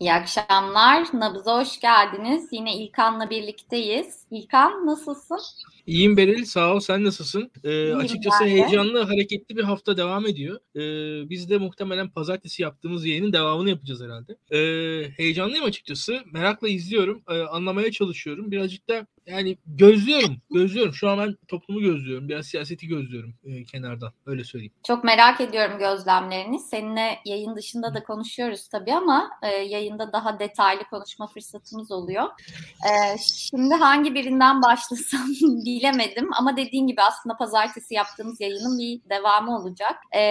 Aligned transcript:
İyi 0.00 0.12
akşamlar. 0.12 1.08
Nabız'a 1.12 1.60
hoş 1.60 1.80
geldiniz. 1.80 2.48
Yine 2.52 2.76
İlkan'la 2.76 3.30
birlikteyiz. 3.30 4.26
İlkan 4.30 4.86
nasılsın? 4.86 5.40
İyiyim 5.90 6.16
Beril, 6.16 6.44
sağ 6.44 6.74
ol. 6.74 6.80
Sen 6.80 7.04
nasılsın? 7.04 7.50
Ee, 7.64 7.92
açıkçası 7.92 8.44
heyecanlı, 8.44 9.02
hareketli 9.02 9.56
bir 9.56 9.64
hafta 9.64 9.96
devam 9.96 10.26
ediyor. 10.26 10.60
Ee, 10.76 11.30
biz 11.30 11.50
de 11.50 11.58
muhtemelen 11.58 12.10
pazartesi 12.10 12.62
yaptığımız 12.62 13.06
yayının 13.06 13.32
devamını 13.32 13.70
yapacağız 13.70 14.02
herhalde. 14.02 14.36
Ee, 14.50 15.10
heyecanlıyım 15.16 15.64
açıkçası. 15.64 16.20
Merakla 16.32 16.68
izliyorum, 16.68 17.22
ee, 17.30 17.40
anlamaya 17.40 17.90
çalışıyorum. 17.90 18.50
Birazcık 18.50 18.88
da 18.88 19.06
yani 19.26 19.58
gözlüyorum, 19.66 20.36
gözlüyorum. 20.50 20.94
Şu 20.94 21.08
an 21.08 21.18
ben 21.18 21.36
toplumu 21.48 21.80
gözlüyorum. 21.80 22.28
Biraz 22.28 22.46
siyaseti 22.46 22.86
gözlüyorum 22.86 23.34
e, 23.44 23.64
kenardan. 23.64 24.12
Öyle 24.26 24.44
söyleyeyim. 24.44 24.72
Çok 24.86 25.04
merak 25.04 25.40
ediyorum 25.40 25.78
gözlemlerini. 25.78 26.58
Seninle 26.58 27.18
yayın 27.24 27.56
dışında 27.56 27.94
da 27.94 28.02
konuşuyoruz 28.02 28.68
tabii 28.68 28.94
ama 28.94 29.30
e, 29.42 29.48
yayında 29.48 30.12
daha 30.12 30.38
detaylı 30.38 30.84
konuşma 30.84 31.26
fırsatımız 31.26 31.92
oluyor. 31.92 32.24
E, 32.84 33.18
şimdi 33.18 33.74
hangi 33.74 34.14
birinden 34.14 34.62
başlasam 34.62 35.20
bilemedim 35.80 36.30
ama 36.38 36.56
dediğin 36.56 36.86
gibi 36.86 37.02
aslında 37.02 37.36
pazartesi 37.36 37.94
yaptığımız 37.94 38.40
yayının 38.40 38.78
bir 38.78 39.00
devamı 39.10 39.56
olacak. 39.56 39.96
E, 40.14 40.22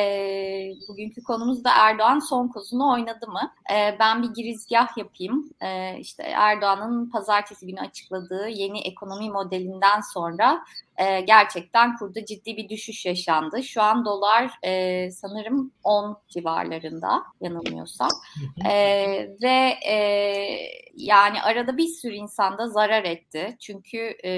bugünkü 0.89 1.23
konumuz 1.23 1.63
da 1.63 1.70
Erdoğan 1.75 2.20
son 2.20 2.48
kozunu 2.48 2.91
oynadı 2.94 3.27
mı? 3.27 3.52
E, 3.73 3.98
ben 3.99 4.23
bir 4.23 4.30
girizgah 4.30 4.98
yapayım. 4.98 5.49
E, 5.62 5.99
işte 5.99 6.23
Erdoğan'ın 6.23 7.09
pazartesi 7.09 7.67
günü 7.67 7.80
açıkladığı 7.80 8.48
yeni 8.48 8.80
ekonomi 8.81 9.30
modelinden 9.30 10.02
sonra 10.13 10.63
e, 10.99 11.21
gerçekten 11.21 11.98
kurda 11.98 12.26
ciddi 12.26 12.58
bir 12.58 12.70
düşüş 12.70 13.05
yaşandı. 13.05 13.64
Şu 13.64 13.81
an 13.81 14.05
dolar 14.05 14.52
e, 14.64 15.11
sanırım 15.11 15.72
10 15.83 16.17
civarlarında 16.30 17.23
yanılmıyorsam. 17.42 18.09
E, 18.66 18.75
ve 19.42 19.73
e, 19.88 19.95
yani 20.95 21.42
arada 21.42 21.77
bir 21.77 21.88
sürü 21.88 22.14
insan 22.16 22.58
da 22.58 22.67
zarar 22.67 23.03
etti. 23.03 23.58
Çünkü 23.59 23.97
e, 24.25 24.31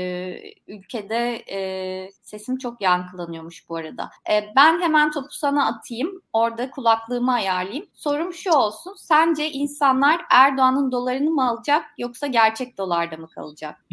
ülkede 0.67 1.43
e, 1.51 2.11
sesim 2.23 2.57
çok 2.57 2.81
yankılanıyormuş 2.81 3.69
bu 3.69 3.75
arada. 3.75 4.09
E, 4.31 4.53
ben 4.55 4.81
hemen 4.81 5.11
topu 5.11 5.31
sana 5.31 5.67
atayım. 5.67 6.21
Orada 6.33 6.71
kulaklığımı 6.71 7.33
ayarlayayım. 7.33 7.85
Sorum 7.93 8.33
şu 8.33 8.51
olsun. 8.51 8.95
Sence 8.97 9.51
insanlar 9.51 10.21
Erdoğan'ın 10.31 10.91
dolarını 10.91 11.29
mı 11.29 11.49
alacak 11.49 11.85
yoksa 11.97 12.27
gerçek 12.27 12.77
dolarda 12.77 13.17
mı 13.17 13.29
kalacak? 13.29 13.85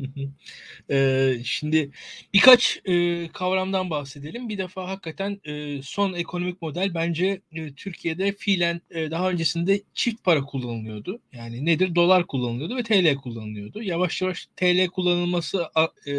ee, 0.91 1.35
şimdi 1.45 1.91
birkaç 2.35 2.58
e, 2.85 3.29
kavramdan 3.29 3.91
bahsedelim. 3.91 4.49
Bir 4.49 4.59
defa 4.59 4.89
hakikaten 4.89 5.41
e, 5.45 5.83
son 5.83 6.13
ekonomik 6.13 6.63
model 6.63 6.95
bence 6.95 7.41
e, 7.53 7.73
Türkiye'de 7.73 8.33
fiilen 8.33 8.81
e, 8.91 9.11
daha 9.11 9.31
öncesinde 9.31 9.83
çift 9.95 10.25
para 10.25 10.43
kullanılıyordu. 10.43 11.21
Yani 11.33 11.67
nedir? 11.67 11.95
Dolar 11.95 12.27
kullanılıyordu 12.27 12.77
ve 12.77 12.83
TL 12.83 13.15
kullanılıyordu. 13.17 13.83
Yavaş 13.83 14.23
yavaş 14.23 14.47
TL 14.57 14.87
kullanılması 14.87 15.63
e, 16.07 16.13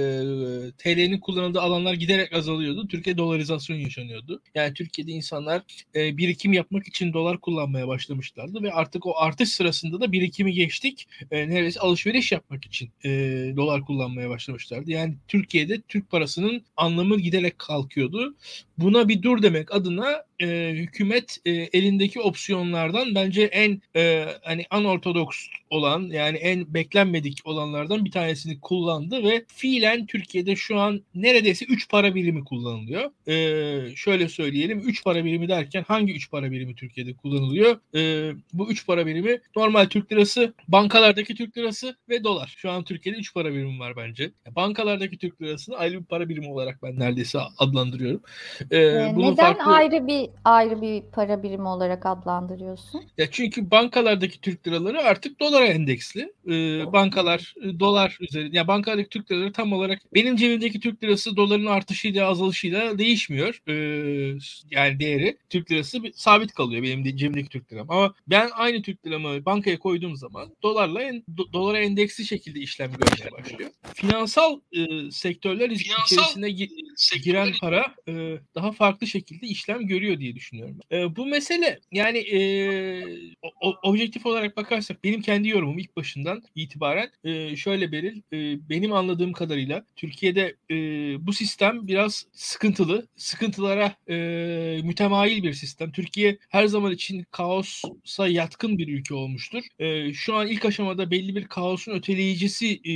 TL'nin 0.77 1.19
kullanıldığı 1.19 1.61
alanlar 1.61 1.93
giderek 1.93 2.33
azalıyordu. 2.33 2.87
Türkiye 2.87 3.17
dolarizasyon 3.17 3.77
yaşanıyordu. 3.77 4.41
Yani 4.55 4.73
Türkiye'de 4.73 5.11
insanlar 5.11 5.61
e, 5.95 6.17
birikim 6.17 6.53
yapmak 6.53 6.87
için 6.87 7.13
dolar 7.13 7.37
kullanmaya 7.41 7.87
başlamışlardı 7.87 8.63
ve 8.63 8.73
artık 8.73 9.05
o 9.05 9.17
artış 9.17 9.49
sırasında 9.49 10.01
da 10.01 10.11
birikimi 10.11 10.53
geçtik. 10.53 11.07
E, 11.31 11.49
neredeyse 11.49 11.79
alışveriş 11.79 12.31
yapmak 12.31 12.65
için 12.65 12.89
e, 13.05 13.09
dolar 13.55 13.85
kullanmaya 13.85 14.29
başlamışlardı. 14.29 14.91
Yani 14.91 15.15
Türkiye'de 15.27 15.81
Türk 15.81 16.09
parasının 16.29 16.65
anlamı 16.77 17.19
giderek 17.19 17.59
kalkıyordu. 17.59 18.35
Buna 18.77 19.07
bir 19.07 19.21
dur 19.21 19.41
demek 19.41 19.75
adına 19.75 20.23
e, 20.41 20.71
hükümet 20.75 21.37
e, 21.45 21.51
elindeki 21.51 22.21
opsiyonlardan 22.21 23.15
bence 23.15 23.43
en 23.43 23.81
e, 23.95 24.25
hani 24.41 24.65
anortodoks 24.69 25.37
olan 25.69 26.01
yani 26.01 26.37
en 26.37 26.73
beklenmedik 26.73 27.39
olanlardan 27.43 28.05
bir 28.05 28.11
tanesini 28.11 28.59
kullandı 28.61 29.23
ve 29.23 29.45
fiilen 29.47 30.05
Türkiye'de 30.05 30.55
şu 30.55 30.77
an 30.79 31.01
neredeyse 31.15 31.65
3 31.65 31.89
para 31.89 32.15
birimi 32.15 32.43
kullanılıyor. 32.43 33.11
E, 33.27 33.95
şöyle 33.95 34.29
söyleyelim 34.29 34.79
3 34.79 35.03
para 35.03 35.25
birimi 35.25 35.49
derken 35.49 35.85
hangi 35.87 36.13
3 36.13 36.31
para 36.31 36.51
birimi 36.51 36.75
Türkiye'de 36.75 37.13
kullanılıyor? 37.13 37.79
E, 37.95 38.31
bu 38.53 38.71
3 38.71 38.85
para 38.87 39.05
birimi 39.05 39.41
normal 39.55 39.85
Türk 39.85 40.11
lirası, 40.11 40.53
bankalardaki 40.67 41.35
Türk 41.35 41.57
lirası 41.57 41.95
ve 42.09 42.23
dolar. 42.23 42.53
Şu 42.57 42.71
an 42.71 42.83
Türkiye'de 42.83 43.19
3 43.19 43.33
para 43.33 43.53
birimi 43.53 43.79
var 43.79 43.95
bence. 43.95 44.31
Bankalardaki 44.55 45.17
Türk 45.17 45.41
lirasını 45.41 45.75
ayrı 45.77 45.99
bir 45.99 46.05
para 46.05 46.18
birimi 46.29 46.51
olarak 46.51 46.83
ben 46.83 46.99
neredeyse 46.99 47.39
adlandırıyorum. 47.57 48.21
E, 48.71 48.77
ee, 48.77 49.17
neden 49.17 49.35
farklı... 49.35 49.73
ayrı 49.73 50.07
bir 50.07 50.29
ayrı 50.45 50.81
bir 50.81 51.01
para 51.01 51.43
birimi 51.43 51.67
olarak 51.67 52.05
adlandırıyorsun? 52.05 53.03
Ya 53.17 53.31
çünkü 53.31 53.71
bankalardaki 53.71 54.41
Türk 54.41 54.67
liraları 54.67 55.01
artık 55.01 55.39
dolara 55.39 55.65
endeksli. 55.65 56.33
Ee, 56.47 56.93
bankalar 56.93 57.53
e, 57.63 57.79
dolar 57.79 58.17
üzerinde. 58.19 58.57
Ya 58.57 58.67
bankalardaki 58.67 59.09
Türk 59.09 59.31
liraları 59.31 59.53
tam 59.53 59.73
olarak 59.73 59.99
benim 60.13 60.35
cebimdeki 60.35 60.79
Türk 60.79 61.03
lirası 61.03 61.35
doların 61.35 61.65
artışıyla 61.65 62.27
azalışıyla 62.27 62.97
değişmiyor. 62.97 63.61
Ee, 63.67 63.73
yani 64.71 64.99
değeri 64.99 65.37
Türk 65.49 65.71
lirası 65.71 65.99
sabit 66.13 66.53
kalıyor 66.53 66.83
benim 66.83 67.05
de 67.05 67.17
cebimdeki 67.17 67.49
Türk 67.49 67.73
liram. 67.73 67.91
Ama 67.91 68.13
ben 68.27 68.49
aynı 68.53 68.81
Türk 68.81 69.05
liramı 69.05 69.45
bankaya 69.45 69.79
koyduğum 69.79 70.15
zaman 70.15 70.55
dolarla 70.63 71.01
en, 71.01 71.23
do, 71.37 71.53
dolara 71.53 71.79
endeksli 71.79 72.25
şekilde 72.25 72.59
işlem 72.59 72.91
görmeye 72.91 73.31
başlıyor. 73.31 73.69
Finansal 73.93 74.59
e, 74.71 75.11
sektörler 75.11 75.69
Finansal, 75.69 75.98
içerisine 76.05 76.51
giren 77.23 77.53
para 77.61 77.95
e, 78.07 78.37
daha 78.55 78.71
farklı 78.71 79.07
şekilde 79.07 79.47
işlem 79.47 79.87
görüyor 79.87 80.19
diye 80.19 80.35
düşünüyorum. 80.35 80.79
E, 80.91 81.15
bu 81.15 81.25
mesele 81.25 81.79
yani 81.91 82.17
e, 82.17 82.39
o, 83.61 83.75
objektif 83.83 84.25
olarak 84.25 84.57
bakarsak 84.57 85.03
benim 85.03 85.21
kendi 85.21 85.49
yorumum 85.49 85.79
ilk 85.79 85.95
başından 85.95 86.43
itibaren 86.55 87.11
e, 87.23 87.55
şöyle 87.55 87.91
Beril 87.91 88.21
e, 88.33 88.69
benim 88.69 88.93
anladığım 88.93 89.33
kadarıyla 89.33 89.85
Türkiye'de 89.95 90.55
e, 90.71 90.75
bu 91.27 91.33
sistem 91.33 91.87
biraz 91.87 92.25
sıkıntılı. 92.33 93.07
Sıkıntılara 93.15 93.95
e, 94.09 94.15
mütemayil 94.83 95.43
bir 95.43 95.53
sistem. 95.53 95.91
Türkiye 95.91 96.37
her 96.49 96.65
zaman 96.65 96.91
için 96.91 97.25
kaosa 97.31 98.27
yatkın 98.27 98.77
bir 98.77 98.87
ülke 98.87 99.13
olmuştur. 99.13 99.63
E, 99.79 100.13
şu 100.13 100.35
an 100.35 100.47
ilk 100.47 100.65
aşamada 100.65 101.11
belli 101.11 101.35
bir 101.35 101.45
kaosun 101.45 101.91
öteleyicisi 101.91 102.73
e, 102.73 102.93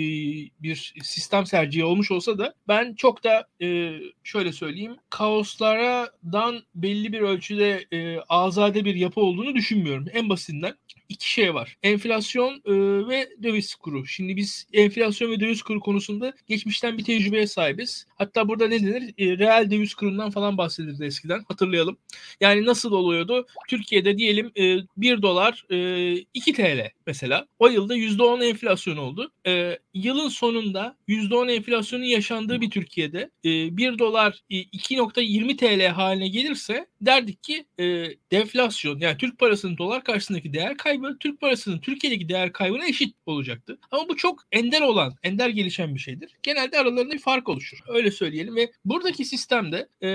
bir 0.63 0.93
sistem 1.03 1.43
tercihi 1.43 1.85
olmuş 1.85 2.11
olsa 2.11 2.37
da 2.37 2.53
ben 2.67 2.92
çok 2.97 3.23
da 3.23 3.47
e, 3.61 3.99
şöyle 4.23 4.51
söyleyeyim 4.51 4.95
kaoslardan 5.09 6.63
belli 6.75 7.13
bir 7.13 7.21
ölçüde 7.21 7.85
e, 7.91 8.19
azade 8.29 8.85
bir 8.85 8.95
yapı 8.95 9.21
olduğunu 9.21 9.55
düşünmüyorum. 9.55 10.05
En 10.13 10.29
basitinden 10.29 10.73
iki 11.09 11.31
şey 11.31 11.53
var. 11.53 11.77
Enflasyon 11.83 12.61
e, 12.65 12.73
ve 13.07 13.29
döviz 13.43 13.75
kuru. 13.75 14.05
Şimdi 14.05 14.35
biz 14.35 14.67
enflasyon 14.73 15.31
ve 15.31 15.39
döviz 15.39 15.61
kuru 15.61 15.79
konusunda 15.79 16.33
geçmişten 16.47 16.97
bir 16.97 17.03
tecrübeye 17.03 17.47
sahibiz. 17.47 18.05
Hatta 18.15 18.47
burada 18.47 18.67
ne 18.67 18.79
denir? 18.79 19.13
E, 19.17 19.37
reel 19.37 19.71
döviz 19.71 19.93
kurundan 19.93 20.31
falan 20.31 20.57
bahsedildi 20.57 21.05
eskiden. 21.05 21.43
Hatırlayalım. 21.47 21.97
Yani 22.41 22.65
nasıl 22.65 22.91
oluyordu? 22.91 23.47
Türkiye'de 23.67 24.17
diyelim 24.17 24.51
e, 24.57 24.77
1 24.97 25.21
dolar 25.21 25.65
e, 25.69 26.13
2 26.33 26.53
TL 26.53 26.91
mesela. 27.07 27.47
O 27.59 27.67
yılda 27.67 27.95
%10 27.95 28.45
enflasyon 28.45 28.97
oldu. 28.97 29.31
E, 29.47 29.79
yılın 29.93 30.29
sonunda 30.29 30.97
%10 31.07 31.51
enflasyonun 31.51 32.03
yaşandığı 32.03 32.61
bir 32.61 32.69
Türkiye'de 32.69 33.29
e, 33.43 33.77
1 33.77 33.99
dolar 33.99 34.43
e, 34.49 34.55
2.20 34.55 35.57
TL 35.57 35.87
haline 35.87 36.27
gelirse 36.27 36.87
derdik 37.01 37.43
ki 37.43 37.65
e, 37.79 37.83
deflasyon 38.31 38.99
yani 38.99 39.17
Türk 39.17 39.39
parasının 39.39 39.77
dolar 39.77 40.03
karşısındaki 40.03 40.53
değer 40.53 40.77
kaybı 40.77 40.92
Türk 41.19 41.41
parasının 41.41 41.79
Türkiye'deki 41.79 42.29
değer 42.29 42.53
kaybına 42.53 42.87
eşit 42.87 43.15
olacaktı. 43.25 43.77
Ama 43.91 44.09
bu 44.09 44.15
çok 44.15 44.43
ender 44.51 44.81
olan, 44.81 45.15
ender 45.23 45.49
gelişen 45.49 45.95
bir 45.95 45.99
şeydir. 45.99 46.31
Genelde 46.43 46.79
aralarında 46.79 47.13
bir 47.13 47.19
fark 47.19 47.49
oluşur. 47.49 47.77
Öyle 47.87 48.11
söyleyelim 48.11 48.55
ve 48.55 48.71
buradaki 48.85 49.25
sistemde 49.25 49.87
e, 50.03 50.09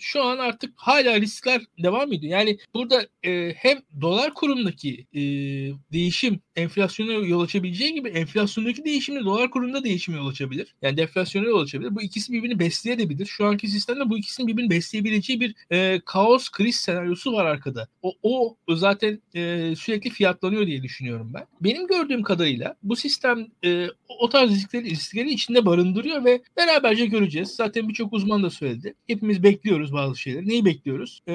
şu 0.00 0.22
an 0.22 0.38
artık 0.38 0.72
hala 0.76 1.20
riskler 1.20 1.62
devam 1.82 2.12
ediyor. 2.12 2.32
Yani 2.32 2.58
burada 2.74 3.06
e, 3.22 3.54
hem 3.56 3.78
dolar 4.00 4.34
kurundaki 4.34 5.06
e, 5.14 5.20
değişim 5.92 6.40
enflasyona 6.56 7.12
yol 7.12 7.40
açabileceği 7.40 7.94
gibi 7.94 8.08
enflasyondaki 8.08 8.84
değişim 8.84 9.16
de 9.16 9.24
dolar 9.24 9.50
kurunda 9.50 9.84
değişime 9.84 10.16
yol 10.16 10.28
açabilir. 10.28 10.74
Yani 10.82 10.96
deflasyona 10.96 11.46
yol 11.46 11.62
açabilir. 11.62 11.94
Bu 11.94 12.02
ikisi 12.02 12.32
birbirini 12.32 12.58
besleyebilir. 12.58 13.26
Şu 13.26 13.46
anki 13.46 13.68
sistemde 13.68 14.10
bu 14.10 14.18
ikisinin 14.18 14.48
birbirini 14.48 14.70
besleyebileceği 14.70 15.40
bir 15.40 15.54
e, 15.70 16.00
kaos 16.04 16.50
kriz 16.50 16.76
senaryosu 16.76 17.32
var 17.32 17.44
arkada. 17.44 17.88
O, 18.02 18.14
o 18.22 18.56
zaten 18.76 19.22
e, 19.34 19.74
sürekli 19.76 20.10
fiyatlanıyor 20.12 20.66
diye 20.66 20.82
düşünüyorum 20.82 21.30
ben. 21.34 21.44
Benim 21.60 21.86
gördüğüm 21.86 22.22
kadarıyla 22.22 22.74
bu 22.82 22.96
sistem 22.96 23.46
e, 23.64 23.86
o 24.08 24.28
tarz 24.28 24.50
riskleri, 24.50 24.84
riskleri 24.90 25.30
içinde 25.30 25.66
barındırıyor 25.66 26.24
ve 26.24 26.42
beraberce 26.56 27.06
göreceğiz. 27.06 27.48
Zaten 27.48 27.88
birçok 27.88 28.12
uzman 28.12 28.42
da 28.42 28.50
söyledi. 28.50 28.94
Hepimiz 29.06 29.42
bekliyoruz 29.42 29.92
bazı 29.92 30.16
şeyleri. 30.16 30.48
Neyi 30.48 30.64
bekliyoruz? 30.64 31.20
E, 31.28 31.34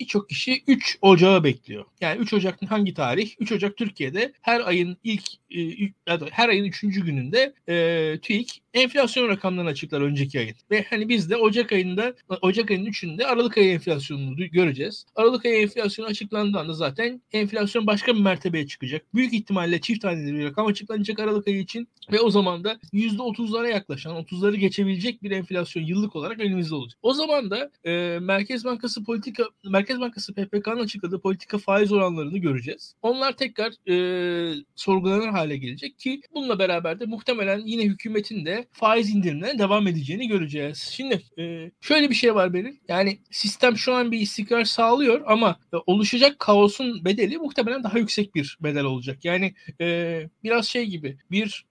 birçok 0.00 0.28
kişi 0.28 0.62
3 0.66 0.98
Ocağı 1.02 1.44
bekliyor. 1.44 1.84
Yani 2.00 2.20
3 2.20 2.32
Ocak 2.32 2.70
hangi 2.70 2.94
tarih? 2.94 3.30
3 3.38 3.52
Ocak 3.52 3.76
Türkiye'de 3.76 4.32
her 4.40 4.60
ayın 4.60 4.96
ilk 5.04 5.22
e, 5.50 5.92
her 6.30 6.48
ayın 6.48 6.64
3. 6.64 6.80
gününde 6.80 7.54
e, 7.68 8.18
TÜİK 8.22 8.62
enflasyon 8.74 9.28
rakamlarını 9.28 9.70
açıklar 9.70 10.00
önceki 10.00 10.38
ayın. 10.38 10.56
Ve 10.70 10.84
hani 10.90 11.08
biz 11.08 11.30
de 11.30 11.36
Ocak 11.36 11.72
ayında 11.72 12.14
Ocak 12.42 12.70
ayının 12.70 12.86
3'ünde 12.86 13.24
Aralık 13.24 13.58
ayı 13.58 13.72
enflasyonunu 13.72 14.36
göreceğiz. 14.36 15.06
Aralık 15.16 15.44
ayı 15.44 15.62
enflasyonu 15.62 16.08
açıklandığında 16.08 16.74
zaten 16.74 17.22
enflasyon 17.32 17.86
baş 17.86 18.00
başka 18.00 18.14
bir 18.14 18.20
mertebeye 18.20 18.66
çıkacak. 18.66 19.14
Büyük 19.14 19.32
ihtimalle 19.32 19.80
çift 19.80 20.04
haneli 20.04 20.34
bir 20.34 20.44
rakam 20.44 20.66
açıklanacak 20.66 21.18
Aralık 21.18 21.48
ayı 21.48 21.58
için 21.58 21.88
ve 22.12 22.20
o 22.20 22.30
zaman 22.30 22.64
da 22.64 22.78
%30'lara 22.92 23.70
yaklaşan, 23.70 24.16
30'ları 24.16 24.56
geçebilecek 24.56 25.22
bir 25.22 25.30
enflasyon 25.30 25.82
yıllık 25.82 26.16
olarak 26.16 26.40
önümüzde 26.40 26.74
olacak. 26.74 26.98
O 27.02 27.14
zaman 27.14 27.50
da 27.50 27.70
e, 27.84 28.18
Merkez 28.18 28.64
Bankası 28.64 29.04
politika 29.04 29.44
Merkez 29.64 30.00
Bankası 30.00 30.34
PPK'nın 30.34 30.80
açıkladığı 30.80 31.20
politika 31.20 31.58
faiz 31.58 31.92
oranlarını 31.92 32.38
göreceğiz. 32.38 32.94
Onlar 33.02 33.32
tekrar 33.32 33.72
e, 33.88 34.54
sorgulanır 34.76 35.28
hale 35.28 35.56
gelecek 35.56 35.98
ki 35.98 36.20
bununla 36.34 36.58
beraber 36.58 37.00
de 37.00 37.06
muhtemelen 37.06 37.62
yine 37.66 37.82
hükümetin 37.82 38.44
de 38.44 38.59
faiz 38.72 39.10
indirimlerine 39.10 39.58
devam 39.58 39.86
edeceğini 39.86 40.28
göreceğiz. 40.28 40.78
Şimdi 40.78 41.22
e, 41.38 41.70
şöyle 41.80 42.10
bir 42.10 42.14
şey 42.14 42.34
var 42.34 42.54
benim. 42.54 42.80
Yani 42.88 43.18
sistem 43.30 43.76
şu 43.76 43.94
an 43.94 44.12
bir 44.12 44.20
istikrar 44.20 44.64
sağlıyor 44.64 45.22
ama 45.26 45.56
e, 45.74 45.76
oluşacak 45.86 46.38
kaosun 46.38 47.04
bedeli 47.04 47.38
muhtemelen 47.38 47.84
daha 47.84 47.98
yüksek 47.98 48.34
bir 48.34 48.58
bedel 48.60 48.84
olacak. 48.84 49.24
Yani 49.24 49.54
e, 49.80 50.22
biraz 50.44 50.66
şey 50.66 50.86
gibi 50.86 51.18
bir 51.30 51.66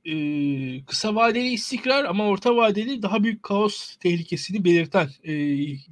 kısa 0.88 1.15
vadeli 1.15 1.50
istikrar 1.50 2.06
ama 2.06 2.27
orta 2.27 2.56
vadeli 2.56 3.01
daha 3.01 3.24
büyük 3.24 3.44
kaos 3.44 3.95
tehlikesini 3.95 4.65
belirten 4.65 5.09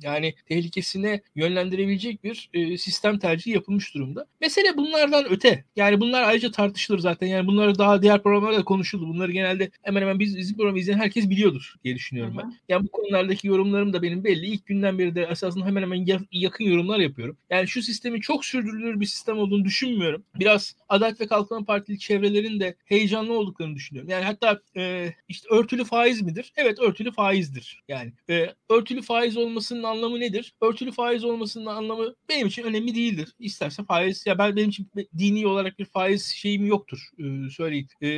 yani 0.01 0.33
tehlikesine 0.45 1.21
yönlendirebilecek 1.35 2.23
bir 2.23 2.49
sistem 2.77 3.19
tercihi 3.19 3.53
yapılmış 3.53 3.93
durumda. 3.95 4.27
Mesele 4.41 4.77
bunlardan 4.77 5.25
öte. 5.29 5.65
Yani 5.75 6.01
bunlar 6.01 6.23
ayrıca 6.23 6.51
tartışılır 6.51 6.99
zaten. 6.99 7.27
Yani 7.27 7.47
bunları 7.47 7.77
daha 7.77 8.01
diğer 8.01 8.23
programlarda 8.23 8.59
da 8.59 8.63
konuşuldu. 8.63 9.07
Bunları 9.07 9.31
genelde 9.31 9.71
hemen 9.81 10.01
hemen 10.01 10.19
biz 10.19 10.37
bizim 10.37 10.57
programı 10.57 10.79
izleyen 10.87 10.99
herkes 10.99 11.29
biliyordur 11.29 11.73
diye 11.83 11.95
düşünüyorum 11.95 12.37
Hı-hı. 12.37 12.43
ben. 12.43 12.53
Yani 12.69 12.83
bu 12.83 12.91
konulardaki 12.91 13.47
yorumlarım 13.47 13.93
da 13.93 14.01
benim 14.01 14.23
belli. 14.23 14.45
İlk 14.45 14.65
günden 14.65 14.99
beri 14.99 15.15
de 15.15 15.23
esasında 15.23 15.65
hemen 15.65 15.81
hemen 15.81 16.05
yakın 16.31 16.65
yorumlar 16.65 16.99
yapıyorum. 16.99 17.37
Yani 17.49 17.67
şu 17.67 17.81
sistemin 17.81 18.19
çok 18.19 18.45
sürdürülür 18.45 18.99
bir 18.99 19.05
sistem 19.05 19.37
olduğunu 19.37 19.65
düşünmüyorum. 19.65 20.23
Biraz 20.35 20.75
Adalet 20.89 21.21
ve 21.21 21.27
Kalkınma 21.27 21.65
Partili 21.65 21.99
çevrelerin 21.99 22.59
de 22.59 22.75
heyecanlı 22.85 23.33
olduklarını 23.33 23.75
düşünüyorum. 23.75 24.09
Yani 24.09 24.25
hatta 24.25 24.61
e, 24.77 25.13
işte 25.27 25.47
örtülü 25.49 25.85
faiz 25.85 26.21
midir? 26.21 26.53
Evet 26.55 26.79
örtülü 26.79 27.11
faizdir. 27.11 27.83
Yani 27.87 28.13
e, 28.29 28.53
örtülü 28.69 29.01
faiz 29.01 29.37
olmasının 29.37 29.83
anlamı 29.83 30.19
nedir? 30.19 30.53
Örtülü 30.61 30.91
faiz 30.91 31.23
olmasının 31.23 31.65
anlamı 31.65 32.15
benim 32.29 32.47
için 32.47 32.63
önemli 32.63 32.95
değildir. 32.95 33.29
İsterse 33.39 33.83
faiz 33.83 34.25
ya 34.25 34.37
ben 34.37 34.55
benim 34.55 34.69
için 34.69 34.87
dini 35.17 35.47
olarak 35.47 35.79
bir 35.79 35.85
faiz 35.85 36.25
şeyim 36.25 36.65
yoktur. 36.65 36.99
E, 37.19 37.49
söyleyeyim. 37.49 37.87
E, 38.01 38.09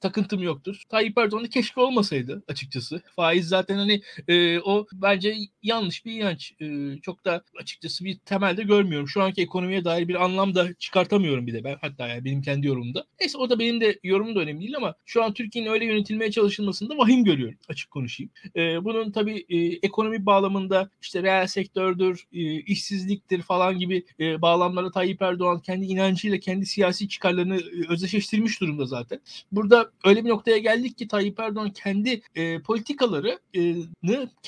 takıntım 0.00 0.42
yoktur. 0.42 0.82
Tayyip 0.88 1.18
Erdoğan'da 1.18 1.48
keşke 1.52 1.80
olmasaydı 1.80 2.42
açıkçası. 2.48 3.02
Faiz 3.16 3.48
zaten 3.48 3.76
hani 3.76 4.02
e, 4.28 4.60
o 4.60 4.86
bence 4.92 5.36
yanlış 5.62 6.04
bir 6.04 6.12
inanç. 6.12 6.52
E, 6.60 6.96
çok 7.02 7.24
da 7.24 7.44
açıkçası 7.60 8.04
bir 8.04 8.18
temelde 8.18 8.62
görmüyorum. 8.62 9.08
Şu 9.08 9.22
anki 9.22 9.42
ekonomiye 9.42 9.84
dair 9.84 10.08
bir 10.08 10.24
anlam 10.24 10.54
da 10.54 10.74
çıkartamıyorum 10.74 11.46
bir 11.46 11.52
de 11.52 11.64
ben 11.64 11.76
hatta 11.80 12.08
yani 12.08 12.24
benim 12.24 12.42
kendi 12.42 12.66
yorumumda. 12.66 13.04
Neyse 13.20 13.38
o 13.38 13.50
da 13.50 13.58
benim 13.58 13.80
de 13.80 13.98
yorumum 14.04 14.34
da 14.34 14.40
önemli 14.40 14.60
değil 14.60 14.76
ama 14.76 14.94
şu 15.06 15.24
an 15.24 15.34
Türkiye'nin 15.34 15.70
öyle 15.70 15.84
yönetilmeye 15.84 16.30
çalışılmasında 16.30 16.98
vahim 16.98 17.24
görüyorum 17.24 17.58
açık 17.68 17.90
konuşayım. 17.90 18.32
E, 18.56 18.84
bunun 18.84 19.12
tabii 19.12 19.46
e, 19.48 19.58
ekonomi 19.58 20.26
bağlamında 20.26 20.90
işte 21.02 21.22
reel 21.22 21.46
sektördür, 21.46 22.26
e, 22.32 22.60
işsizliktir 22.60 23.42
falan 23.42 23.78
gibi 23.78 24.04
e, 24.20 24.42
bağlamlarda 24.42 24.90
Tayyip 24.90 25.22
Erdoğan 25.22 25.60
kendi 25.60 25.86
inancıyla 25.86 26.38
kendi 26.38 26.66
siyasi 26.66 27.08
çıkarlarını 27.08 27.56
e, 27.56 27.88
özdeşleştirmiş 27.88 28.60
durumda 28.60 28.86
zaten. 28.86 29.20
Burada 29.52 29.90
öyle 30.04 30.24
bir 30.24 30.28
noktaya 30.30 30.58
geldik 30.58 30.98
ki 30.98 31.08
Tayyip 31.08 31.40
Erdoğan 31.42 31.70
kendi 31.70 32.22
e, 32.34 32.58
politikalarını 32.60 33.38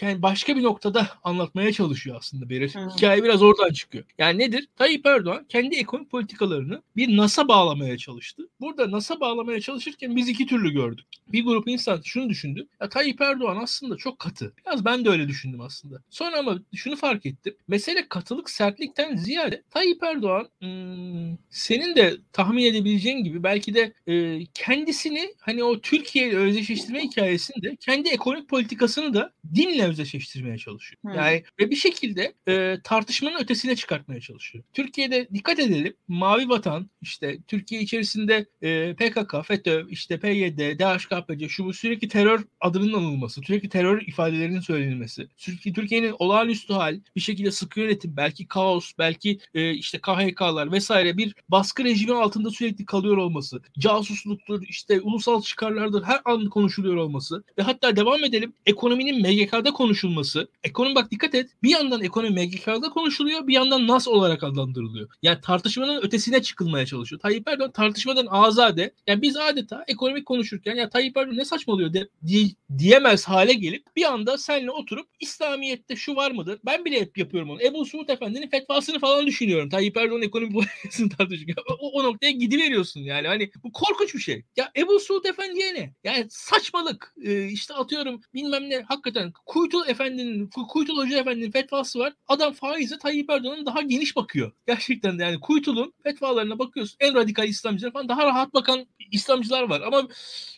e, 0.02 0.22
başka 0.22 0.56
bir 0.56 0.62
noktada 0.62 1.08
anlatmaya 1.24 1.72
çalışıyor 1.72 2.16
aslında 2.18 2.50
Berir. 2.50 2.74
Hmm. 2.74 2.88
Hikaye 2.88 3.24
biraz 3.24 3.42
oradan 3.42 3.72
çıkıyor. 3.72 4.04
Yani 4.18 4.38
nedir? 4.38 4.68
Tayyip 4.76 5.06
Erdoğan 5.06 5.44
kendi 5.48 5.76
ekonomi 5.76 6.08
politikalarını 6.08 6.82
bir 6.96 7.16
NASA 7.16 7.48
bağlamaya 7.48 7.98
çalıştı. 7.98 8.48
Burada 8.60 8.90
NASA 8.90 9.20
bağlamaya 9.20 9.60
çalışırken 9.60 10.16
biz 10.16 10.28
iki 10.28 10.46
türlü 10.46 10.72
gördük. 10.72 11.06
Bir 11.28 11.44
grup 11.44 11.68
insan 11.68 12.00
şunu 12.04 12.28
düşündü. 12.28 12.68
Ya 12.80 12.88
Tayyip 12.88 13.20
Erdoğan 13.20 13.56
aslında 13.62 13.96
çok 13.96 14.18
katı. 14.18 14.52
Biraz 14.66 14.84
ben 14.84 15.04
de 15.04 15.10
öyle 15.10 15.28
düşündüm 15.28 15.60
aslında. 15.60 16.02
Sonra 16.10 16.38
ama 16.38 16.58
şunu 16.74 16.96
fark 16.96 17.26
ettim. 17.26 17.56
Mesele 17.68 18.08
katılık 18.08 18.50
sertlikten 18.50 19.16
ziyade 19.16 19.62
Tayyip 19.70 20.02
Erdoğan 20.02 20.48
hmm, 20.58 21.36
senin 21.50 21.96
de 21.96 22.16
tahmin 22.32 22.64
edebileceğin 22.64 23.24
gibi 23.24 23.42
belki 23.42 23.74
de 23.74 23.92
e, 24.06 24.44
kendisini 24.54 25.34
hani 25.40 25.64
o 25.64 25.80
Türkiye 25.80 26.28
ile 26.28 26.36
özdeşleştirme 26.84 27.02
hikayesinde 27.10 27.76
kendi 27.76 28.08
ekonomik 28.08 28.48
politikasını 28.48 29.14
da 29.14 29.32
dinle 29.54 29.84
özdeşleştirmeye 29.88 30.58
çalışıyor. 30.58 30.98
Hmm. 31.02 31.14
Yani 31.14 31.42
ve 31.60 31.70
bir 31.70 31.76
şekilde 31.76 32.34
e, 32.48 32.78
tartışmanın 32.84 33.42
ötesine 33.42 33.76
çıkartmaya 33.76 34.20
çalışıyor. 34.20 34.64
Türkiye'de 34.72 35.28
dikkat 35.34 35.58
edelim 35.58 35.94
mavi 36.08 36.48
vatan 36.48 36.90
işte 37.00 37.38
Türkiye 37.46 37.80
içerisinde 37.80 38.46
e, 38.62 38.94
PKK, 38.94 39.46
FETÖ, 39.46 39.86
işte 39.88 40.20
PYD, 40.20 40.78
DHKPC 40.78 41.48
şu 41.48 41.64
bu 41.64 41.72
sürekli 41.72 42.08
terör 42.08 42.44
adının 42.60 42.92
anılması, 42.92 43.40
sürekli 43.40 43.68
terör 43.68 44.02
ifadelerinin 44.02 44.60
söylenilmesi, 44.60 45.28
Türkiye'nin 45.74 46.14
olağanüstü 46.18 46.72
hal, 46.72 47.00
bir 47.16 47.20
şekilde 47.20 47.50
sıkı 47.50 47.80
yönetim, 47.80 48.16
belki 48.16 48.48
kaos, 48.48 48.92
belki 48.98 49.38
e, 49.54 49.70
işte 49.70 49.98
KHK'lar 49.98 50.72
vesaire 50.72 51.16
bir 51.16 51.34
baskı 51.48 51.84
rejimi 51.84 52.14
altında 52.14 52.50
sürekli 52.50 52.84
kalıyor 52.84 53.16
olması, 53.16 53.62
casusluktur, 53.78 54.62
işte 54.62 55.00
ulusal 55.00 55.42
çıkarlardır 55.42 56.02
her 56.02 56.20
an 56.24 56.48
konuşuluyor 56.74 56.96
olması 56.96 57.44
ve 57.58 57.62
hatta 57.62 57.96
devam 57.96 58.24
edelim 58.24 58.52
ekonominin 58.66 59.22
MGK'da 59.22 59.72
konuşulması. 59.72 60.48
Ekonomi 60.64 60.94
bak 60.94 61.10
dikkat 61.10 61.34
et 61.34 61.50
bir 61.62 61.70
yandan 61.70 62.02
ekonomi 62.02 62.46
MGK'da 62.46 62.90
konuşuluyor 62.90 63.46
bir 63.46 63.54
yandan 63.54 63.86
NAS 63.86 64.08
olarak 64.08 64.42
adlandırılıyor. 64.44 65.08
Yani 65.22 65.40
tartışmanın 65.40 66.02
ötesine 66.02 66.42
çıkılmaya 66.42 66.86
çalışıyor. 66.86 67.20
Tayyip 67.20 67.48
Erdoğan 67.48 67.70
tartışmadan 67.70 68.26
azade. 68.26 68.94
Yani 69.06 69.22
biz 69.22 69.36
adeta 69.36 69.84
ekonomik 69.88 70.26
konuşurken 70.26 70.74
ya 70.74 70.88
Tayyip 70.88 71.16
Erdoğan 71.16 71.36
ne 71.36 71.44
saçmalıyor 71.44 71.92
de, 71.92 72.08
diye, 72.26 72.46
diyemez 72.78 73.24
hale 73.24 73.52
gelip 73.52 73.96
bir 73.96 74.04
anda 74.04 74.38
seninle 74.38 74.70
oturup 74.70 75.06
İslamiyet'te 75.20 75.96
şu 75.96 76.16
var 76.16 76.30
mıdır? 76.30 76.58
Ben 76.66 76.84
bile 76.84 77.00
hep 77.00 77.18
yapıyorum 77.18 77.50
onu. 77.50 77.62
Ebu 77.62 77.84
Suud 77.84 78.08
Efendi'nin 78.08 78.48
fetvasını 78.48 78.98
falan 78.98 79.26
düşünüyorum. 79.26 79.68
Tayyip 79.68 79.96
Erdoğan 79.96 80.22
ekonomi 80.22 80.52
politikasını 80.52 81.08
tartışırken. 81.08 81.54
O, 81.80 81.90
o 81.90 82.04
noktaya 82.04 82.30
gidiveriyorsun 82.30 83.00
yani. 83.00 83.28
Hani 83.28 83.50
bu 83.64 83.72
korkunç 83.72 84.14
bir 84.14 84.20
şey. 84.20 84.42
Ya 84.56 84.70
Ebu 84.76 85.00
Suud 85.00 85.24
Efendi'ye 85.24 85.74
ne? 85.74 85.94
Yani 86.04 86.26
saçmalık. 86.64 87.14
Ee, 87.24 87.46
işte 87.46 87.74
atıyorum 87.74 88.20
bilmem 88.34 88.70
ne 88.70 88.82
hakikaten 88.82 89.32
Kuytul 89.46 89.88
Efendi'nin 89.88 90.50
Kuytul 90.68 90.96
Hoca 90.96 91.18
Efendi'nin 91.18 91.50
fetvası 91.50 91.98
var. 91.98 92.12
Adam 92.28 92.52
faize 92.52 92.98
Tayyip 92.98 93.30
Erdoğan'ın 93.30 93.66
daha 93.66 93.82
geniş 93.82 94.16
bakıyor. 94.16 94.52
Gerçekten 94.66 95.18
de 95.18 95.22
yani 95.22 95.40
Kuytul'un 95.40 95.92
fetvalarına 96.02 96.58
bakıyorsun. 96.58 96.96
En 97.00 97.14
radikal 97.14 97.48
İslamcılar 97.48 97.92
falan 97.92 98.08
daha 98.08 98.26
rahat 98.26 98.54
bakan 98.54 98.86
İslamcılar 99.10 99.62
var. 99.62 99.80
Ama 99.80 100.08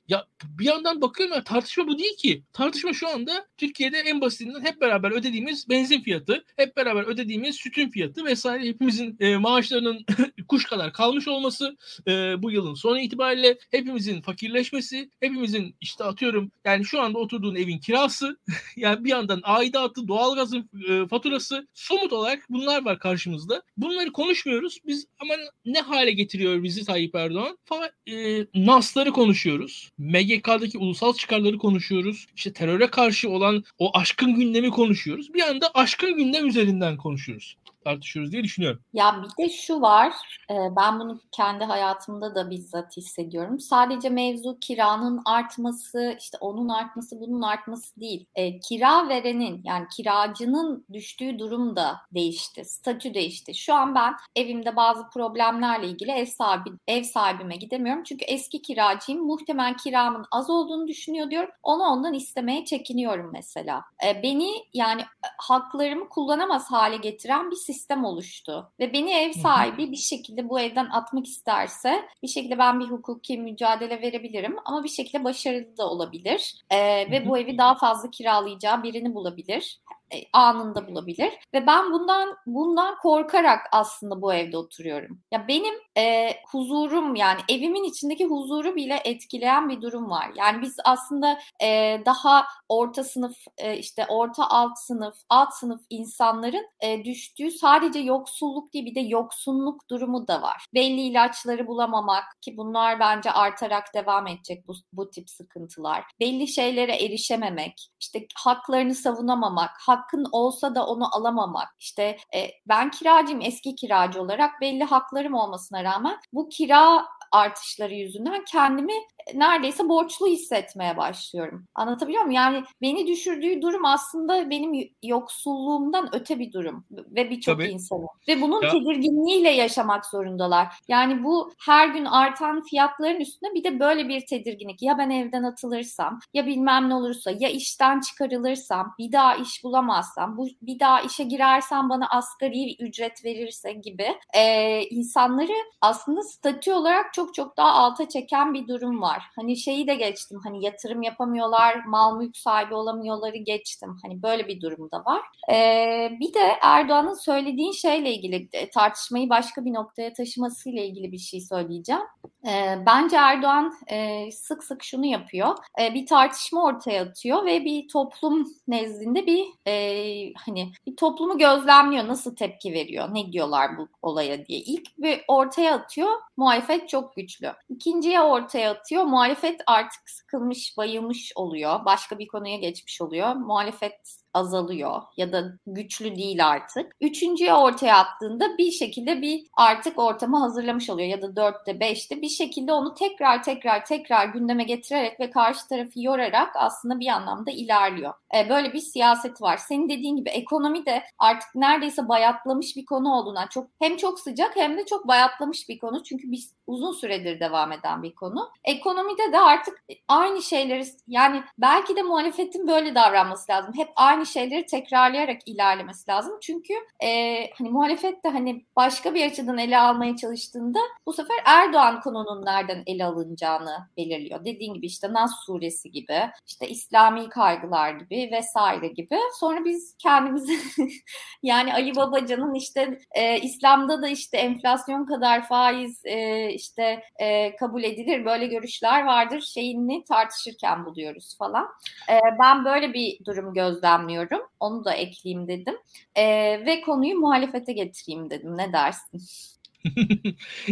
ya 0.08 0.26
bir 0.58 0.64
yandan 0.64 1.00
bakıyorum 1.00 1.34
ya 1.34 1.44
tartışma 1.44 1.88
bu 1.88 1.98
değil 1.98 2.16
ki. 2.16 2.42
Tartışma 2.52 2.92
şu 2.92 3.08
anda 3.08 3.46
Türkiye'de 3.56 3.98
en 3.98 4.20
basitinden 4.20 4.64
hep 4.64 4.80
beraber 4.80 5.10
ödediğimiz 5.10 5.68
benzin 5.68 6.00
fiyatı, 6.00 6.44
hep 6.56 6.76
beraber 6.76 7.02
ödediğimiz 7.02 7.56
sütün 7.56 7.90
fiyatı 7.90 8.24
vesaire 8.24 8.68
hepimizin 8.68 9.16
e, 9.20 9.36
maaşlarının 9.36 10.04
kuş 10.48 10.64
kadar 10.64 10.92
kalmış 10.92 11.28
olması 11.28 11.76
e, 12.08 12.42
bu 12.42 12.50
yılın 12.50 12.74
sonu 12.74 13.00
itibariyle 13.00 13.58
hepimizin 13.70 14.20
fakirleşmesi, 14.20 15.10
hepimizin 15.20 15.76
işte 15.86 16.04
atıyorum 16.04 16.50
yani 16.64 16.84
şu 16.84 17.00
anda 17.00 17.18
oturduğun 17.18 17.54
evin 17.54 17.78
kirası, 17.78 18.38
yani 18.76 19.04
bir 19.04 19.10
yandan 19.10 19.40
aidatı, 19.44 20.08
doğalgazın 20.08 20.70
e, 20.88 21.06
faturası, 21.06 21.66
somut 21.74 22.12
olarak 22.12 22.46
bunlar 22.50 22.84
var 22.84 22.98
karşımızda. 22.98 23.62
Bunları 23.76 24.12
konuşmuyoruz. 24.12 24.78
Biz 24.86 25.06
ama 25.18 25.34
ne 25.64 25.80
hale 25.80 26.10
getiriyor 26.10 26.62
bizi 26.62 26.84
Tayyip 26.84 27.14
Erdoğan? 27.14 27.58
Fa, 27.64 27.90
e, 28.06 28.46
NAS'ları 28.54 29.12
konuşuyoruz. 29.12 29.90
MGK'daki 29.98 30.78
ulusal 30.78 31.12
çıkarları 31.14 31.58
konuşuyoruz. 31.58 32.26
İşte 32.36 32.52
teröre 32.52 32.86
karşı 32.86 33.30
olan 33.30 33.64
o 33.78 33.98
aşkın 33.98 34.34
gündemi 34.34 34.70
konuşuyoruz. 34.70 35.34
Bir 35.34 35.42
anda 35.42 35.70
aşkın 35.74 36.16
gündem 36.16 36.46
üzerinden 36.46 36.96
konuşuyoruz 36.96 37.56
tartışıyoruz 37.86 38.32
diye 38.32 38.44
düşünüyorum. 38.44 38.80
Ya 38.92 39.22
bir 39.22 39.44
de 39.44 39.48
şu 39.50 39.80
var, 39.80 40.12
e, 40.50 40.54
ben 40.76 41.00
bunu 41.00 41.20
kendi 41.32 41.64
hayatımda 41.64 42.34
da 42.34 42.50
bizzat 42.50 42.96
hissediyorum. 42.96 43.60
Sadece 43.60 44.08
mevzu 44.08 44.58
kiranın 44.60 45.22
artması, 45.24 46.16
işte 46.20 46.38
onun 46.40 46.68
artması, 46.68 47.20
bunun 47.20 47.42
artması 47.42 48.00
değil. 48.00 48.26
E, 48.34 48.60
kira 48.60 49.08
verenin 49.08 49.60
yani 49.64 49.86
kiracının 49.96 50.86
düştüğü 50.92 51.38
durum 51.38 51.76
da 51.76 51.96
değişti, 52.14 52.64
statü 52.64 53.14
değişti. 53.14 53.54
Şu 53.54 53.74
an 53.74 53.94
ben 53.94 54.14
evimde 54.36 54.76
bazı 54.76 55.08
problemlerle 55.10 55.88
ilgili 55.88 56.10
ev 56.10 56.26
sahibi 56.26 56.70
ev 56.88 57.02
sahibime 57.02 57.56
gidemiyorum. 57.56 58.02
Çünkü 58.02 58.24
eski 58.24 58.62
kiracıyım. 58.62 59.26
Muhtemelen 59.26 59.76
kiramın 59.76 60.26
az 60.30 60.50
olduğunu 60.50 60.88
düşünüyor 60.88 61.30
diyorum. 61.30 61.50
Onu 61.62 61.82
ondan 61.82 62.14
istemeye 62.14 62.64
çekiniyorum 62.64 63.30
mesela. 63.32 63.82
E, 64.06 64.22
beni 64.22 64.50
yani 64.74 65.02
haklarımı 65.38 66.08
kullanamaz 66.08 66.70
hale 66.70 66.96
getiren 66.96 67.50
bir 67.50 67.56
sistem 67.56 67.75
sistem 67.76 68.04
oluştu. 68.04 68.72
Ve 68.80 68.92
beni 68.92 69.10
ev 69.10 69.32
sahibi 69.32 69.92
bir 69.92 69.96
şekilde 69.96 70.48
bu 70.48 70.60
evden 70.60 70.88
atmak 70.90 71.26
isterse 71.26 72.08
bir 72.22 72.28
şekilde 72.28 72.58
ben 72.58 72.80
bir 72.80 72.86
hukuki 72.86 73.38
mücadele 73.38 74.02
verebilirim 74.02 74.56
ama 74.64 74.84
bir 74.84 74.88
şekilde 74.88 75.24
başarılı 75.24 75.76
da 75.76 75.90
olabilir. 75.90 76.54
Ee, 76.70 77.10
ve 77.10 77.28
bu 77.28 77.38
evi 77.38 77.58
daha 77.58 77.74
fazla 77.74 78.10
kiralayacağı 78.10 78.82
birini 78.82 79.14
bulabilir. 79.14 79.80
E, 80.12 80.16
anında 80.32 80.88
bulabilir 80.88 81.32
ve 81.54 81.66
ben 81.66 81.92
bundan 81.92 82.36
bundan 82.46 82.98
korkarak 82.98 83.60
aslında 83.72 84.22
bu 84.22 84.34
evde 84.34 84.56
oturuyorum. 84.56 85.20
Ya 85.32 85.48
benim 85.48 85.74
e, 85.98 86.34
huzurum 86.52 87.14
yani 87.14 87.40
evimin 87.48 87.84
içindeki 87.84 88.26
huzuru 88.26 88.76
bile 88.76 89.00
etkileyen 89.04 89.68
bir 89.68 89.80
durum 89.80 90.10
var. 90.10 90.30
Yani 90.36 90.62
biz 90.62 90.76
aslında 90.84 91.38
e, 91.62 92.00
daha 92.06 92.46
orta 92.68 93.04
sınıf 93.04 93.36
e, 93.58 93.78
işte 93.78 94.06
orta 94.08 94.48
alt 94.48 94.78
sınıf 94.78 95.14
alt 95.28 95.54
sınıf 95.54 95.80
insanların 95.90 96.66
e, 96.80 97.04
düştüğü 97.04 97.50
sadece 97.50 97.98
yoksulluk 97.98 98.72
değil 98.72 98.86
bir 98.86 98.94
de 98.94 99.00
yoksunluk 99.00 99.90
durumu 99.90 100.28
da 100.28 100.42
var. 100.42 100.66
Belli 100.74 101.00
ilaçları 101.00 101.66
bulamamak 101.66 102.24
ki 102.42 102.56
bunlar 102.56 103.00
bence 103.00 103.30
artarak 103.30 103.94
devam 103.94 104.26
edecek 104.26 104.68
bu, 104.68 104.74
bu 104.92 105.10
tip 105.10 105.30
sıkıntılar. 105.30 106.04
Belli 106.20 106.48
şeylere 106.48 107.04
erişememek, 107.04 107.88
işte 108.00 108.26
haklarını 108.36 108.94
savunamamak, 108.94 109.70
hakkın 109.96 110.26
olsa 110.32 110.74
da 110.74 110.86
onu 110.86 111.16
alamamak. 111.16 111.68
İşte 111.78 112.16
e, 112.34 112.50
ben 112.68 112.90
kiracıyım 112.90 113.40
eski 113.40 113.74
kiracı 113.74 114.22
olarak 114.22 114.60
belli 114.60 114.84
haklarım 114.84 115.34
olmasına 115.34 115.84
rağmen 115.84 116.18
bu 116.32 116.48
kira 116.48 117.06
artışları 117.32 117.94
yüzünden 117.94 118.44
kendimi 118.44 118.92
neredeyse 119.34 119.88
borçlu 119.88 120.26
hissetmeye 120.26 120.96
başlıyorum. 120.96 121.66
Anlatabiliyor 121.74 122.22
muyum? 122.22 122.36
Yani 122.36 122.64
beni 122.82 123.06
düşürdüğü 123.06 123.62
durum 123.62 123.84
aslında 123.84 124.50
benim 124.50 124.90
yoksulluğumdan 125.02 126.08
öte 126.12 126.38
bir 126.38 126.52
durum 126.52 126.84
ve 126.90 127.30
birçok 127.30 127.64
insanın. 127.64 128.06
Ve 128.28 128.40
bunun 128.40 128.62
ya. 128.62 128.70
tedirginliğiyle 128.70 129.50
yaşamak 129.50 130.06
zorundalar. 130.06 130.68
Yani 130.88 131.24
bu 131.24 131.52
her 131.64 131.88
gün 131.88 132.04
artan 132.04 132.62
fiyatların 132.62 133.20
üstüne 133.20 133.54
bir 133.54 133.64
de 133.64 133.80
böyle 133.80 134.08
bir 134.08 134.26
tedirginlik. 134.26 134.82
Ya 134.82 134.98
ben 134.98 135.10
evden 135.10 135.42
atılırsam, 135.42 136.18
ya 136.34 136.46
bilmem 136.46 136.88
ne 136.88 136.94
olursa, 136.94 137.30
ya 137.38 137.48
işten 137.48 138.00
çıkarılırsam, 138.00 138.94
bir 138.98 139.12
daha 139.12 139.36
iş 139.36 139.64
bulamazsam, 139.64 140.36
bu 140.36 140.48
bir 140.62 140.80
daha 140.80 141.00
işe 141.00 141.24
girersem 141.24 141.88
bana 141.88 142.08
asgari 142.08 142.76
ücret 142.82 143.24
verirse 143.24 143.72
gibi 143.72 144.08
e, 144.34 144.82
insanları 144.82 145.52
aslında 145.80 146.22
statü 146.22 146.72
olarak 146.72 147.14
çok 147.14 147.34
çok 147.34 147.56
daha 147.56 147.72
alta 147.72 148.08
çeken 148.08 148.54
bir 148.54 148.68
durum 148.68 149.02
var. 149.02 149.15
Hani 149.36 149.56
şeyi 149.56 149.86
de 149.86 149.94
geçtim. 149.94 150.40
Hani 150.44 150.64
yatırım 150.64 151.02
yapamıyorlar, 151.02 151.84
mal 151.84 152.18
mülk 152.18 152.36
sahibi 152.36 152.74
olamıyorları 152.74 153.36
geçtim. 153.36 153.96
Hani 154.02 154.22
böyle 154.22 154.48
bir 154.48 154.60
durum 154.60 154.90
da 154.90 155.04
var. 155.04 155.22
Ee, 155.52 156.10
bir 156.20 156.34
de 156.34 156.52
Erdoğan'ın 156.62 157.14
söylediğin 157.14 157.72
şeyle 157.72 158.14
ilgili 158.14 158.48
e, 158.52 158.70
tartışmayı 158.70 159.30
başka 159.30 159.64
bir 159.64 159.74
noktaya 159.74 160.12
taşımasıyla 160.12 160.82
ilgili 160.82 161.12
bir 161.12 161.18
şey 161.18 161.40
söyleyeceğim. 161.40 162.02
Ee, 162.46 162.78
bence 162.86 163.16
Erdoğan 163.16 163.74
e, 163.86 164.30
sık 164.32 164.64
sık 164.64 164.82
şunu 164.82 165.06
yapıyor. 165.06 165.56
E, 165.80 165.94
bir 165.94 166.06
tartışma 166.06 166.64
ortaya 166.64 167.02
atıyor 167.02 167.44
ve 167.44 167.64
bir 167.64 167.88
toplum 167.88 168.48
nezdinde 168.68 169.26
bir 169.26 169.46
e, 169.66 170.32
hani 170.34 170.72
bir 170.86 170.96
toplumu 170.96 171.38
gözlemliyor. 171.38 172.08
Nasıl 172.08 172.36
tepki 172.36 172.72
veriyor? 172.72 173.08
Ne 173.12 173.32
diyorlar 173.32 173.78
bu 173.78 173.88
olaya 174.02 174.46
diye. 174.46 174.58
İlk 174.58 174.98
bir 174.98 175.20
ortaya 175.28 175.74
atıyor. 175.74 176.10
Muhalefet 176.36 176.88
çok 176.88 177.16
güçlü. 177.16 177.52
İkinciye 177.68 178.20
ortaya 178.20 178.70
atıyor. 178.70 179.04
Muhalefet 179.06 179.60
artık 179.66 180.10
sıkılmış, 180.10 180.76
bayılmış 180.76 181.32
oluyor. 181.36 181.84
Başka 181.84 182.18
bir 182.18 182.26
konuya 182.26 182.56
geçmiş 182.56 183.00
oluyor. 183.00 183.34
Muhalefet 183.34 184.00
azalıyor 184.34 185.02
ya 185.16 185.32
da 185.32 185.52
güçlü 185.66 186.16
değil 186.16 186.48
artık. 186.48 186.92
Üçüncüye 187.00 187.54
ortaya 187.54 187.96
attığında 187.98 188.58
bir 188.58 188.70
şekilde 188.70 189.22
bir 189.22 189.46
artık 189.52 189.98
ortamı 189.98 190.38
hazırlamış 190.38 190.90
oluyor 190.90 191.08
ya 191.08 191.22
da 191.22 191.36
dörtte 191.36 191.80
beşte 191.80 192.22
bir 192.22 192.28
şekilde 192.28 192.72
onu 192.72 192.94
tekrar 192.94 193.42
tekrar 193.42 193.84
tekrar 193.84 194.26
gündeme 194.26 194.64
getirerek 194.64 195.20
ve 195.20 195.30
karşı 195.30 195.68
tarafı 195.68 196.00
yorarak 196.00 196.56
aslında 196.56 197.00
bir 197.00 197.08
anlamda 197.08 197.50
ilerliyor. 197.50 198.14
E, 198.34 198.48
böyle 198.48 198.72
bir 198.72 198.80
siyaset 198.80 199.42
var. 199.42 199.56
Senin 199.56 199.88
dediğin 199.88 200.16
gibi 200.16 200.30
ekonomi 200.30 200.86
de 200.86 201.02
artık 201.18 201.54
neredeyse 201.54 202.08
bayatlamış 202.08 202.76
bir 202.76 202.84
konu 202.84 203.12
olduğundan 203.12 203.46
çok 203.46 203.66
hem 203.78 203.96
çok 203.96 204.20
sıcak 204.20 204.56
hem 204.56 204.78
de 204.78 204.86
çok 204.86 205.08
bayatlamış 205.08 205.68
bir 205.68 205.78
konu. 205.78 206.02
Çünkü 206.02 206.30
biz 206.32 206.55
uzun 206.66 206.92
süredir 206.92 207.40
devam 207.40 207.72
eden 207.72 208.02
bir 208.02 208.14
konu. 208.14 208.50
Ekonomide 208.64 209.32
de 209.32 209.40
artık 209.40 209.84
aynı 210.08 210.42
şeyleri 210.42 210.84
yani 211.08 211.42
belki 211.58 211.96
de 211.96 212.02
muhalefetin 212.02 212.68
böyle 212.68 212.94
davranması 212.94 213.52
lazım. 213.52 213.74
Hep 213.76 213.88
aynı 213.96 214.26
şeyleri 214.26 214.66
tekrarlayarak 214.66 215.48
ilerlemesi 215.48 216.10
lazım. 216.10 216.38
Çünkü 216.42 216.74
e, 217.02 217.40
hani 217.58 217.70
muhalefet 217.70 218.24
de 218.24 218.28
hani 218.28 218.64
başka 218.76 219.14
bir 219.14 219.26
açıdan 219.26 219.58
ele 219.58 219.78
almaya 219.78 220.16
çalıştığında 220.16 220.78
bu 221.06 221.12
sefer 221.12 221.36
Erdoğan 221.44 222.00
konunun 222.00 222.44
nereden 222.44 222.82
ele 222.86 223.04
alınacağını 223.04 223.88
belirliyor. 223.96 224.44
Dediğin 224.44 224.74
gibi 224.74 224.86
işte 224.86 225.12
Nas 225.12 225.30
suresi 225.46 225.90
gibi, 225.90 226.30
işte 226.46 226.68
İslami 226.68 227.28
kaygılar 227.28 227.90
gibi 227.90 228.30
vesaire 228.32 228.88
gibi. 228.88 229.18
Sonra 229.40 229.64
biz 229.64 229.96
kendimizi 229.98 230.58
yani 231.42 231.74
Ali 231.74 231.96
Babacan'ın 231.96 232.54
işte 232.54 232.98
e, 233.14 233.40
İslam'da 233.40 234.02
da 234.02 234.08
işte 234.08 234.36
enflasyon 234.36 235.06
kadar 235.06 235.48
faiz 235.48 236.00
e, 236.04 236.55
işte 236.56 237.02
e, 237.16 237.56
kabul 237.56 237.82
edilir 237.82 238.24
böyle 238.24 238.46
görüşler 238.46 239.04
vardır 239.04 239.40
şeyini 239.40 240.04
tartışırken 240.04 240.84
buluyoruz 240.84 241.36
falan. 241.38 241.68
E, 242.10 242.20
ben 242.40 242.64
böyle 242.64 242.92
bir 242.92 243.24
durum 243.24 243.54
gözlemliyorum. 243.54 244.40
Onu 244.60 244.84
da 244.84 244.92
ekleyeyim 244.92 245.48
dedim. 245.48 245.76
E, 246.14 246.24
ve 246.66 246.80
konuyu 246.80 247.18
muhalefete 247.18 247.72
getireyim 247.72 248.30
dedim. 248.30 248.58
Ne 248.58 248.72
dersin? 248.72 249.22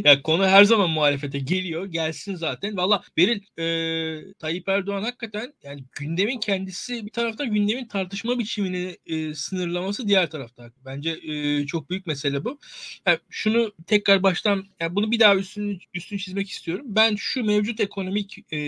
Ya 0.04 0.23
konu 0.23 0.47
her 0.47 0.64
zaman 0.64 0.90
muhalefete 0.90 1.38
geliyor. 1.38 1.87
Gelsin 1.87 2.35
zaten. 2.35 2.76
Valla 2.76 3.02
Beril 3.16 3.40
e, 3.59 4.33
Tayyip 4.35 4.68
Erdoğan 4.68 5.02
hakikaten 5.02 5.52
yani 5.62 5.85
gündemin 5.92 6.40
kendisi 6.40 7.06
bir 7.06 7.11
taraftan 7.11 7.54
gündemin 7.54 7.88
tartışma 7.88 8.38
biçimini 8.38 8.97
e, 9.06 9.35
sınırlaması 9.35 10.09
diğer 10.09 10.30
tarafta. 10.30 10.71
Bence 10.85 11.11
e, 11.11 11.66
çok 11.66 11.90
büyük 11.90 12.06
mesele 12.06 12.44
bu. 12.44 12.59
Yani 13.06 13.18
şunu 13.30 13.73
tekrar 13.87 14.23
baştan 14.23 14.64
yani 14.80 14.94
bunu 14.94 15.11
bir 15.11 15.21
daha 15.21 15.37
üstünü, 15.37 15.78
üstünü 15.94 16.18
çizmek 16.18 16.50
istiyorum. 16.50 16.87
Ben 16.88 17.16
şu 17.16 17.44
mevcut 17.44 17.80
ekonomik 17.80 18.52
e, 18.52 18.59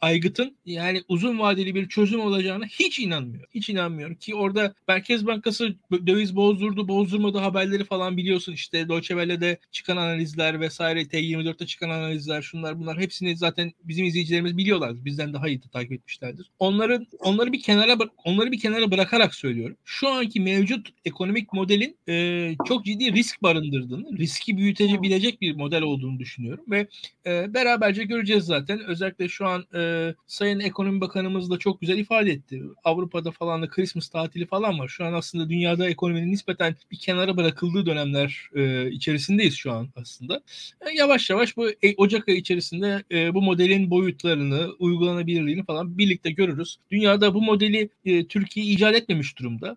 aygıtın 0.00 0.56
yani 0.66 1.02
uzun 1.08 1.38
vadeli 1.38 1.74
bir 1.74 1.88
çözüm 1.88 2.20
olacağına 2.20 2.66
hiç 2.66 2.98
inanmıyorum. 2.98 3.50
Hiç 3.54 3.68
inanmıyorum 3.68 4.14
ki 4.14 4.34
orada 4.34 4.74
Merkez 4.88 5.26
Bankası 5.26 5.76
döviz 6.06 6.36
bozdurdu, 6.36 6.88
bozdurmadı 6.88 7.38
haberleri 7.38 7.84
falan 7.84 8.16
biliyorsun 8.16 8.52
işte 8.52 8.88
Deutsche 8.88 9.14
Welle'de 9.14 9.45
T24'te 9.46 9.58
çıkan 9.70 9.96
analizler 9.96 10.60
vesaire 10.60 11.02
T24'te 11.02 11.66
çıkan 11.66 11.90
analizler 11.90 12.42
şunlar 12.42 12.78
bunlar 12.78 12.98
hepsini 12.98 13.36
zaten 13.36 13.72
bizim 13.84 14.04
izleyicilerimiz 14.04 14.56
biliyorlar. 14.56 15.04
Bizden 15.04 15.32
daha 15.32 15.48
iyi 15.48 15.62
de 15.62 15.68
takip 15.72 15.92
etmişlerdir. 15.92 16.50
Onları 16.58 17.06
onları 17.20 17.52
bir 17.52 17.62
kenara 17.62 17.96
onları 18.24 18.52
bir 18.52 18.60
kenara 18.60 18.90
bırakarak 18.90 19.34
söylüyorum. 19.34 19.76
Şu 19.84 20.08
anki 20.08 20.40
mevcut 20.40 20.88
ekonomik 21.04 21.52
modelin 21.52 21.96
e, 22.08 22.54
çok 22.68 22.84
ciddi 22.84 23.12
risk 23.12 23.42
barındırdığını, 23.42 24.18
riski 24.18 24.56
büyütebilecek 24.56 25.40
bir 25.40 25.56
model 25.56 25.82
olduğunu 25.82 26.18
düşünüyorum 26.18 26.64
ve 26.68 26.88
e, 27.26 27.54
beraberce 27.54 28.04
göreceğiz 28.04 28.44
zaten. 28.44 28.80
Özellikle 28.84 29.28
şu 29.28 29.46
an 29.46 29.64
e, 29.74 30.14
Sayın 30.26 30.60
Ekonomi 30.60 31.00
Bakanımız 31.00 31.50
da 31.50 31.58
çok 31.58 31.80
güzel 31.80 31.98
ifade 31.98 32.30
etti. 32.30 32.62
Avrupa'da 32.84 33.30
falan 33.30 33.62
da 33.62 33.68
Christmas 33.68 34.08
tatili 34.08 34.46
falan 34.46 34.78
var. 34.78 34.88
Şu 34.88 35.04
an 35.04 35.12
aslında 35.12 35.48
dünyada 35.48 35.88
ekonominin 35.88 36.32
nispeten 36.32 36.76
bir 36.90 36.96
kenara 36.96 37.36
bırakıldığı 37.36 37.86
dönemler 37.86 38.50
e, 38.54 38.90
içerisinde 38.90 39.25
içerisindeyiz 39.26 39.54
şu 39.54 39.72
an 39.72 39.88
aslında. 39.96 40.40
E, 40.80 40.90
yavaş 40.94 41.30
yavaş 41.30 41.56
bu 41.56 41.68
e, 41.68 41.94
Ocak 41.96 42.28
ayı 42.28 42.38
içerisinde 42.38 43.02
e, 43.10 43.34
bu 43.34 43.42
modelin 43.42 43.90
boyutlarını, 43.90 44.68
uygulanabilirliğini 44.78 45.64
falan 45.64 45.98
birlikte 45.98 46.30
görürüz. 46.30 46.78
Dünyada 46.90 47.34
bu 47.34 47.42
modeli 47.42 47.88
Türkiye 48.28 48.66
icat 48.66 48.94
etmemiş 48.94 49.38
durumda. 49.38 49.76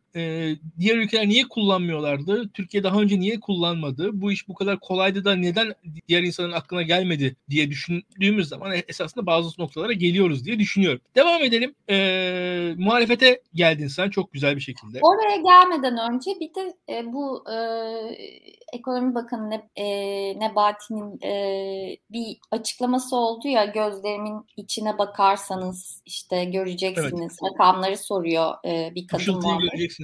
Diğer 0.79 0.97
ülkeler 0.97 1.27
niye 1.27 1.43
kullanmıyorlardı? 1.47 2.49
Türkiye 2.53 2.83
daha 2.83 3.01
önce 3.01 3.19
niye 3.19 3.39
kullanmadı? 3.39 4.09
Bu 4.13 4.31
iş 4.31 4.47
bu 4.47 4.53
kadar 4.53 4.79
kolaydı 4.79 5.25
da 5.25 5.35
neden 5.35 5.73
diğer 6.07 6.23
insanın 6.23 6.51
aklına 6.51 6.81
gelmedi 6.81 7.35
diye 7.49 7.69
düşündüğümüz 7.69 8.47
zaman 8.47 8.71
esasında 8.87 9.25
bazı 9.25 9.61
noktalara 9.61 9.93
geliyoruz 9.93 10.45
diye 10.45 10.59
düşünüyorum. 10.59 11.01
Devam 11.15 11.43
edelim. 11.43 11.75
Muhalefete 12.83 13.41
geldin 13.53 13.87
sen 13.87 14.09
çok 14.09 14.33
güzel 14.33 14.55
bir 14.55 14.61
şekilde. 14.61 14.99
Oraya 15.01 15.35
gelmeden 15.35 16.13
önce 16.13 16.31
bir 16.39 16.49
de 16.55 16.75
bu 17.13 17.43
Ekonomi 18.73 19.15
Bakanı 19.15 19.38
ne, 19.39 19.69
e, 19.75 19.85
Nebati'nin 20.39 21.19
e, 21.23 21.97
bir 22.09 22.37
açıklaması 22.51 23.15
oldu 23.15 23.47
ya 23.47 23.65
gözlerimin 23.65 24.45
içine 24.57 24.97
bakarsanız 24.97 26.01
işte 26.05 26.45
göreceksiniz. 26.45 27.37
Evet. 27.41 27.53
Rakamları 27.53 27.97
soruyor 27.97 28.53
e, 28.65 28.95
bir 28.95 29.07
kadın 29.07 29.35
muhabir. 29.35 29.97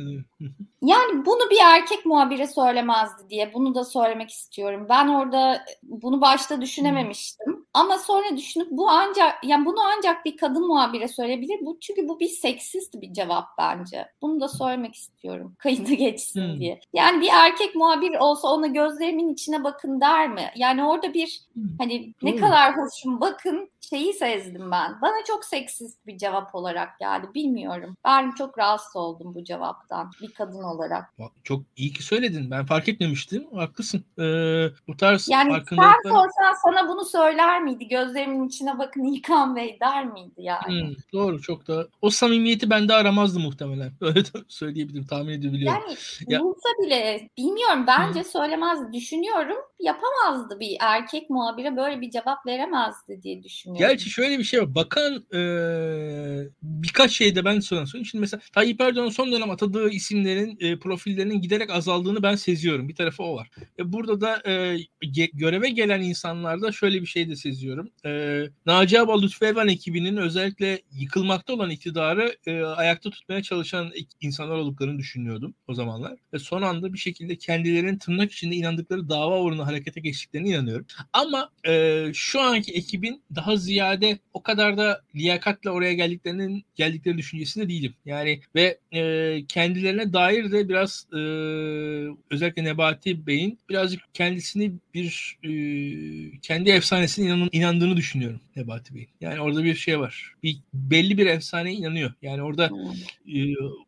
Yani 0.82 1.26
bunu 1.26 1.50
bir 1.50 1.60
erkek 1.64 2.06
muhabire 2.06 2.48
söylemezdi 2.48 3.30
diye 3.30 3.54
bunu 3.54 3.76
da 3.76 3.86
söylemek 3.86 4.30
istiyorum. 4.30 4.88
Ben 4.90 5.08
orada 5.08 5.66
bunu 5.84 6.22
başta 6.22 6.62
düşünememiştim. 6.62 7.65
Hmm. 7.76 7.82
Ama 7.82 7.98
sonra 7.98 8.38
düşünüp 8.38 8.68
bu 8.72 8.90
ancak 8.90 9.44
yani 9.44 9.66
bunu 9.66 9.78
ancak 9.98 10.26
bir 10.26 10.38
kadın 10.38 10.68
muhabire 10.68 11.08
söyleyebilir. 11.08 11.66
Bu 11.66 11.78
çünkü 11.82 12.08
bu 12.08 12.20
bir 12.20 12.28
seksist 12.28 13.02
bir 13.02 13.14
cevap 13.14 13.46
bence. 13.58 14.08
Bunu 14.22 14.40
da 14.40 14.48
söylemek 14.48 14.96
istiyorum. 14.96 15.56
Kayıda 15.60 15.94
geçsin 15.94 16.42
hmm. 16.42 16.60
diye. 16.60 16.80
Yani 16.94 17.22
bir 17.22 17.30
erkek 17.34 17.76
muhabir 17.76 18.16
olsa 18.16 18.48
ona 18.48 18.68
gözlerimin 18.68 19.34
içine 19.34 19.64
bakın 19.64 20.02
der 20.02 20.30
mi? 20.30 20.52
Yani 20.56 20.84
orada 20.84 21.14
bir 21.14 21.42
hmm. 21.54 21.64
hani 21.80 22.14
ne 22.22 22.36
kadar 22.36 22.78
hoşum 22.78 23.22
bakın 23.22 23.70
şeyi 23.90 24.14
sezdim 24.14 24.72
ben. 24.72 25.02
Bana 25.02 25.24
çok 25.28 25.46
seksist 25.46 26.08
bir 26.08 26.18
cevap 26.18 26.56
olarak 26.56 27.00
geldi. 27.00 27.28
Bilmiyorum. 27.36 27.98
Ben 28.06 28.32
çok 28.32 28.58
rahatsız 28.58 28.96
oldum 28.96 29.36
bu 29.36 29.44
cevaptan 29.44 30.12
bir 30.22 30.34
kadın 30.34 30.64
olarak. 30.64 31.14
Çok 31.44 31.62
iyi 31.76 31.94
ki 31.94 32.04
söyledin. 32.04 32.52
Ben 32.52 32.66
fark 32.66 32.90
etmemiştim. 32.90 33.48
Haklısın. 33.56 34.06
Ee, 34.20 34.68
bu 34.88 34.98
tarz 34.98 35.30
yani 35.30 35.50
farkındalıkları... 35.50 35.96
sen 36.04 36.10
sorsan 36.10 36.54
sana 36.64 36.90
bunu 36.90 37.06
söyler 37.06 37.62
miydi? 37.62 37.88
Gözlerimin 37.88 38.48
içine 38.48 38.80
bakın 38.80 39.04
İlkan 39.14 39.56
Bey 39.56 39.78
der 39.82 40.06
miydi 40.06 40.32
yani? 40.38 40.82
Hmm, 40.82 40.96
doğru 41.14 41.42
çok 41.42 41.68
da. 41.68 41.88
O 42.02 42.10
samimiyeti 42.10 42.70
bende 42.70 42.94
aramazdı 42.94 43.40
muhtemelen. 43.40 43.92
Öyle 44.02 44.24
söyleyebilirim. 44.48 45.06
Tahmin 45.08 45.34
edebiliyorum. 45.34 45.82
Yani 45.88 45.98
ya... 46.28 46.40
bulsa 46.40 46.70
bile 46.84 47.30
bilmiyorum. 47.38 47.86
Bence 47.88 48.20
hmm. 48.20 48.30
söylemez. 48.30 48.94
Düşünüyorum. 48.94 49.58
Yapamazdı 49.80 50.60
bir 50.60 50.78
erkek 50.80 51.30
muhabire 51.30 51.78
böyle 51.78 52.02
bir 52.02 52.12
cevap 52.12 52.46
veremezdi 52.46 53.22
diye 53.24 53.44
düşünüyorum. 53.44 53.75
Gerçi 53.78 54.10
şöyle 54.10 54.40
bir 54.40 54.44
şey 54.44 54.62
var. 54.62 54.76
Bakan 54.76 55.26
e, 55.34 55.40
birkaç 56.64 57.12
şeyde 57.12 57.46
ben 57.46 57.60
sana. 57.60 57.86
Şimdi 57.86 58.20
mesela 58.20 58.42
Tayyip 58.54 58.82
Erdoğan 58.82 59.10
son 59.10 59.32
dönem 59.32 59.50
atadığı 59.50 59.90
isimlerin 59.90 60.58
e, 60.60 60.80
profillerinin 60.80 61.42
giderek 61.42 61.70
azaldığını 61.70 62.24
ben 62.24 62.36
seziyorum. 62.36 62.90
Bir 62.90 62.96
tarafı 62.96 63.24
o 63.24 63.36
var. 63.36 63.50
E, 63.80 63.94
burada 63.94 64.22
da 64.22 64.42
e, 64.50 64.78
göreve 65.34 65.70
gelen 65.70 66.02
insanlarda 66.02 66.72
şöyle 66.72 67.02
bir 67.02 67.06
şey 67.08 67.30
de 67.30 67.36
seziyorum. 67.36 67.90
E, 68.06 68.44
Naci 68.66 69.00
Abal 69.00 69.22
Lütfü 69.22 69.46
Evan 69.46 69.68
ekibinin 69.68 70.18
özellikle 70.18 70.82
yıkılmakta 70.92 71.54
olan 71.54 71.70
iktidarı 71.70 72.36
e, 72.48 72.62
ayakta 72.62 73.10
tutmaya 73.10 73.44
çalışan 73.44 73.92
insanlar 74.22 74.56
olduklarını 74.56 74.98
düşünüyordum 75.00 75.56
o 75.68 75.74
zamanlar. 75.74 76.14
Ve 76.34 76.40
son 76.40 76.62
anda 76.62 76.94
bir 76.94 76.98
şekilde 76.98 77.38
kendilerinin 77.38 77.98
tırnak 77.98 78.32
içinde 78.32 78.56
inandıkları 78.56 79.10
dava 79.10 79.40
uğruna 79.42 79.68
harekete 79.68 80.02
geçtiklerine 80.02 80.50
inanıyorum. 80.50 80.86
Ama 81.14 81.50
e, 81.68 82.06
şu 82.14 82.42
anki 82.42 82.74
ekibin 82.74 83.24
daha 83.36 83.58
ziyade 83.66 84.20
o 84.34 84.44
kadar 84.44 84.78
da 84.78 85.02
liyakatla 85.16 85.72
oraya 85.72 85.94
geldiklerinin 85.94 86.66
geldikleri 86.76 87.18
düşüncesinde 87.18 87.70
değilim. 87.70 87.94
Yani 88.06 88.40
ve 88.56 88.78
e, 88.92 89.44
kendilerine 89.48 90.14
dair 90.14 90.52
de 90.52 90.70
biraz 90.70 91.08
e, 91.14 91.18
özellikle 92.32 92.64
Nebati 92.64 93.28
Bey'in 93.28 93.60
birazcık 93.70 94.02
kendisini 94.14 94.72
bir 94.94 95.38
e, 95.44 95.52
kendi 96.42 96.70
efsanesine 96.70 97.26
inan, 97.26 97.50
inandığını 97.52 97.98
düşünüyorum 97.98 98.40
Nebati 98.56 98.96
Bey'in. 98.96 99.10
Yani 99.22 99.42
orada 99.42 99.64
bir 99.64 99.76
şey 99.76 100.00
var. 100.00 100.34
Bir 100.44 100.58
belli 100.74 101.18
bir 101.18 101.26
efsaneye 101.26 101.76
inanıyor. 101.76 102.14
Yani 102.22 102.44
orada 102.44 102.70
e, 103.36 103.40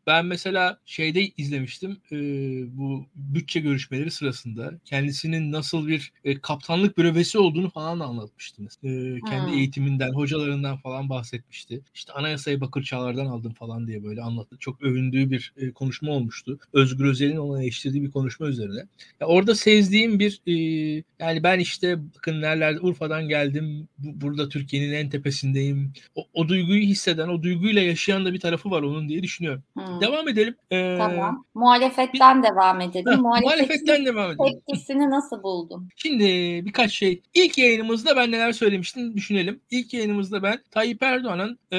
ben 0.06 0.26
mesela 0.26 0.78
şeyde 0.86 1.26
izlemiştim 1.36 1.96
e, 2.12 2.16
bu 2.78 3.06
bütçe 3.14 3.60
görüşmeleri 3.60 4.10
sırasında 4.10 4.72
kendisinin 4.84 5.52
nasıl 5.52 5.88
bir 5.88 6.12
e, 6.24 6.40
kaptanlık 6.40 6.98
bürövesi 6.98 7.38
olduğunu 7.38 7.70
falan 7.70 8.00
anlatmıştı. 8.00 8.62
E, 8.62 9.20
kendi 9.20 9.52
hmm. 9.52 9.58
Eğitiminden, 9.68 10.12
hocalarından 10.12 10.76
falan 10.76 11.08
bahsetmişti. 11.08 11.80
İşte 11.94 12.12
anayasayı 12.12 12.60
Bakır 12.60 12.82
Çağlar'dan 12.82 13.26
aldım 13.26 13.52
falan 13.52 13.86
diye 13.86 14.04
böyle 14.04 14.22
anlattı. 14.22 14.56
Çok 14.60 14.82
övündüğü 14.82 15.30
bir 15.30 15.52
e, 15.56 15.72
konuşma 15.72 16.12
olmuştu. 16.12 16.58
Özgür 16.72 17.04
Özel'in 17.04 17.36
ona 17.36 17.62
eleştirdiği 17.62 18.02
bir 18.02 18.10
konuşma 18.10 18.46
üzerine. 18.46 18.82
Ya 19.20 19.26
orada 19.26 19.54
sezdiğim 19.54 20.18
bir 20.18 20.42
e, 20.46 20.52
yani 21.18 21.42
ben 21.42 21.58
işte 21.58 21.98
bakın 22.16 22.40
nerelerde 22.40 22.80
Urfa'dan 22.80 23.28
geldim. 23.28 23.88
Bu, 23.98 24.20
burada 24.20 24.48
Türkiye'nin 24.48 24.92
en 24.92 25.10
tepesindeyim. 25.10 25.92
O, 26.14 26.26
o 26.34 26.48
duyguyu 26.48 26.82
hisseden, 26.82 27.28
o 27.28 27.42
duyguyla 27.42 27.82
yaşayan 27.82 28.24
da 28.24 28.32
bir 28.32 28.40
tarafı 28.40 28.70
var 28.70 28.82
onun 28.82 29.08
diye 29.08 29.22
düşünüyorum. 29.22 29.62
Hmm. 29.74 30.00
Devam 30.00 30.28
edelim. 30.28 30.56
Ee, 30.72 30.96
tamam. 30.98 31.44
Muhalefetten 31.54 32.42
bir, 32.42 32.48
devam 32.48 32.80
edelim. 32.80 33.12
Heh, 33.12 33.18
muhalefetten 33.18 34.06
devam 34.06 34.30
edelim. 34.30 34.60
Tepkisini 34.66 35.10
nasıl 35.10 35.42
buldun? 35.42 35.88
Şimdi 35.96 36.24
birkaç 36.64 36.92
şey. 36.92 37.22
İlk 37.34 37.58
yayınımızda 37.58 38.16
ben 38.16 38.32
neler 38.32 38.52
söylemiştim 38.52 39.16
düşünelim. 39.16 39.47
İlk 39.70 39.94
yayınımızda 39.94 40.42
ben 40.42 40.62
Tayyip 40.70 41.02
Erdoğan'ın 41.02 41.58
e, 41.72 41.78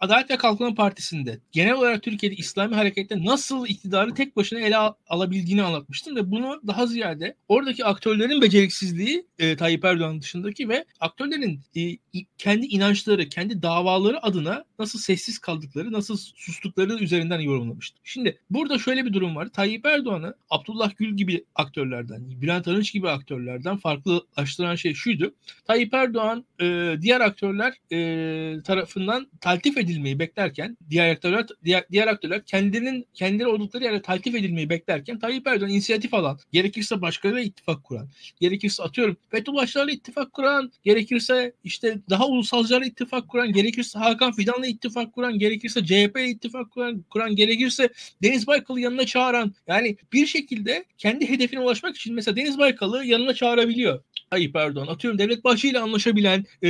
Adalet 0.00 0.30
ve 0.30 0.36
Kalkınma 0.36 0.74
Partisi'nde 0.74 1.40
genel 1.52 1.72
olarak 1.72 2.02
Türkiye'de 2.02 2.36
İslami 2.36 2.74
harekette 2.74 3.24
nasıl 3.24 3.66
iktidarı 3.66 4.14
tek 4.14 4.36
başına 4.36 4.60
ele 4.60 4.76
al- 4.76 4.94
alabildiğini 5.08 5.62
anlatmıştım 5.62 6.16
ve 6.16 6.30
bunu 6.30 6.60
daha 6.66 6.86
ziyade 6.86 7.36
oradaki 7.48 7.84
aktörlerin 7.84 8.42
beceriksizliği 8.42 9.26
e, 9.38 9.56
Tayyip 9.56 9.84
Erdoğan 9.84 10.20
dışındaki 10.20 10.68
ve 10.68 10.84
aktörlerin 11.00 11.60
e, 11.76 11.96
kendi 12.38 12.66
inançları, 12.66 13.28
kendi 13.28 13.62
davaları 13.62 14.26
adına 14.26 14.64
nasıl 14.78 14.98
sessiz 14.98 15.38
kaldıkları, 15.38 15.92
nasıl 15.92 16.16
sustukları 16.16 16.94
üzerinden 16.94 17.40
yorumlamıştım. 17.40 18.00
Şimdi 18.04 18.38
burada 18.50 18.78
şöyle 18.78 19.04
bir 19.04 19.12
durum 19.12 19.36
var. 19.36 19.48
Tayyip 19.48 19.86
Erdoğan'ı 19.86 20.34
Abdullah 20.50 20.96
Gül 20.96 21.16
gibi 21.16 21.44
aktörlerden, 21.54 22.40
Bülent 22.40 22.68
Arınç 22.68 22.92
gibi 22.92 23.08
aktörlerden 23.10 23.76
farklılaştıran 23.76 24.74
şey 24.74 24.94
şuydu. 24.94 25.34
Tayyip 25.64 25.94
Erdoğan 25.94 26.44
e, 26.60 26.93
diğer 27.02 27.20
aktörler 27.20 27.74
e, 27.92 28.62
tarafından 28.62 29.26
taltif 29.40 29.78
edilmeyi 29.78 30.18
beklerken, 30.18 30.76
diğer 30.90 31.10
aktörler 31.10 31.46
diğer, 31.64 31.84
diğer 31.92 32.06
aktörler 32.06 32.44
kendilerinin 32.44 33.06
kendileri 33.14 33.48
oldukları 33.48 33.84
yerde 33.84 34.02
taltif 34.02 34.34
edilmeyi 34.34 34.70
beklerken 34.70 35.18
Tayyip 35.18 35.46
Erdoğan 35.46 35.70
inisiyatif 35.70 36.14
alan, 36.14 36.38
gerekirse 36.52 37.00
başkalarıyla 37.00 37.44
ittifak 37.44 37.84
kuran, 37.84 38.08
gerekirse 38.40 38.82
atıyorum 38.82 39.16
Fethullahçılarla 39.30 39.90
ittifak 39.90 40.32
kuran, 40.32 40.72
gerekirse 40.84 41.52
işte 41.64 41.98
daha 42.10 42.26
ulusalcılarla 42.26 42.86
ittifak 42.86 43.28
kuran, 43.28 43.52
gerekirse 43.52 43.98
Hakan 43.98 44.32
Fidan'la 44.32 44.66
ittifak 44.66 45.12
kuran, 45.12 45.38
gerekirse 45.38 45.84
CHP 45.84 46.16
ile 46.16 46.28
ittifak 46.28 46.70
kuran, 46.70 47.04
kuran, 47.10 47.36
gerekirse 47.36 47.88
Deniz 48.22 48.46
Baykal'ı 48.46 48.80
yanına 48.80 49.06
çağıran 49.06 49.54
yani 49.66 49.96
bir 50.12 50.26
şekilde 50.26 50.84
kendi 50.98 51.28
hedefine 51.28 51.60
ulaşmak 51.60 51.96
için 51.96 52.14
mesela 52.14 52.36
Deniz 52.36 52.58
Baykal'ı 52.58 53.04
yanına 53.04 53.34
çağırabiliyor. 53.34 54.00
Tayyip 54.30 54.56
Erdoğan. 54.56 54.86
Atıyorum 54.86 55.18
Devlet 55.18 55.44
Bahçeli 55.44 55.70
ile 55.70 55.78
anlaşabilen, 55.78 56.44
e, 56.62 56.68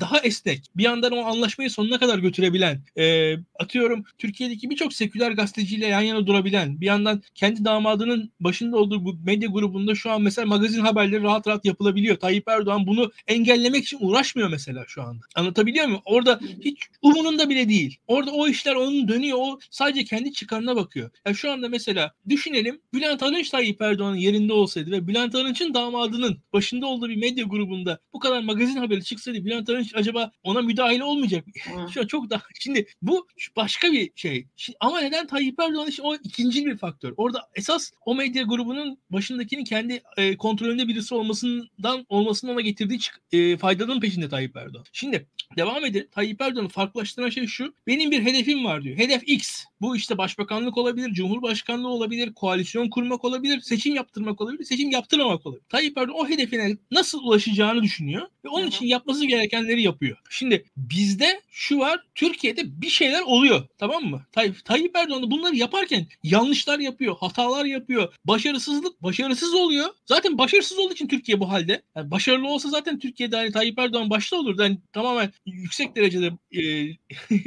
daha 0.00 0.18
esnek, 0.18 0.62
bir 0.76 0.84
yandan 0.84 1.12
o 1.12 1.24
anlaşmayı 1.24 1.70
sonuna 1.70 1.98
kadar 1.98 2.18
götürebilen, 2.18 2.80
e, 2.98 3.34
atıyorum 3.58 4.04
Türkiye'deki 4.18 4.70
birçok 4.70 4.92
seküler 4.92 5.30
gazeteciyle 5.30 5.86
yan 5.86 6.00
yana 6.00 6.26
durabilen, 6.26 6.80
bir 6.80 6.86
yandan 6.86 7.22
kendi 7.34 7.64
damadının 7.64 8.32
başında 8.40 8.76
olduğu 8.76 9.04
bu 9.04 9.16
medya 9.24 9.48
grubunda 9.48 9.94
şu 9.94 10.10
an 10.10 10.22
mesela 10.22 10.46
magazin 10.46 10.80
haberleri 10.80 11.22
rahat 11.22 11.46
rahat 11.46 11.64
yapılabiliyor. 11.64 12.16
Tayyip 12.16 12.48
Erdoğan 12.48 12.86
bunu 12.86 13.12
engellemek 13.26 13.84
için 13.84 13.98
uğraşmıyor 14.00 14.48
mesela 14.48 14.84
şu 14.88 15.02
anda. 15.02 15.26
Anlatabiliyor 15.34 15.86
muyum? 15.86 16.02
Orada 16.04 16.40
hiç 16.64 16.78
umurunda 17.02 17.48
bile 17.48 17.68
değil. 17.68 17.98
Orada 18.06 18.30
o 18.30 18.48
işler 18.48 18.74
onun 18.74 19.08
dönüyor. 19.08 19.38
O 19.40 19.58
sadece 19.70 20.04
kendi 20.04 20.32
çıkarına 20.32 20.76
bakıyor. 20.76 21.10
Yani 21.26 21.36
şu 21.36 21.52
anda 21.52 21.68
mesela 21.68 22.14
düşünelim 22.28 22.80
Bülent 22.94 23.22
Arınç 23.22 23.50
Tayyip 23.50 23.82
Erdoğan'ın 23.82 24.16
yerinde 24.16 24.52
olsaydı 24.52 24.90
ve 24.90 25.06
Bülent 25.06 25.34
Arınç'ın 25.34 25.74
damadının 25.74 26.38
başında 26.52 26.86
olduğu 26.86 27.08
bir 27.08 27.16
medya 27.16 27.44
grubunda 27.44 27.98
bu 28.12 28.18
kadar 28.18 28.42
magazin 28.42 28.76
haberi 28.76 29.04
çıksaydı 29.04 29.44
Bülent 29.50 29.70
Arınç 29.70 29.94
acaba 29.94 30.32
ona 30.42 30.62
müdahale 30.62 31.04
olmayacak 31.04 31.46
mı? 31.46 31.52
Şu 31.94 32.00
an 32.00 32.06
çok 32.06 32.30
daha 32.30 32.42
şimdi 32.60 32.86
bu 33.02 33.26
başka 33.56 33.92
bir 33.92 34.10
şey. 34.16 34.46
Şimdi, 34.56 34.76
ama 34.80 35.00
neden 35.00 35.26
Tayyip 35.26 35.60
Erdoğan 35.60 35.88
için 35.88 36.02
o 36.02 36.14
ikinci 36.14 36.66
bir 36.66 36.76
faktör. 36.76 37.14
Orada 37.16 37.48
esas 37.54 37.90
o 38.04 38.14
medya 38.14 38.42
grubunun 38.42 38.98
başındakinin 39.10 39.64
kendi 39.64 40.02
e, 40.16 40.36
kontrolünde 40.36 40.88
birisi 40.88 41.14
olmasından 41.14 42.06
olmasının 42.08 42.52
ona 42.52 42.60
getirdiği 42.60 42.98
e, 43.32 43.56
faydanın 43.56 44.00
peşinde 44.00 44.28
Tayyip 44.28 44.56
Erdoğan. 44.56 44.84
Şimdi 44.92 45.26
devam 45.56 45.84
edelim. 45.84 46.08
Tayyip 46.12 46.40
Erdoğan'ı 46.40 46.68
farklılaştıran 46.68 47.30
şey 47.30 47.46
şu. 47.46 47.74
Benim 47.86 48.10
bir 48.10 48.24
hedefim 48.24 48.64
var 48.64 48.82
diyor. 48.84 48.98
Hedef 48.98 49.22
X. 49.26 49.64
Bu 49.80 49.96
işte 49.96 50.18
başbakanlık 50.18 50.78
olabilir, 50.78 51.12
cumhurbaşkanlığı 51.12 51.88
olabilir, 51.88 52.34
koalisyon 52.34 52.90
kurmak 52.90 53.24
olabilir, 53.24 53.60
seçim 53.60 53.94
yaptırmak 53.94 54.40
olabilir, 54.40 54.64
seçim 54.64 54.90
yaptırmamak 54.90 55.46
olabilir. 55.46 55.64
Tayyip 55.68 55.98
Erdoğan 55.98 56.18
o 56.18 56.28
hedefine 56.28 56.76
nasıl 56.90 57.22
ulaşacağını 57.22 57.82
düşünüyor 57.82 58.26
ve 58.44 58.48
onun 58.48 58.66
için 58.66 58.86
yapması 58.86 59.26
gerekenleri 59.26 59.82
yapıyor. 59.82 60.16
Şimdi 60.30 60.64
bizde 60.76 61.40
şu 61.50 61.78
var, 61.78 62.00
Türkiye'de 62.14 62.82
bir 62.82 62.88
şeyler 62.88 63.22
oluyor 63.22 63.68
tamam 63.78 64.04
mı? 64.04 64.22
Tayyip, 64.32 64.64
Tayyip 64.64 64.96
Erdoğan 64.96 65.30
bunları 65.30 65.56
yaparken 65.56 66.06
yanlışlar 66.22 66.78
yapıyor, 66.78 67.16
hatalar 67.16 67.64
yapıyor, 67.64 68.14
başarısızlık 68.24 69.02
başarısız 69.02 69.54
oluyor. 69.54 69.88
Zaten 70.06 70.38
başarısız 70.38 70.78
olduğu 70.78 70.92
için 70.92 71.08
Türkiye 71.08 71.40
bu 71.40 71.50
halde. 71.50 71.82
Yani 71.96 72.10
başarılı 72.10 72.48
olsa 72.48 72.68
zaten 72.68 72.98
Türkiye'de 72.98 73.36
hani 73.36 73.52
Tayyip 73.52 73.78
Erdoğan 73.78 74.10
başta 74.10 74.36
olurdu. 74.36 74.62
Yani 74.62 74.78
tamamen 74.92 75.32
yüksek 75.46 75.96
derecede 75.96 76.30
e, 76.52 76.62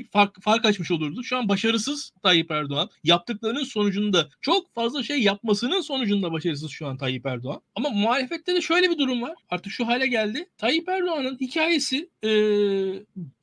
fark, 0.12 0.42
fark 0.42 0.66
açmış 0.66 0.92
olurdu. 0.92 1.24
Şu 1.24 1.38
an 1.38 1.50
başarısız 1.50 2.14
Tayyip 2.24 2.52
Erdoğan. 2.52 2.90
Yaptıklarının 3.04 3.64
sonucunda 3.64 4.30
çok 4.42 4.74
fazla 4.76 5.04
şey 5.04 5.22
yapmasının 5.22 5.82
sonucunda 5.82 6.32
başarısız 6.32 6.72
şu 6.72 6.88
an 6.88 6.98
Tayyip 6.98 7.26
Erdoğan. 7.26 7.62
Ama 7.76 7.90
muhalefette 7.90 8.56
de 8.56 8.62
şöyle 8.62 8.90
bir 8.90 8.98
durum 8.98 9.22
var. 9.22 9.36
Artık 9.50 9.72
şu 9.72 9.88
hale 9.88 10.08
geldi. 10.08 10.50
Tayyip 10.58 10.90
Erdoğan'ın 10.90 11.38
hikayesi 11.42 12.10
e, 12.24 12.30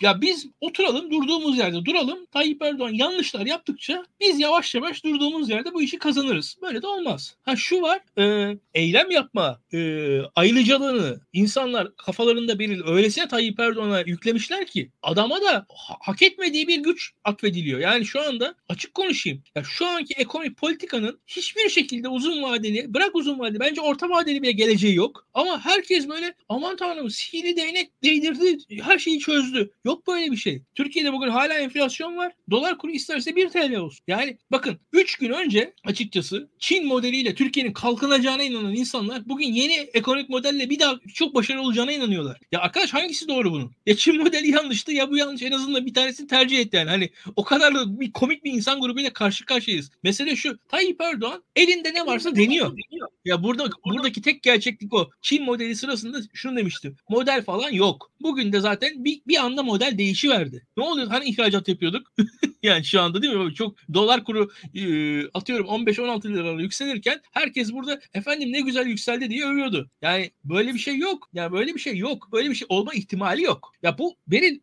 ya 0.03 0.21
biz 0.21 0.47
oturalım 0.61 1.11
durduğumuz 1.11 1.59
yerde 1.59 1.85
duralım. 1.85 2.27
Tayyip 2.27 2.63
Erdoğan 2.63 2.91
yanlışlar 2.91 3.47
yaptıkça 3.47 4.05
biz 4.21 4.41
yavaş 4.41 4.75
yavaş 4.75 5.05
durduğumuz 5.05 5.51
yerde 5.51 5.75
bu 5.75 5.83
işi 5.83 5.99
kazanırız. 5.99 6.57
Böyle 6.63 6.83
de 6.83 6.87
olmaz. 6.87 7.37
Ha 7.43 7.57
şu 7.57 7.83
var 7.83 8.01
e, 8.19 8.57
eylem 8.75 9.11
yapma 9.11 9.61
e, 9.73 10.21
ayrıcalığını 10.37 11.21
insanlar 11.33 11.97
kafalarında 11.97 12.59
belirli 12.59 12.85
öylesine 12.85 13.29
Tayyip 13.29 13.61
Erdoğan'a 13.61 14.01
yüklemiş 14.01 14.40
demişler 14.41 14.67
ki 14.67 14.91
adama 15.03 15.41
da 15.43 15.67
ha- 15.69 15.97
hak 16.01 16.23
etmediği 16.23 16.69
bir 16.69 16.79
güç 16.79 17.13
atfediliyor. 17.25 17.81
Yani 17.81 18.07
şu 18.07 18.21
anda 18.21 18.55
açık 18.69 18.95
konuşayım. 18.95 19.43
Ya 19.55 19.65
şu 19.65 19.87
anki 19.87 20.15
ekonomik 20.15 20.57
politikanın 20.57 21.21
hiçbir 21.27 21.69
şekilde 21.69 22.09
uzun 22.09 22.43
vadeli, 22.43 22.95
bırak 22.95 23.15
uzun 23.15 23.39
vadeli, 23.39 23.61
bence 23.61 23.81
orta 23.81 24.09
vadeli 24.11 24.43
bile 24.43 24.53
geleceği 24.53 24.95
yok. 24.95 25.29
Ama 25.35 25.65
herkes 25.65 26.09
böyle 26.09 26.35
aman 26.49 26.77
tanrım 26.77 27.11
sihirli 27.11 27.57
değnek 27.57 27.91
değdirdi, 28.05 28.59
her 28.83 28.99
şeyi 28.99 29.19
çözdü. 29.19 29.71
Yok 29.85 30.07
böyle 30.07 30.33
bir 30.33 30.37
şey. 30.37 30.63
Türkiye'de 30.75 31.13
bugün 31.13 31.29
hala 31.29 31.55
enflasyon 31.55 32.17
var. 32.17 32.33
Dolar 32.51 32.79
kuru 32.79 32.93
isterse 32.93 33.37
1 33.37 33.49
TL 33.49 33.75
olsun. 33.75 34.05
Yani 34.07 34.39
bakın 34.51 34.79
3 34.93 35.17
gün 35.17 35.31
önce 35.31 35.75
açıkçası 35.85 36.49
Çin 36.59 36.87
modeliyle 36.87 37.35
Türkiye'nin 37.35 37.73
kalkınacağına 37.73 38.43
inanan 38.43 38.75
insanlar 38.75 39.29
bugün 39.29 39.53
yeni 39.53 39.75
ekonomik 39.75 40.29
modelle 40.29 40.71
bir 40.71 40.79
daha 40.79 41.01
çok 41.15 41.35
başarılı 41.35 41.63
olacağına 41.63 41.93
inanıyorlar. 41.93 42.39
Ya 42.53 42.61
arkadaş 42.61 42.95
hangisi 42.95 43.29
doğru 43.29 43.53
bunun? 43.53 43.71
Ya 43.87 43.97
Çin 43.97 44.17
modeli 44.17 44.51
yanlıştı 44.51 44.93
ya 44.93 45.11
bu 45.11 45.17
yanlış. 45.17 45.43
En 45.43 45.53
azından 45.53 45.87
bir 45.87 45.95
tanesini 45.95 46.27
tercih 46.27 46.59
etti 46.59 46.77
yani. 46.77 46.91
Hani 46.91 47.11
o 47.37 47.45
kadar 47.45 47.75
da 47.75 48.01
bir 48.01 48.13
komik 48.13 48.45
bir 48.45 48.53
insan 48.53 48.81
grubuyla 48.81 49.13
karşı 49.13 49.45
karşıyayız. 49.45 49.91
Mesele 50.03 50.37
şu. 50.37 50.59
Tayyip 50.69 51.01
Erdoğan 51.01 51.43
elinde 51.57 51.95
ne 51.95 52.07
varsa 52.07 52.37
deniyor. 52.37 52.79
Ya 53.25 53.43
burada 53.43 53.69
buradaki 53.85 54.23
tek 54.23 54.43
gerçeklik 54.43 54.95
o. 54.95 55.11
Çin 55.23 55.45
modeli 55.45 55.77
sırasında 55.77 56.19
şunu 56.35 56.57
demiştim. 56.57 56.97
Model 57.09 57.45
falan 57.45 57.71
yok. 57.71 58.11
Bugün 58.21 58.53
de 58.53 58.61
zaten 58.61 59.05
bir, 59.05 59.21
bir 59.29 59.37
anda 59.45 59.63
model 59.63 59.99
değişiverdi. 59.99 60.67
Ne 60.77 60.85
oluyor? 60.85 61.09
Hani 61.09 61.25
ihracat 61.25 61.69
yapıyorduk? 61.69 62.13
yani 62.63 62.85
şu 62.85 63.01
anda 63.01 63.23
değil 63.23 63.35
mi? 63.35 63.55
Çok 63.55 63.77
dolar 63.95 64.25
kuru 64.25 64.51
e, 64.75 64.83
atıyorum 65.29 65.67
15-16 65.67 66.29
liralara 66.29 66.63
yükselirken 66.63 67.21
herkes 67.31 67.73
burada 67.73 68.01
efendim 68.15 68.53
ne 68.53 68.61
güzel 68.61 68.87
yükseldi 68.87 69.31
diye 69.31 69.47
övüyordu. 69.47 69.91
Yani 70.03 70.31
böyle 70.45 70.75
bir 70.75 70.79
şey 70.79 70.99
yok. 70.99 71.29
Yani 71.33 71.53
böyle 71.53 71.75
bir 71.75 71.81
şey 71.81 71.97
yok. 71.97 72.29
Böyle 72.33 72.51
bir 72.51 72.55
şey 72.55 72.67
olma 72.69 72.95
ihtimali 72.95 73.43
yok. 73.43 73.73
Ya 73.83 73.99
bu 73.99 74.17
benim 74.27 74.61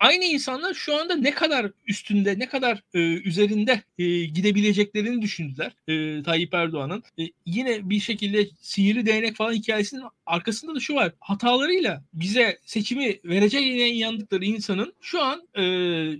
aynı 0.00 0.24
insanlar 0.24 0.74
şu 0.74 0.96
anda 0.96 1.16
ne 1.16 1.30
kadar 1.30 1.70
üstünde, 1.86 2.38
ne 2.38 2.48
kadar 2.48 2.82
e, 2.94 2.98
üzerinde 3.00 3.82
e, 3.98 4.24
gidebileceklerini 4.24 5.22
düşündüler 5.22 5.72
e, 5.88 6.22
Tayyip 6.22 6.54
Erdoğan'ın. 6.54 7.02
E, 7.18 7.22
yine 7.46 7.90
bir 7.90 8.00
şekilde 8.00 8.48
sihirli 8.60 9.06
değnek 9.06 9.36
falan 9.36 9.52
hikayesinin 9.52 10.02
arkasında 10.26 10.74
da 10.74 10.80
şu 10.80 10.94
var. 10.94 11.12
Hatalarıyla 11.20 12.04
bize 12.12 12.58
seçimi 12.64 13.18
vereceğine 13.24 13.90
inandıkları 13.90 14.44
insanın 14.44 14.94
şu 15.00 15.22
an 15.22 15.48
e, 15.58 15.62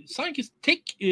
sanki 0.07 0.43
tek 0.61 1.01
e, 1.01 1.07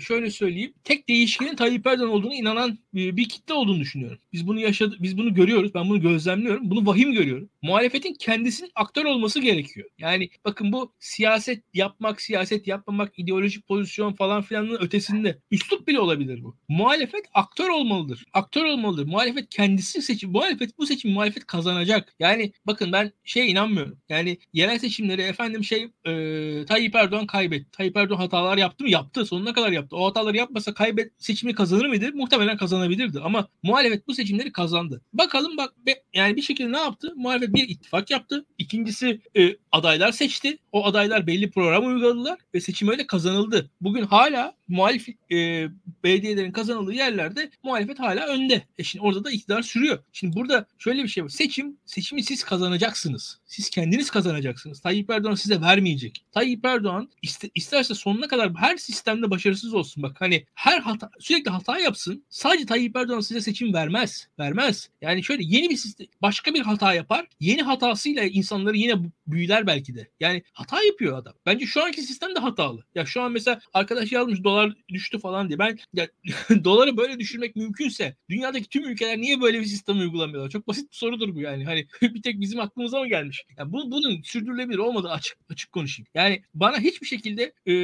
şöyle 0.00 0.30
söyleyeyim 0.30 0.72
tek 0.84 1.08
değişkenin 1.08 1.56
Tayyip 1.56 1.86
Erdoğan 1.86 2.10
olduğunu 2.10 2.34
inanan 2.34 2.78
e, 2.96 3.16
bir 3.16 3.28
kitle 3.28 3.54
olduğunu 3.54 3.80
düşünüyorum. 3.80 4.18
Biz 4.32 4.46
bunu 4.46 4.60
yaşadık, 4.60 5.02
biz 5.02 5.18
bunu 5.18 5.34
görüyoruz. 5.34 5.74
Ben 5.74 5.88
bunu 5.88 6.00
gözlemliyorum. 6.00 6.70
Bunu 6.70 6.86
vahim 6.86 7.12
görüyorum. 7.12 7.48
Muhalefetin 7.62 8.14
kendisinin 8.14 8.70
aktör 8.74 9.04
olması 9.04 9.40
gerekiyor. 9.40 9.88
Yani 9.98 10.30
bakın 10.44 10.72
bu 10.72 10.92
siyaset 10.98 11.62
yapmak, 11.74 12.20
siyaset 12.20 12.66
yapmamak, 12.66 13.18
ideolojik 13.18 13.68
pozisyon 13.68 14.12
falan 14.12 14.42
filanın 14.42 14.76
ötesinde. 14.80 15.38
Üslup 15.50 15.88
bile 15.88 16.00
olabilir 16.00 16.42
bu. 16.44 16.56
Muhalefet 16.68 17.24
aktör 17.34 17.68
olmalıdır. 17.68 18.24
Aktör 18.32 18.64
olmalıdır. 18.64 19.06
Muhalefet 19.06 19.48
kendisi 19.50 20.02
seçim. 20.02 20.30
Muhalefet 20.30 20.78
bu 20.78 20.86
seçim 20.86 21.10
muhalefet 21.10 21.46
kazanacak. 21.46 22.14
Yani 22.18 22.52
bakın 22.66 22.92
ben 22.92 23.12
şey 23.24 23.50
inanmıyorum. 23.50 23.98
Yani 24.08 24.38
yerel 24.52 24.78
seçimleri 24.78 25.22
efendim 25.22 25.64
şey 25.64 25.88
e, 26.04 26.64
Tayyip 26.66 26.94
Erdoğan 26.94 27.26
kaybetti. 27.26 27.70
Tayyip 27.70 27.96
Erdoğan 27.96 28.18
hatalar 28.18 28.58
yaptı 28.58 28.65
mı? 28.84 28.90
Yaptı. 28.90 29.26
Sonuna 29.26 29.52
kadar 29.52 29.72
yaptı. 29.72 29.96
O 29.96 30.06
hataları 30.06 30.36
yapmasa 30.36 30.74
kaybet 30.74 31.12
seçimi 31.18 31.54
kazanır 31.54 31.86
mıydı? 31.86 32.12
Muhtemelen 32.14 32.56
kazanabilirdi. 32.56 33.20
Ama 33.20 33.48
muhalefet 33.62 34.08
bu 34.08 34.14
seçimleri 34.14 34.52
kazandı. 34.52 35.02
Bakalım 35.12 35.56
bak 35.56 35.86
be, 35.86 36.02
yani 36.14 36.36
bir 36.36 36.42
şekilde 36.42 36.72
ne 36.72 36.78
yaptı? 36.78 37.12
Muhalefet 37.16 37.54
bir 37.54 37.68
ittifak 37.68 38.10
yaptı. 38.10 38.46
İkincisi 38.58 39.20
e, 39.36 39.56
adaylar 39.72 40.12
seçti. 40.12 40.58
O 40.72 40.86
adaylar 40.86 41.26
belli 41.26 41.50
program 41.50 41.86
uyguladılar 41.86 42.38
ve 42.54 42.60
seçim 42.60 42.88
öyle 42.88 43.06
kazanıldı. 43.06 43.70
Bugün 43.80 44.02
hala 44.02 44.54
muhalif 44.68 45.08
e, 45.32 45.68
belediyelerin 46.04 46.52
kazanıldığı 46.52 46.92
yerlerde 46.92 47.50
muhalefet 47.62 47.98
hala 47.98 48.26
önde. 48.26 48.62
E 48.78 48.84
şimdi 48.84 49.04
orada 49.04 49.24
da 49.24 49.30
iktidar 49.30 49.62
sürüyor. 49.62 49.98
Şimdi 50.12 50.36
burada 50.36 50.66
şöyle 50.78 51.02
bir 51.02 51.08
şey 51.08 51.24
var. 51.24 51.28
Seçim, 51.28 51.76
seçimi 51.86 52.22
siz 52.22 52.44
kazanacaksınız. 52.44 53.38
Siz 53.46 53.70
kendiniz 53.70 54.10
kazanacaksınız. 54.10 54.80
Tayyip 54.80 55.10
Erdoğan 55.10 55.34
size 55.34 55.60
vermeyecek. 55.60 56.24
Tayyip 56.32 56.64
Erdoğan 56.64 57.08
iste, 57.22 57.50
isterse 57.54 57.94
sonuna 57.94 58.28
kadar 58.28 58.54
her 58.54 58.76
sistemde 58.76 59.30
başarısız 59.30 59.74
olsun. 59.74 60.02
Bak 60.02 60.16
hani 60.20 60.44
her 60.54 60.80
hata 60.80 61.10
sürekli 61.18 61.50
hata 61.50 61.78
yapsın. 61.78 62.24
Sadece 62.28 62.66
Tayyip 62.66 62.96
Erdoğan 62.96 63.20
size 63.20 63.40
seçim 63.40 63.74
vermez. 63.74 64.28
Vermez. 64.38 64.90
Yani 65.00 65.24
şöyle 65.24 65.42
yeni 65.44 65.70
bir 65.70 65.76
sistem 65.76 66.06
başka 66.22 66.54
bir 66.54 66.60
hata 66.60 66.94
yapar. 66.94 67.26
Yeni 67.40 67.62
hatasıyla 67.62 68.22
insanları 68.22 68.76
yine 68.76 68.94
büyüler 69.26 69.66
belki 69.66 69.94
de. 69.94 70.08
Yani 70.20 70.42
hata 70.52 70.82
yapıyor 70.82 71.18
adam. 71.18 71.34
Bence 71.46 71.66
şu 71.66 71.84
anki 71.84 72.02
sistem 72.02 72.34
de 72.34 72.40
hatalı. 72.40 72.84
Ya 72.94 73.06
şu 73.06 73.22
an 73.22 73.32
mesela 73.32 73.60
arkadaş 73.74 74.12
yazmış 74.12 74.44
dolar 74.44 74.55
düştü 74.88 75.18
falan 75.18 75.48
diye. 75.48 75.58
Ben 75.58 75.78
ya, 75.94 76.08
doları 76.64 76.96
böyle 76.96 77.18
düşürmek 77.18 77.56
mümkünse 77.56 78.16
dünyadaki 78.30 78.68
tüm 78.68 78.84
ülkeler 78.84 79.18
niye 79.18 79.40
böyle 79.40 79.60
bir 79.60 79.66
sistem 79.66 79.98
uygulamıyorlar? 79.98 80.50
Çok 80.50 80.68
basit 80.68 80.92
bir 80.92 80.96
sorudur 80.96 81.34
bu 81.34 81.40
yani. 81.40 81.64
Hani 81.64 81.86
bir 82.14 82.22
tek 82.22 82.40
bizim 82.40 82.60
aklımıza 82.60 83.00
mı 83.00 83.08
gelmiş? 83.08 83.44
Yani 83.58 83.72
bu, 83.72 83.90
bunun 83.90 84.22
sürdürülebilir 84.22 84.78
olmadığı 84.78 85.10
açık 85.10 85.38
açık 85.50 85.72
konuşayım. 85.72 86.06
Yani 86.14 86.42
bana 86.54 86.80
hiçbir 86.80 87.06
şekilde 87.06 87.52
e, 87.66 87.74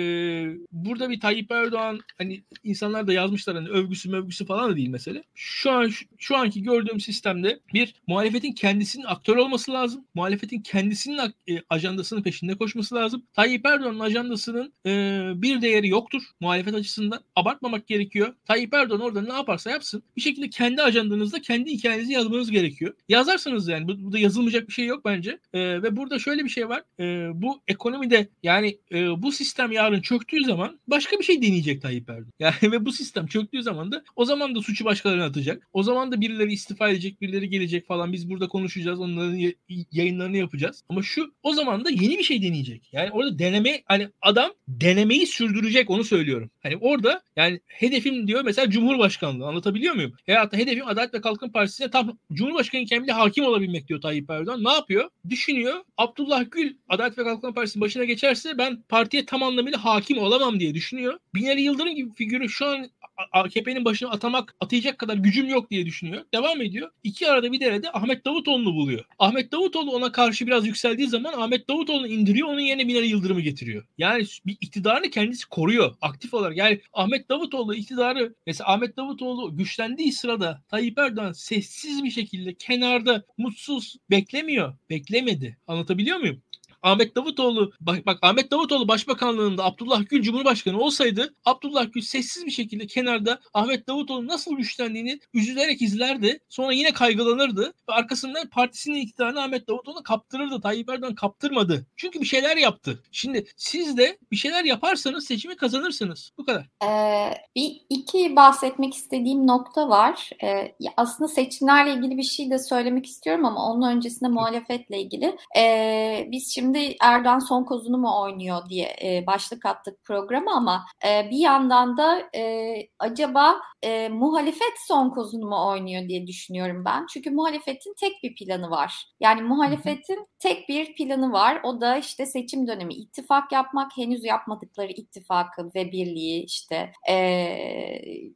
burada 0.72 1.11
bir 1.11 1.20
Tayyip 1.20 1.50
Erdoğan 1.50 2.00
hani 2.18 2.42
insanlar 2.64 3.06
da 3.06 3.12
yazmışlar 3.12 3.56
hani 3.56 3.68
övgüsü 3.68 4.11
mövgüsü 4.11 4.46
falan 4.46 4.70
da 4.70 4.76
değil 4.76 4.88
mesele. 4.88 5.22
Şu 5.35 5.70
an 5.70 5.88
şu, 5.88 6.06
şu 6.18 6.37
anki 6.37 6.62
gördüğüm 6.62 7.00
sistemde 7.00 7.61
bir 7.74 7.94
muhalefetin 8.06 8.52
kendisinin 8.52 9.04
aktör 9.04 9.37
olması 9.37 9.72
lazım. 9.72 10.06
Muhalefetin 10.14 10.61
kendisinin 10.61 11.18
e, 11.48 11.62
ajandasının 11.70 12.22
peşinde 12.22 12.54
koşması 12.54 12.94
lazım. 12.94 13.26
Tayyip 13.32 13.66
Erdoğan'ın 13.66 14.00
ajandasının 14.00 14.72
e, 14.87 15.22
bir 15.35 15.62
değeri 15.62 15.88
yoktur 15.88 16.22
muhalefet 16.40 16.62
açısından. 16.70 17.20
Abartmamak 17.37 17.87
gerekiyor. 17.87 18.35
Tayyip 18.44 18.75
Erdoğan 18.75 19.01
orada 19.01 19.22
ne 19.22 19.33
yaparsa 19.33 19.70
yapsın 19.70 20.03
bir 20.16 20.20
şekilde 20.20 20.51
kendi 20.51 20.83
ajandanızda 20.83 21.40
kendi 21.40 21.70
hikayenizi 21.70 22.12
yazmanız 22.12 22.51
gerekiyor. 22.51 22.94
Yazarsanız 23.09 23.68
yani 23.68 23.88
bu, 23.88 24.05
burada 24.05 24.18
yazılmayacak 24.18 24.68
bir 24.68 24.72
şey 24.72 24.87
yok 24.87 25.05
bence. 25.05 25.38
E, 25.53 25.83
ve 25.83 25.96
burada 25.96 26.18
şöyle 26.18 26.44
bir 26.44 26.48
şey 26.48 26.68
var. 26.68 26.83
E, 27.01 27.31
bu 27.42 27.62
ekonomide 27.68 28.29
yani 28.42 28.79
e, 28.92 29.22
bu 29.22 29.33
sistem 29.33 29.72
yarın 29.72 30.01
çöktüğü 30.01 30.44
zaman 30.44 30.81
başka 30.87 31.18
bir 31.18 31.25
şey 31.25 31.42
deneyecek 31.42 31.83
Tayyip 31.83 32.11
Erdoğan. 32.11 32.33
Yani 32.42 32.72
ve 32.72 32.85
bu 32.85 32.92
sistem 32.92 33.27
çöktüğü 33.27 33.62
zaman 33.62 33.92
da 33.92 34.05
o 34.16 34.25
zaman 34.25 34.55
da 34.55 34.61
suçu 34.61 34.85
başkalarına 34.85 35.25
atacak. 35.25 35.68
O 35.72 35.83
zaman 35.83 36.12
da 36.12 36.20
birileri 36.20 36.53
istifa 36.53 36.88
edecek, 36.88 37.20
birileri 37.20 37.48
gelecek 37.48 37.87
falan. 37.87 38.12
Biz 38.12 38.31
burada 38.31 38.48
konuşacağız, 38.48 39.01
onların 39.01 39.53
yayınlarını 39.92 40.37
yapacağız. 40.37 40.83
Ama 40.88 41.03
şu 41.03 41.35
o 41.42 41.55
zaman 41.55 41.85
da 41.85 41.90
yeni 41.90 42.18
bir 42.18 42.22
şey 42.22 42.42
deneyecek. 42.42 42.88
Yani 42.92 43.11
orada 43.11 43.38
deneme 43.38 43.83
hani 43.85 44.09
adam 44.22 44.51
denemeyi 44.68 45.27
sürdürecek 45.27 45.90
onu 45.90 46.05
söylüyorum. 46.05 46.51
Hani 46.62 46.76
orada 46.76 47.22
yani 47.36 47.60
hedefim 47.66 48.26
diyor 48.26 48.42
mesela 48.44 48.70
Cumhurbaşkanlığı 48.70 49.46
anlatabiliyor 49.46 49.94
muyum? 49.94 50.12
Hayatta 50.26 50.56
hedefim 50.56 50.86
Adalet 50.86 51.14
ve 51.14 51.20
Kalkınma 51.20 51.52
Partisi'ne 51.52 51.90
tam 51.90 52.18
Cumhurbaşkanı 52.32 52.82
bile 52.82 53.12
hakim 53.12 53.44
olabilmek 53.44 53.88
diyor 53.88 54.00
Tayyip 54.00 54.30
Erdoğan. 54.30 54.64
Ne 54.64 54.72
yapıyor? 54.72 55.10
Düşünüyor. 55.30 55.84
Abdullah 55.96 56.44
Gül 56.50 56.76
Adalet 56.88 57.18
ve 57.18 57.24
Kalkınma 57.24 57.54
Partisi'nin 57.54 57.80
başına 57.80 58.04
geçerse 58.04 58.58
ben 58.58 58.82
partiye 58.88 59.26
tam 59.26 59.42
anlamıyla 59.42 59.84
hakim 59.84 60.18
olamam 60.18 60.60
diye 60.60 60.74
düşünüyor. 60.74 61.18
Binali 61.34 61.62
Yıldırım 61.62 61.94
gibi 61.94 62.12
figürü 62.12 62.48
şu 62.48 62.66
an 62.66 62.90
AKP'nin 63.32 63.84
başına 63.84 64.10
atamak, 64.10 64.54
atayacak 64.60 64.98
kadar 64.98 65.16
gücüm 65.16 65.48
yok 65.48 65.70
diye 65.70 65.86
düşünüyor. 65.86 66.24
Devam 66.34 66.62
ediyor. 66.62 66.90
İki 67.02 67.30
arada 67.30 67.52
bir 67.52 67.60
derede 67.60 67.92
Ahmet 67.92 68.24
Davutoğlu'nu 68.24 68.74
buluyor. 68.74 69.04
Ahmet 69.18 69.52
Davutoğlu 69.52 69.90
ona 69.90 70.12
karşı 70.12 70.46
biraz 70.46 70.66
yükseldiği 70.66 71.08
zaman 71.08 71.32
Ahmet 71.32 71.68
Davutoğlu'nu 71.68 72.06
indiriyor. 72.06 72.48
Onun 72.48 72.60
yerine 72.60 72.88
Binali 72.88 73.06
Yıldırım'ı 73.06 73.40
getiriyor. 73.40 73.84
Yani 73.98 74.24
bir 74.46 74.56
iktidarını 74.60 75.10
kendisi 75.10 75.48
koruyor 75.48 75.94
aktif 76.00 76.34
olarak. 76.34 76.41
Yani 76.50 76.81
Ahmet 76.92 77.28
Davutoğlu 77.28 77.74
iktidarı 77.74 78.35
mesela 78.46 78.72
Ahmet 78.72 78.96
Davutoğlu 78.96 79.57
güçlendiği 79.57 80.12
sırada 80.12 80.62
Tayyip 80.68 80.98
Erdoğan 80.98 81.33
sessiz 81.33 82.05
bir 82.05 82.11
şekilde 82.11 82.55
kenarda 82.55 83.24
mutsuz 83.38 83.96
beklemiyor. 84.11 84.74
Beklemedi. 84.90 85.59
Anlatabiliyor 85.66 86.16
muyum? 86.18 86.42
Ahmet 86.83 87.16
Davutoğlu 87.16 87.73
bak, 87.81 88.07
bak 88.07 88.18
Ahmet 88.23 88.51
Davutoğlu 88.51 88.88
başbakanlığında 88.88 89.64
Abdullah 89.64 90.03
Gül 90.09 90.23
Cumhurbaşkanı 90.23 90.81
olsaydı 90.81 91.35
Abdullah 91.45 91.92
Gül 91.92 92.03
sessiz 92.03 92.47
bir 92.47 92.51
şekilde 92.51 92.87
kenarda 92.87 93.40
Ahmet 93.55 93.88
Davutoğlu 93.88 94.27
nasıl 94.27 94.57
güçlendiğini 94.57 95.21
üzülerek 95.35 95.83
izlerdi. 95.83 96.40
Sonra 96.49 96.73
yine 96.73 96.92
kaygılanırdı 96.92 97.73
ve 97.88 97.92
arkasından 97.92 98.49
partisinin 98.49 99.01
iktidarını 99.01 99.42
Ahmet 99.42 99.68
Davutoğlu 99.68 100.03
kaptırırdı. 100.03 100.61
Tayyip 100.61 100.90
Erdoğan 100.90 101.14
kaptırmadı. 101.14 101.87
Çünkü 101.97 102.21
bir 102.21 102.27
şeyler 102.27 102.57
yaptı. 102.57 103.03
Şimdi 103.12 103.45
siz 103.57 103.97
de 103.97 104.18
bir 104.31 104.37
şeyler 104.37 104.64
yaparsanız 104.64 105.27
seçimi 105.27 105.57
kazanırsınız. 105.57 106.33
Bu 106.38 106.45
kadar. 106.45 106.66
Ee, 106.85 107.35
bir 107.57 107.81
iki 107.88 108.37
bahsetmek 108.37 108.95
istediğim 108.95 109.47
nokta 109.47 109.88
var. 109.88 110.31
Ee, 110.45 110.75
aslında 110.97 111.29
seçimlerle 111.29 111.95
ilgili 111.95 112.16
bir 112.16 112.23
şey 112.23 112.51
de 112.51 112.59
söylemek 112.59 113.07
istiyorum 113.07 113.45
ama 113.45 113.73
onun 113.73 113.97
öncesinde 113.97 114.29
muhalefetle 114.29 115.01
ilgili. 115.01 115.37
Ee, 115.57 116.29
biz 116.31 116.55
şimdi 116.55 116.71
şimdi 116.72 116.96
Erdoğan 117.00 117.38
son 117.38 117.64
kozunu 117.64 117.98
mu 117.98 118.20
oynuyor 118.20 118.68
diye 118.68 118.96
e, 119.02 119.26
başlık 119.26 119.66
attık 119.66 120.04
programa 120.04 120.52
ama 120.54 120.85
e, 121.06 121.30
bir 121.30 121.38
yandan 121.38 121.96
da 121.96 122.22
e, 122.37 122.74
acaba 122.98 123.61
e, 123.82 124.08
muhalefet 124.08 124.72
son 124.88 125.11
kozunu 125.11 125.46
mu 125.46 125.68
oynuyor 125.68 126.08
diye 126.08 126.26
düşünüyorum 126.26 126.85
ben. 126.85 127.06
Çünkü 127.06 127.30
muhalefetin 127.30 127.94
tek 128.00 128.12
bir 128.22 128.35
planı 128.35 128.70
var. 128.70 129.06
Yani 129.20 129.42
muhalefetin 129.42 130.26
tek 130.38 130.68
bir 130.68 130.94
planı 130.94 131.32
var. 131.32 131.61
O 131.62 131.80
da 131.80 131.96
işte 131.96 132.26
seçim 132.26 132.66
dönemi 132.66 132.94
ittifak 132.94 133.52
yapmak, 133.52 133.96
henüz 133.96 134.24
yapmadıkları 134.24 134.92
ittifakı 134.92 135.70
ve 135.74 135.92
birliği 135.92 136.44
işte 136.44 136.92
e, 137.08 137.16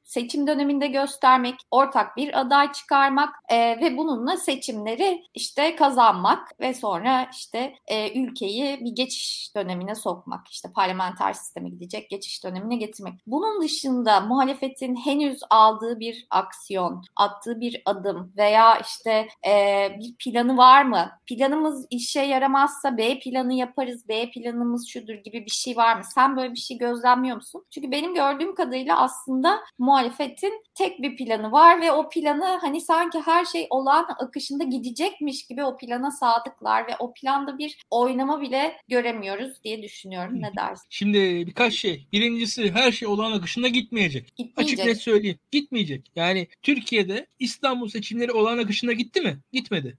seçim 0.04 0.46
döneminde 0.46 0.86
göstermek, 0.86 1.54
ortak 1.70 2.16
bir 2.16 2.40
aday 2.40 2.72
çıkarmak 2.72 3.34
e, 3.48 3.56
ve 3.56 3.96
bununla 3.96 4.36
seçimleri 4.36 5.22
işte 5.34 5.76
kazanmak 5.76 6.60
ve 6.60 6.74
sonra 6.74 7.28
işte 7.32 7.74
e, 7.86 8.08
ülkeyi 8.26 8.84
bir 8.84 8.92
geçiş 8.92 9.54
dönemine 9.56 9.94
sokmak. 9.94 10.48
işte 10.48 10.72
parlamenter 10.74 11.32
sisteme 11.32 11.68
gidecek 11.68 12.10
geçiş 12.10 12.44
dönemine 12.44 12.76
getirmek. 12.76 13.14
Bunun 13.26 13.62
dışında 13.62 14.20
muhalefetin 14.20 14.96
henüz 14.96 15.40
aldığı 15.50 16.00
bir 16.00 16.26
aksiyon, 16.30 17.04
attığı 17.16 17.60
bir 17.60 17.82
adım 17.84 18.32
veya 18.36 18.78
işte 18.78 19.28
e, 19.46 19.88
bir 20.00 20.14
planı 20.16 20.56
var 20.56 20.84
mı? 20.84 21.10
Planımız 21.26 21.86
işe 21.90 22.20
yaramazsa 22.20 22.96
B 22.96 23.18
planı 23.18 23.54
yaparız, 23.54 24.08
B 24.08 24.30
planımız 24.30 24.88
şudur 24.88 25.14
gibi 25.14 25.44
bir 25.44 25.50
şey 25.50 25.76
var 25.76 25.96
mı? 25.96 26.02
Sen 26.14 26.36
böyle 26.36 26.52
bir 26.52 26.58
şey 26.58 26.78
gözlemliyor 26.78 27.36
musun? 27.36 27.64
Çünkü 27.70 27.90
benim 27.90 28.14
gördüğüm 28.14 28.54
kadarıyla 28.54 28.98
aslında 29.00 29.60
muhalefetin 29.78 30.64
tek 30.74 31.02
bir 31.02 31.16
planı 31.16 31.52
var 31.52 31.80
ve 31.80 31.92
o 31.92 32.08
planı 32.08 32.58
hani 32.60 32.80
sanki 32.80 33.20
her 33.20 33.44
şey 33.44 33.66
olan 33.70 34.06
akışında 34.18 34.64
gidecekmiş 34.64 35.46
gibi 35.46 35.64
o 35.64 35.76
plana 35.76 36.10
sadıklar 36.10 36.86
ve 36.86 36.96
o 36.98 37.12
planda 37.12 37.58
bir 37.58 37.82
oynama 38.16 38.40
bile 38.40 38.76
göremiyoruz 38.88 39.64
diye 39.64 39.82
düşünüyorum. 39.82 40.42
Ne 40.42 40.50
dersin? 40.56 40.86
Şimdi 40.90 41.46
birkaç 41.46 41.74
şey. 41.74 42.06
Birincisi 42.12 42.70
her 42.70 42.92
şey 42.92 43.08
olan 43.08 43.32
akışında 43.32 43.68
gitmeyecek. 43.68 44.36
gitmeyecek. 44.36 44.78
Açık 44.78 44.86
net 44.86 45.00
söyleyeyim. 45.02 45.38
Gitmeyecek. 45.52 46.10
Yani 46.16 46.48
Türkiye'de 46.62 47.26
İstanbul 47.38 47.88
seçimleri 47.88 48.32
olan 48.32 48.58
akışında 48.58 48.92
gitti 48.92 49.20
mi? 49.20 49.38
Gitmedi. 49.52 49.98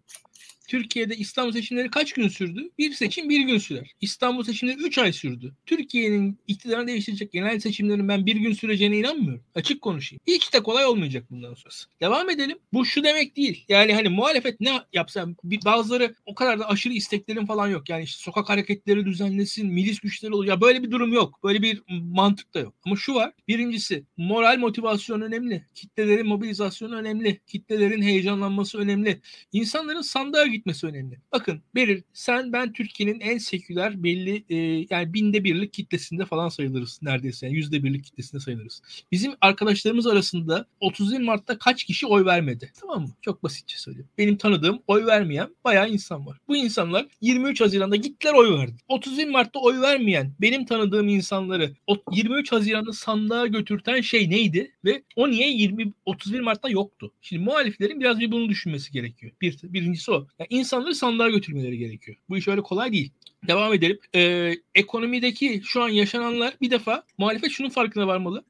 Türkiye'de 0.67 1.15
İstanbul 1.15 1.51
seçimleri 1.51 1.89
kaç 1.89 2.13
gün 2.13 2.27
sürdü? 2.27 2.69
Bir 2.77 2.93
seçim 2.93 3.29
bir 3.29 3.39
gün 3.39 3.57
sürer. 3.57 3.91
İstanbul 4.01 4.43
seçimleri 4.43 4.77
3 4.77 4.97
ay 4.97 5.13
sürdü. 5.13 5.53
Türkiye'nin 5.65 6.39
iktidarını 6.47 6.87
değiştirecek 6.87 7.31
genel 7.31 7.59
seçimlerin 7.59 8.07
ben 8.07 8.25
bir 8.25 8.35
gün 8.35 8.53
süreceğine 8.53 8.97
inanmıyorum. 8.97 9.43
Açık 9.55 9.81
konuşayım. 9.81 10.21
Hiç 10.27 10.53
de 10.53 10.63
kolay 10.63 10.85
olmayacak 10.85 11.25
bundan 11.31 11.53
sonrası. 11.53 11.87
Devam 12.01 12.29
edelim. 12.29 12.57
Bu 12.73 12.85
şu 12.85 13.03
demek 13.03 13.35
değil. 13.37 13.65
Yani 13.69 13.93
hani 13.93 14.09
muhalefet 14.09 14.59
ne 14.61 14.71
yapsa 14.93 15.27
bazıları 15.43 16.15
o 16.25 16.35
kadar 16.35 16.59
da 16.59 16.69
aşırı 16.69 16.93
isteklerin 16.93 17.45
falan 17.45 17.67
yok. 17.67 17.89
Yani 17.89 18.03
işte 18.03 18.23
sokak 18.23 18.49
hareketleri 18.49 19.05
düzenlesin, 19.05 19.67
milis 19.67 19.99
güçleri 19.99 20.33
olur. 20.33 20.45
Ya 20.45 20.61
böyle 20.61 20.83
bir 20.83 20.91
durum 20.91 21.13
yok. 21.13 21.39
Böyle 21.43 21.61
bir 21.61 21.81
mantık 21.89 22.53
da 22.53 22.59
yok. 22.59 22.73
Ama 22.85 22.95
şu 22.95 23.13
var. 23.13 23.31
Birincisi 23.47 24.03
moral 24.17 24.57
motivasyon 24.57 25.21
önemli. 25.21 25.65
Kitlelerin 25.75 26.27
mobilizasyonu 26.27 26.95
önemli. 26.95 27.41
Kitlelerin 27.47 28.01
heyecanlanması 28.01 28.77
önemli. 28.77 29.21
İnsanların 29.53 30.01
sandığa 30.01 30.45
gitmesi 30.57 30.87
önemli. 30.87 31.19
Bakın 31.31 31.61
Beril 31.75 32.01
sen 32.13 32.53
ben 32.53 32.73
Türkiye'nin 32.73 33.19
en 33.19 33.37
seküler 33.37 34.03
belli 34.03 34.43
e, 34.49 34.55
yani 34.89 35.13
binde 35.13 35.43
birlik 35.43 35.73
kitlesinde 35.73 36.25
falan 36.25 36.49
sayılırız 36.49 36.99
neredeyse. 37.01 37.45
Yani 37.45 37.55
yüzde 37.55 37.83
birlik 37.83 38.03
kitlesinde 38.03 38.41
sayılırız. 38.41 38.81
Bizim 39.11 39.33
arkadaşlarımız 39.41 40.07
arasında 40.07 40.65
31 40.79 41.19
Mart'ta 41.19 41.57
kaç 41.57 41.83
kişi 41.83 42.07
oy 42.07 42.25
vermedi? 42.25 42.71
Tamam 42.81 43.01
mı? 43.01 43.09
Çok 43.21 43.43
basitçe 43.43 43.77
söyleyeyim. 43.77 44.09
Benim 44.17 44.37
tanıdığım 44.37 44.79
oy 44.87 45.05
vermeyen 45.05 45.55
bayağı 45.63 45.89
insan 45.89 46.25
var. 46.25 46.37
Bu 46.47 46.55
insanlar 46.55 47.05
23 47.21 47.61
Haziran'da 47.61 47.95
gittiler 47.95 48.33
oy 48.33 48.59
verdi. 48.59 48.75
31 48.87 49.27
Mart'ta 49.27 49.59
oy 49.59 49.81
vermeyen 49.81 50.33
benim 50.41 50.65
tanıdığım 50.65 51.07
insanları 51.07 51.71
23 52.11 52.51
Haziran'da 52.51 52.93
sandığa 52.93 53.47
götürten 53.47 54.01
şey 54.01 54.29
neydi? 54.29 54.71
Ve 54.85 55.03
o 55.15 55.29
niye 55.29 55.49
20 55.49 55.93
31 56.05 56.39
Mart'ta 56.39 56.69
yoktu? 56.69 57.13
Şimdi 57.21 57.43
muhaliflerin 57.43 57.99
biraz 57.99 58.19
bir 58.19 58.31
bunu 58.31 58.49
düşünmesi 58.49 58.91
gerekiyor. 58.91 59.31
Bir, 59.41 59.59
birincisi 59.63 60.11
o. 60.11 60.27
Yani 60.39 60.46
insanları 60.49 60.95
sandığa 60.95 61.29
götürmeleri 61.29 61.77
gerekiyor. 61.77 62.17
Bu 62.29 62.37
iş 62.37 62.47
öyle 62.47 62.61
kolay 62.61 62.91
değil. 62.91 63.11
Devam 63.47 63.73
edelim. 63.73 63.99
Ee, 64.15 64.53
ekonomideki 64.75 65.61
şu 65.65 65.83
an 65.83 65.89
yaşananlar 65.89 66.53
bir 66.61 66.71
defa 66.71 67.03
muhalefet 67.17 67.51
şunun 67.51 67.69
farkına 67.69 68.07
varmalı. 68.07 68.43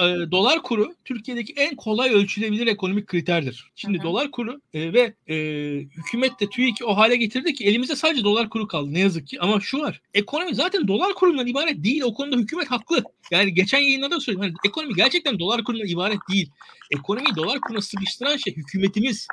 Ee, 0.00 0.04
dolar 0.30 0.62
kuru 0.62 0.94
Türkiye'deki 1.04 1.52
en 1.56 1.76
kolay 1.76 2.14
ölçülebilir 2.14 2.66
ekonomik 2.66 3.06
kriterdir. 3.06 3.70
Şimdi 3.74 3.98
Hı-hı. 3.98 4.06
dolar 4.06 4.30
kuru 4.30 4.60
e, 4.74 4.92
ve 4.92 5.14
e, 5.28 5.36
hükümet 5.80 6.40
de 6.40 6.48
TÜİK'i 6.50 6.84
o 6.84 6.96
hale 6.96 7.16
getirdi 7.16 7.54
ki 7.54 7.64
elimizde 7.64 7.96
sadece 7.96 8.24
dolar 8.24 8.50
kuru 8.50 8.66
kaldı 8.66 8.94
ne 8.94 9.00
yazık 9.00 9.26
ki. 9.26 9.40
Ama 9.40 9.60
şu 9.60 9.78
var. 9.78 10.00
Ekonomi 10.14 10.54
zaten 10.54 10.88
dolar 10.88 11.14
kurundan 11.14 11.46
ibaret 11.46 11.84
değil. 11.84 12.02
O 12.02 12.14
konuda 12.14 12.36
hükümet 12.36 12.70
haklı. 12.70 13.04
Yani 13.30 13.54
geçen 13.54 13.78
yayınlarda 13.78 14.20
söyledim. 14.20 14.42
Hani 14.42 14.54
ekonomi 14.66 14.94
gerçekten 14.94 15.38
dolar 15.38 15.64
kurundan 15.64 15.88
ibaret 15.88 16.18
değil. 16.30 16.50
Ekonomiyi 16.90 17.36
dolar 17.36 17.60
kuruna 17.60 17.80
sıkıştıran 17.80 18.36
şey 18.36 18.56
hükümetimiz. 18.56 19.26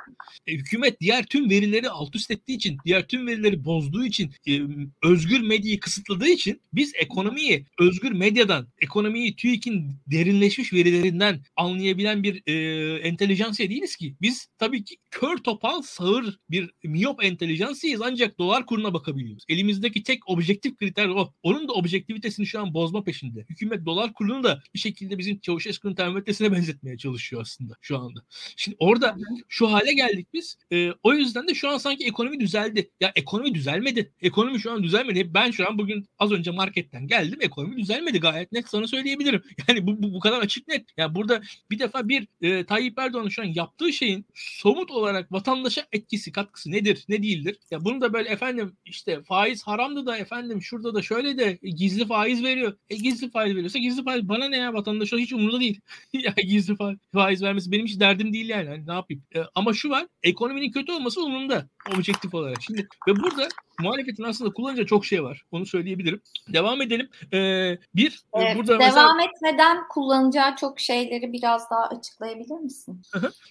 E, 0.46 0.52
hükümet 0.52 1.00
diğer 1.00 1.26
tüm 1.26 1.50
verileri 1.50 1.90
alt 1.90 2.16
üst 2.16 2.30
ettiği 2.30 2.56
için, 2.56 2.78
diğer 2.84 3.06
tüm 3.06 3.26
verileri 3.26 3.64
bozduğu 3.64 4.04
için, 4.04 4.32
e, 4.46 4.60
özgür 5.08 5.40
medyayı 5.40 5.80
kısıtladığı 5.80 6.28
için 6.28 6.60
biz 6.72 6.92
ekonomiyi 6.94 7.66
özgür 7.78 8.12
medyadan, 8.12 8.68
ekonomiyi 8.80 9.36
TÜİK'in 9.36 9.92
derinleşmiş 10.06 10.72
verilerinden 10.72 11.40
anlayabilen 11.56 12.22
bir 12.22 12.42
e, 12.46 12.98
entelijansiya 12.98 13.70
değiliz 13.70 13.96
ki. 13.96 14.16
Biz 14.20 14.48
tabii 14.58 14.84
ki 14.84 14.96
kör 15.10 15.36
topal 15.36 15.82
sağır 15.82 16.38
bir 16.50 16.70
miyop 16.84 17.24
entelijansiyayız 17.24 18.02
ancak 18.02 18.38
dolar 18.38 18.66
kuruna 18.66 18.94
bakabiliyoruz. 18.94 19.44
Elimizdeki 19.48 20.02
tek 20.02 20.28
objektif 20.28 20.76
kriter 20.76 21.08
o. 21.08 21.34
Onun 21.42 21.68
da 21.68 21.72
objektivitesini 21.72 22.46
şu 22.46 22.60
an 22.60 22.74
bozma 22.74 23.04
peşinde. 23.04 23.46
Hükümet 23.50 23.86
dolar 23.86 24.12
kurunu 24.12 24.42
da 24.42 24.62
bir 24.74 24.78
şekilde 24.78 25.18
bizim 25.18 25.40
Çavuşesku'nun 25.40 25.94
termometresine 25.94 26.52
benzetmeye 26.52 26.98
çalışıyor 26.98 27.42
aslında 27.42 27.74
şu 27.80 27.98
anda. 27.98 28.24
Şimdi 28.56 28.76
orada 28.80 29.16
şu 29.48 29.72
hale 29.72 29.92
geldik 29.92 30.28
biz. 30.32 30.56
E, 30.72 30.92
o 31.02 31.14
yüzden 31.14 31.48
de 31.48 31.54
şu 31.54 31.68
an 31.68 31.78
sanki 31.78 32.06
ekonomi 32.06 32.40
düzeldi. 32.40 32.90
Ya 33.00 33.12
ekonomi 33.16 33.54
düzelmedi. 33.54 34.12
Ekonomi 34.20 34.60
şu 34.60 34.72
an 34.72 34.82
düzelmedi. 34.88 35.34
Ben 35.34 35.50
şu 35.50 35.68
an 35.68 35.78
bugün 35.78 36.06
az 36.18 36.32
önce 36.32 36.50
marketten 36.50 37.06
geldim. 37.06 37.38
Ekonomi 37.42 37.76
düzelmedi 37.76 38.20
gayet 38.20 38.52
net 38.52 38.68
sana 38.68 38.86
söyleyebilirim. 38.86 39.42
Yani 39.68 39.86
bu, 39.86 40.02
bu, 40.02 40.14
bu 40.14 40.20
kadar 40.20 40.40
açık 40.40 40.68
net. 40.68 40.80
Ya 40.80 40.84
yani 40.96 41.14
burada 41.14 41.42
bir 41.70 41.78
defa 41.78 42.08
bir 42.08 42.28
e, 42.42 42.64
Tayyip 42.64 42.98
Erdoğan'ın 42.98 43.28
şu 43.28 43.42
an 43.42 43.46
yaptığı 43.46 43.92
şeyin 43.92 44.26
somut 44.34 44.90
olarak 44.90 45.32
vatandaşa 45.32 45.86
etkisi, 45.92 46.32
katkısı 46.32 46.70
nedir, 46.70 47.04
ne 47.08 47.22
değildir? 47.22 47.56
Ya 47.70 47.84
bunu 47.84 48.00
da 48.00 48.12
böyle 48.12 48.28
efendim 48.28 48.76
işte 48.84 49.22
faiz 49.22 49.62
haramdı 49.62 50.06
da 50.06 50.16
efendim 50.16 50.62
şurada 50.62 50.94
da 50.94 51.02
şöyle 51.02 51.38
de 51.38 51.58
gizli 51.62 52.06
faiz 52.06 52.42
veriyor. 52.42 52.76
E 52.90 52.96
gizli 52.96 53.30
faiz 53.30 53.54
veriyorsa 53.54 53.78
gizli 53.78 54.04
faiz 54.04 54.28
bana 54.28 54.48
ne 54.48 54.56
ya 54.56 54.74
vatandaşa 54.74 55.16
hiç 55.16 55.32
umurunda 55.32 55.60
değil. 55.60 55.80
ya 56.12 56.34
gizli 56.42 56.76
faiz 57.12 57.42
vermesi 57.42 57.72
benim 57.72 57.86
hiç 57.86 58.00
derdim 58.00 58.32
değil 58.32 58.48
yani. 58.48 58.68
Hani 58.68 58.86
ne 58.86 58.92
yapayım? 58.92 59.22
E, 59.36 59.40
ama 59.54 59.74
şu 59.74 59.90
var 59.90 60.06
ekonominin 60.22 60.70
kötü 60.70 60.92
olması 60.92 61.24
umurumda 61.24 61.68
objektif 61.94 62.34
olarak. 62.34 62.62
Şimdi 62.62 62.88
ve 63.08 63.16
burada 63.16 63.48
muhalefetin 63.80 64.22
aslında 64.22 64.50
kullanıcı 64.52 64.86
çok 64.86 65.06
şey 65.06 65.22
var. 65.22 65.42
Onu 65.50 65.66
söyleyebilirim. 65.66 66.20
Devam 66.52 66.82
edelim. 66.82 67.08
Ee, 67.32 67.78
bir 67.94 68.22
evet, 68.34 68.56
burada 68.56 68.78
devam 68.78 69.16
mesela... 69.16 69.16
etmeden 69.22 69.88
kullanacağı 69.88 70.56
çok 70.56 70.80
şeyleri 70.80 71.32
biraz 71.32 71.70
daha 71.70 71.86
açıklayabilir 71.86 72.58
misin? 72.58 73.02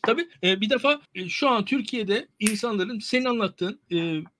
Tabii. 0.03 0.27
E, 0.43 0.61
bir 0.61 0.69
defa 0.69 1.01
e, 1.15 1.29
şu 1.29 1.49
an 1.49 1.65
Türkiye'de 1.65 2.27
insanların 2.39 2.99
senin 2.99 3.25
anlattığın 3.25 3.79
e, 3.91 3.97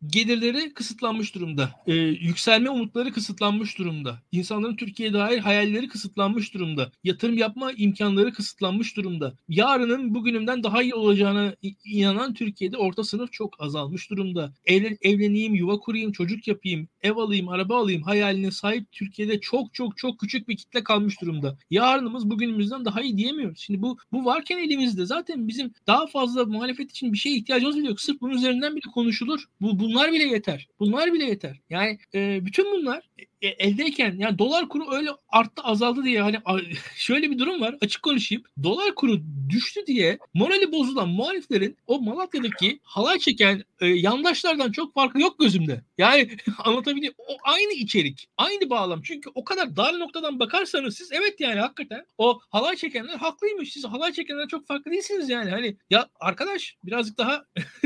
gelirleri 0.07 0.73
kısıtlanmış 0.73 1.35
durumda. 1.35 1.69
E, 1.87 1.93
yükselme 1.93 2.69
umutları 2.69 3.13
kısıtlanmış 3.13 3.77
durumda. 3.77 4.17
İnsanların 4.31 4.75
Türkiye'ye 4.75 5.13
dair 5.13 5.39
hayalleri 5.39 5.87
kısıtlanmış 5.87 6.53
durumda. 6.53 6.91
Yatırım 7.03 7.37
yapma 7.37 7.71
imkanları 7.71 8.33
kısıtlanmış 8.33 8.97
durumda. 8.97 9.33
Yarının 9.49 10.15
bugünümden 10.15 10.63
daha 10.63 10.83
iyi 10.83 10.95
olacağına 10.95 11.53
inanan 11.85 12.33
Türkiye'de 12.33 12.77
orta 12.77 13.03
sınıf 13.03 13.31
çok 13.31 13.61
azalmış 13.61 14.09
durumda. 14.09 14.53
Evlen, 14.65 14.97
evleneyim, 15.01 15.55
yuva 15.55 15.76
kurayım, 15.79 16.11
çocuk 16.11 16.47
yapayım, 16.47 16.87
ev 17.03 17.15
alayım, 17.15 17.49
araba 17.49 17.77
alayım 17.77 18.01
hayaline 18.01 18.51
sahip 18.51 18.91
Türkiye'de 18.91 19.39
çok 19.39 19.73
çok 19.73 19.97
çok 19.97 20.19
küçük 20.19 20.47
bir 20.47 20.57
kitle 20.57 20.83
kalmış 20.83 21.21
durumda. 21.21 21.57
Yarınımız 21.69 22.29
bugünümüzden 22.29 22.85
daha 22.85 23.01
iyi 23.01 23.17
diyemiyoruz. 23.17 23.59
Şimdi 23.59 23.81
bu 23.81 23.97
bu 24.11 24.25
varken 24.25 24.57
elimizde 24.57 25.05
zaten 25.05 25.47
bizim 25.47 25.73
daha 25.87 26.07
fazla 26.07 26.45
muhalefet 26.45 26.91
için 26.91 27.13
bir 27.13 27.17
şeye 27.17 27.35
ihtiyacımız 27.35 27.77
bile 27.77 27.87
yok. 27.87 28.01
Sırf 28.01 28.21
bunun 28.21 28.33
üzerinden 28.33 28.75
bile 28.75 28.91
konuşulur. 28.93 29.43
Bu 29.61 29.79
bunlar 29.79 30.11
bile 30.11 30.23
yeter. 30.23 30.67
Bunlar 30.79 31.13
bile 31.13 31.25
yeter. 31.25 31.59
Yani 31.69 31.99
e, 32.13 32.45
bütün 32.45 32.65
bunlar 32.73 33.09
eldeyken 33.41 34.15
yani 34.17 34.39
dolar 34.39 34.69
kuru 34.69 34.95
öyle 34.95 35.09
arttı 35.29 35.61
azaldı 35.61 36.03
diye 36.03 36.21
hani 36.21 36.37
şöyle 36.95 37.31
bir 37.31 37.39
durum 37.39 37.61
var 37.61 37.75
açık 37.81 38.03
konuşayım. 38.03 38.43
Dolar 38.63 38.95
kuru 38.95 39.19
düştü 39.49 39.81
diye 39.87 40.19
morali 40.33 40.71
bozulan 40.71 41.09
muhaliflerin 41.09 41.77
o 41.87 42.01
Malatya'daki 42.01 42.79
halay 42.83 43.19
çeken 43.19 43.63
e, 43.81 43.87
yandaşlardan 43.87 44.71
çok 44.71 44.93
farkı 44.93 45.21
yok 45.21 45.39
gözümde. 45.39 45.81
Yani 45.97 46.29
anlatabiliyor 46.57 47.13
o 47.17 47.37
aynı 47.43 47.73
içerik, 47.73 48.27
aynı 48.37 48.69
bağlam. 48.69 49.01
Çünkü 49.01 49.29
o 49.35 49.43
kadar 49.43 49.75
dar 49.75 49.99
noktadan 49.99 50.39
bakarsanız 50.39 50.95
siz 50.95 51.11
evet 51.11 51.39
yani 51.39 51.59
hakikaten 51.59 52.05
o 52.17 52.39
halay 52.49 52.75
çekenler 52.75 53.15
haklıymış. 53.15 53.73
Siz 53.73 53.85
halay 53.85 54.11
çekenler 54.13 54.47
çok 54.47 54.67
farklı 54.67 54.91
değilsiniz 54.91 55.29
yani. 55.29 55.49
Hani 55.49 55.77
ya 55.89 56.09
arkadaş 56.19 56.77
birazcık 56.83 57.17
daha 57.17 57.45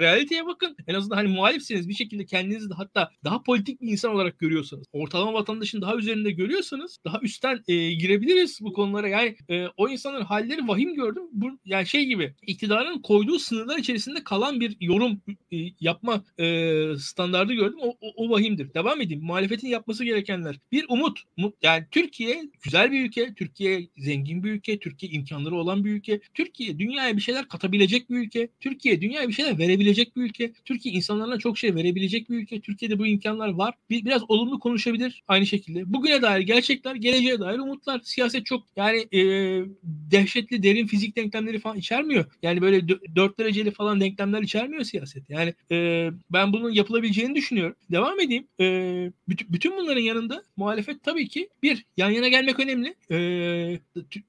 realiteye 0.00 0.46
bakın. 0.46 0.76
En 0.86 0.94
azından 0.94 1.16
hani 1.16 1.28
muhalifsiniz 1.28 1.88
bir 1.88 1.94
şekilde 1.94 2.26
kendinizi 2.26 2.70
de 2.70 2.74
hatta 2.74 3.10
daha 3.24 3.42
politik 3.42 3.80
bir 3.80 3.88
insan 3.88 4.14
olarak 4.14 4.38
görüyorsanız, 4.78 4.86
ortalama 4.92 5.34
vatandaşın 5.34 5.80
daha 5.80 5.96
üzerinde 5.96 6.30
görüyorsanız 6.30 6.98
daha 7.04 7.20
üstten 7.22 7.62
e, 7.68 7.92
girebiliriz 7.92 8.58
bu 8.60 8.72
konulara. 8.72 9.08
Yani 9.08 9.36
e, 9.48 9.66
o 9.76 9.88
insanların 9.88 10.24
halleri 10.24 10.68
vahim 10.68 10.94
gördüm. 10.94 11.22
Bu 11.32 11.50
yani 11.64 11.86
şey 11.86 12.06
gibi 12.06 12.34
iktidarın 12.46 13.02
koyduğu 13.02 13.38
sınırlar 13.38 13.78
içerisinde 13.78 14.24
kalan 14.24 14.60
bir 14.60 14.76
yorum 14.80 15.20
e, 15.52 15.56
yapma 15.80 16.24
e, 16.38 16.44
standardı 16.98 17.52
gördüm. 17.52 17.78
O, 17.82 17.88
o, 18.00 18.12
o 18.16 18.30
vahimdir. 18.30 18.74
Devam 18.74 19.00
edeyim. 19.00 19.24
Muhalefetin 19.24 19.68
yapması 19.68 20.04
gerekenler. 20.04 20.58
Bir 20.72 20.86
umut. 20.88 21.20
Yani 21.62 21.86
Türkiye 21.90 22.50
güzel 22.62 22.92
bir 22.92 23.04
ülke. 23.04 23.34
Türkiye 23.34 23.88
zengin 23.96 24.44
bir 24.44 24.50
ülke. 24.50 24.78
Türkiye 24.78 25.12
imkanları 25.12 25.54
olan 25.54 25.84
bir 25.84 25.90
ülke. 25.90 26.20
Türkiye 26.34 26.78
dünyaya 26.78 27.16
bir 27.16 27.22
şeyler 27.22 27.48
katabilecek 27.48 28.10
bir 28.10 28.16
ülke. 28.16 28.48
Türkiye 28.60 29.00
dünyaya 29.00 29.28
bir 29.28 29.32
şeyler 29.32 29.58
verebilecek 29.58 30.16
bir 30.16 30.22
ülke. 30.22 30.52
Türkiye 30.64 30.94
insanlarına 30.94 31.38
çok 31.38 31.58
şey 31.58 31.74
verebilecek 31.74 32.30
bir 32.30 32.36
ülke. 32.36 32.60
Türkiye'de 32.60 32.98
bu 32.98 33.06
imkanlar 33.06 33.48
var. 33.48 33.74
Bir, 33.90 34.04
biraz 34.04 34.22
olumlu 34.28 34.58
konuşabilir 34.68 35.22
aynı 35.28 35.46
şekilde. 35.46 35.92
Bugüne 35.92 36.22
dair 36.22 36.40
gerçekler, 36.40 36.94
geleceğe 36.94 37.40
dair 37.40 37.58
umutlar. 37.58 38.00
Siyaset 38.04 38.46
çok 38.46 38.62
yani 38.76 38.98
e, 39.12 39.20
dehşetli 39.82 40.62
derin 40.62 40.86
fizik 40.86 41.16
denklemleri 41.16 41.58
falan 41.58 41.76
içermiyor. 41.76 42.24
Yani 42.42 42.62
böyle 42.62 42.88
dört 43.16 43.38
dereceli 43.38 43.70
falan 43.70 44.00
denklemler 44.00 44.42
içermiyor 44.42 44.84
siyaset. 44.84 45.30
Yani 45.30 45.54
e, 45.70 46.08
ben 46.32 46.52
bunun 46.52 46.70
yapılabileceğini 46.70 47.34
düşünüyorum. 47.34 47.76
Devam 47.90 48.20
edeyim. 48.20 48.46
E, 48.60 48.64
bütün, 49.28 49.52
bütün 49.52 49.76
bunların 49.76 50.00
yanında 50.00 50.42
muhalefet 50.56 51.02
tabii 51.02 51.28
ki 51.28 51.48
bir 51.62 51.84
yan 51.96 52.10
yana 52.10 52.28
gelmek 52.28 52.60
önemli. 52.60 52.94
E, 53.10 53.18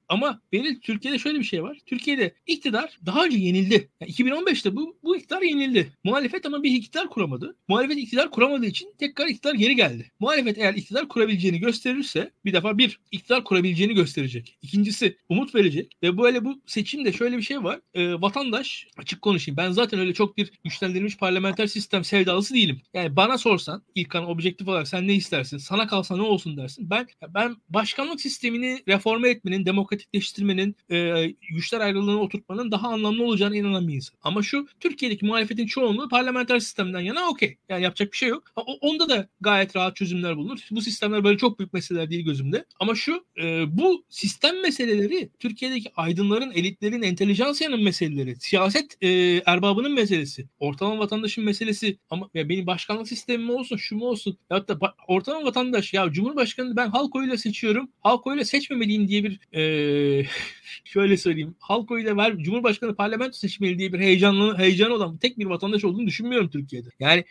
ama 0.08 0.40
benim 0.52 0.80
Türkiye'de 0.80 1.18
şöyle 1.18 1.38
bir 1.38 1.44
şey 1.44 1.62
var. 1.62 1.78
Türkiye'de 1.86 2.34
iktidar 2.46 2.98
daha 3.06 3.24
önce 3.24 3.38
yenildi. 3.38 3.88
Yani 4.00 4.12
2015'te 4.12 4.76
bu 4.76 4.96
bu 5.02 5.16
iktidar 5.16 5.42
yenildi. 5.42 5.92
Muhalefet 6.04 6.46
ama 6.46 6.62
bir 6.62 6.70
iktidar 6.70 7.08
kuramadı. 7.10 7.56
Muhalefet 7.68 7.98
iktidar 7.98 8.30
kuramadığı 8.30 8.66
için 8.66 8.94
tekrar 8.98 9.26
iktidar 9.26 9.54
geri 9.54 9.76
geldi. 9.76 10.10
Muhalefet 10.20 10.29
eğer 10.38 10.74
iktidar 10.74 11.08
kurabileceğini 11.08 11.58
gösterirse 11.58 12.30
bir 12.44 12.52
defa 12.52 12.78
bir 12.78 13.00
iktidar 13.10 13.44
kurabileceğini 13.44 13.94
gösterecek. 13.94 14.58
İkincisi 14.62 15.16
umut 15.28 15.54
verecek 15.54 15.96
ve 16.02 16.18
böyle 16.18 16.44
bu 16.44 16.60
seçimde 16.66 17.12
şöyle 17.12 17.36
bir 17.36 17.42
şey 17.42 17.64
var. 17.64 17.80
E, 17.94 18.20
vatandaş 18.20 18.86
açık 18.96 19.22
konuşayım 19.22 19.56
ben 19.56 19.70
zaten 19.70 20.00
öyle 20.00 20.14
çok 20.14 20.36
bir 20.36 20.50
güçlendirilmiş 20.64 21.16
parlamenter 21.16 21.66
sistem 21.66 22.04
sevdalısı 22.04 22.54
değilim. 22.54 22.80
Yani 22.94 23.16
bana 23.16 23.38
sorsan 23.38 23.82
İlkan 23.94 24.28
objektif 24.28 24.68
olarak 24.68 24.88
sen 24.88 25.08
ne 25.08 25.14
istersin? 25.14 25.58
Sana 25.58 25.86
kalsa 25.86 26.16
ne 26.16 26.22
olsun 26.22 26.56
dersin. 26.56 26.90
Ben 26.90 27.06
ben 27.34 27.56
başkanlık 27.68 28.20
sistemini 28.20 28.82
reforme 28.88 29.28
etmenin, 29.28 29.66
demokratikleştirmenin, 29.66 30.76
e, 30.90 31.26
güçler 31.50 31.80
ayrılığını 31.80 32.20
oturtmanın 32.20 32.70
daha 32.70 32.88
anlamlı 32.88 33.24
olacağına 33.24 33.56
inanan 33.56 33.88
bir 33.88 33.94
insan. 33.94 34.18
Ama 34.22 34.42
şu 34.42 34.66
Türkiye'deki 34.80 35.26
muhalefetin 35.26 35.66
çoğunluğu 35.66 36.08
parlamenter 36.08 36.58
sistemden 36.58 37.00
yana 37.00 37.28
okey. 37.28 37.56
Yani 37.68 37.82
yapacak 37.82 38.12
bir 38.12 38.16
şey 38.16 38.28
yok. 38.28 38.44
O, 38.56 38.62
onda 38.80 39.08
da 39.08 39.28
gayet 39.40 39.76
rahat 39.76 39.96
çözümler 40.20 40.36
bulunur. 40.36 40.58
Bu 40.70 40.80
sistemler 40.80 41.24
böyle 41.24 41.38
çok 41.38 41.58
büyük 41.58 41.72
meseleler 41.72 42.10
değil 42.10 42.24
gözümde. 42.24 42.64
Ama 42.80 42.94
şu 42.94 43.24
e, 43.42 43.64
bu 43.78 44.04
sistem 44.08 44.62
meseleleri 44.62 45.30
Türkiye'deki 45.38 45.90
aydınların, 45.96 46.50
elitlerin, 46.50 47.02
entelijansiyanın 47.02 47.82
meseleleri, 47.82 48.36
siyaset 48.36 48.96
e, 49.02 49.08
erbabının 49.46 49.92
meselesi, 49.92 50.48
ortalama 50.58 50.98
vatandaşın 50.98 51.44
meselesi 51.44 51.98
ama 52.10 52.30
ya 52.34 52.48
benim 52.48 52.66
başkanlık 52.66 53.08
sistemim 53.08 53.50
olsun, 53.50 53.76
şu 53.76 53.96
mu 53.96 54.04
olsun. 54.04 54.38
Ya 54.50 54.68
da 54.68 54.78
ortalama 55.08 55.46
vatandaş 55.46 55.94
ya 55.94 56.12
Cumhurbaşkanı 56.12 56.76
ben 56.76 56.88
halk 56.88 57.16
oyuyla 57.16 57.36
seçiyorum. 57.36 57.90
Halk 58.00 58.26
oyuyla 58.26 58.44
seçmemeliyim 58.44 59.08
diye 59.08 59.24
bir 59.24 59.56
e, 59.56 60.26
şöyle 60.84 61.16
söyleyeyim. 61.16 61.54
Halk 61.58 61.90
oyuyla 61.90 62.16
ver 62.16 62.38
Cumhurbaşkanı 62.38 62.94
parlamento 62.94 63.32
seçmeli 63.32 63.78
diye 63.78 63.92
bir 63.92 63.98
heyecanlı 63.98 64.58
heyecan 64.58 64.90
olan 64.90 65.18
tek 65.18 65.38
bir 65.38 65.46
vatandaş 65.46 65.84
olduğunu 65.84 66.06
düşünmüyorum 66.06 66.50
Türkiye'de. 66.50 66.88
Yani 67.00 67.24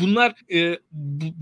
bunlar 0.00 0.34
e, 0.52 0.78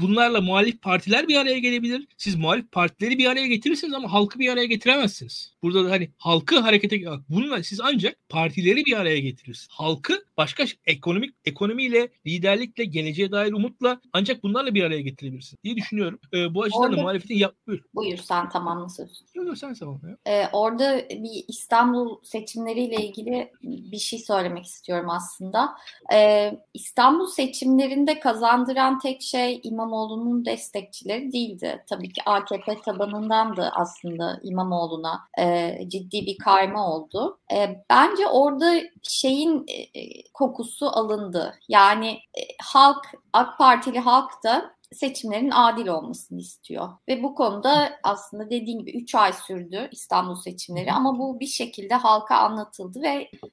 bunlarla 0.01 0.41
muhalif 0.69 0.83
partiler 0.83 1.29
bir 1.29 1.37
araya 1.37 1.59
gelebilir. 1.59 2.09
Siz 2.17 2.37
muhalif 2.37 2.73
partileri 2.73 3.19
bir 3.19 3.27
araya 3.27 3.47
getirirsiniz 3.47 3.95
ama 3.95 4.13
halkı 4.13 4.39
bir 4.39 4.49
araya 4.49 4.67
getiremezsiniz. 4.67 5.53
Burada 5.63 5.85
da 5.85 5.91
hani 5.91 6.11
halkı 6.19 6.59
harekete 6.59 7.01
bununla 7.29 7.63
siz 7.63 7.81
ancak 7.81 8.17
partileri 8.29 8.85
bir 8.85 9.01
araya 9.01 9.19
getirirsiniz. 9.19 9.69
Halkı 9.71 10.25
başka 10.37 10.65
ekonomik 10.87 11.35
ekonomiyle, 11.45 12.09
liderlikle, 12.27 12.85
geleceğe 12.85 13.33
dair 13.33 13.53
umutla 13.53 14.01
ancak 14.13 14.43
bunlarla 14.43 14.75
bir 14.75 14.85
araya 14.85 15.01
getirebilirsin 15.01 15.59
diye 15.65 15.77
düşünüyorum. 15.77 16.21
E, 16.35 16.55
bu 16.55 16.63
açıdan 16.63 16.81
orada, 16.81 16.97
da 16.97 17.01
muhalefetin 17.01 17.35
yap 17.35 17.55
buyur. 17.67 17.81
Buyur 17.95 18.19
sen 18.19 18.49
tamamla 18.49 18.89
söz. 18.89 19.23
Yok 19.35 19.47
yok 19.47 19.59
sen 19.59 19.75
tamam. 19.75 20.01
Ee, 20.27 20.45
orada 20.53 21.03
bir 21.11 21.45
İstanbul 21.49 22.17
seçimleriyle 22.23 22.97
ilgili 22.97 23.53
bir 23.63 23.99
şey 23.99 24.19
söylemek 24.19 24.65
istiyorum 24.65 25.11
aslında. 25.11 25.69
Ee, 26.13 26.59
İstanbul 26.75 27.27
seçimlerinde 27.27 28.21
kazandıran 28.21 28.99
tek 28.99 29.23
şey 29.23 29.61
İmamoğlu'nun 29.63 30.45
destekçileri 30.59 31.33
değildi. 31.33 31.85
Tabii 31.89 32.13
ki 32.13 32.23
AKP 32.27 32.81
tabanından 32.81 33.57
da 33.57 33.73
aslında 33.75 34.41
İmamoğlu'na 34.43 35.21
e, 35.39 35.79
ciddi 35.89 36.27
bir 36.27 36.39
kayma 36.39 36.93
oldu. 36.95 37.39
E, 37.53 37.85
bence 37.91 38.27
orada 38.27 38.81
şeyin 39.03 39.65
e, 39.69 40.01
e 40.01 40.23
kokusu 40.35 40.87
alındı. 40.87 41.55
Yani 41.69 42.11
e, 42.11 42.43
halk, 42.63 43.07
AK 43.33 43.59
Partili 43.59 43.99
halk 43.99 44.31
da 44.45 44.78
seçimlerin 44.93 45.51
adil 45.51 45.87
olmasını 45.87 46.41
istiyor. 46.41 46.89
Ve 47.09 47.23
bu 47.23 47.35
konuda 47.35 47.99
aslında 48.03 48.51
dediğim 48.51 48.79
gibi 48.79 48.99
3 48.99 49.15
ay 49.15 49.33
sürdü 49.33 49.89
İstanbul 49.93 50.35
seçimleri 50.35 50.93
ama 50.93 51.19
bu 51.19 51.41
bir 51.41 51.47
şekilde 51.47 51.95
halka 51.95 52.37
anlatıldı 52.37 53.03
ve 53.03 53.09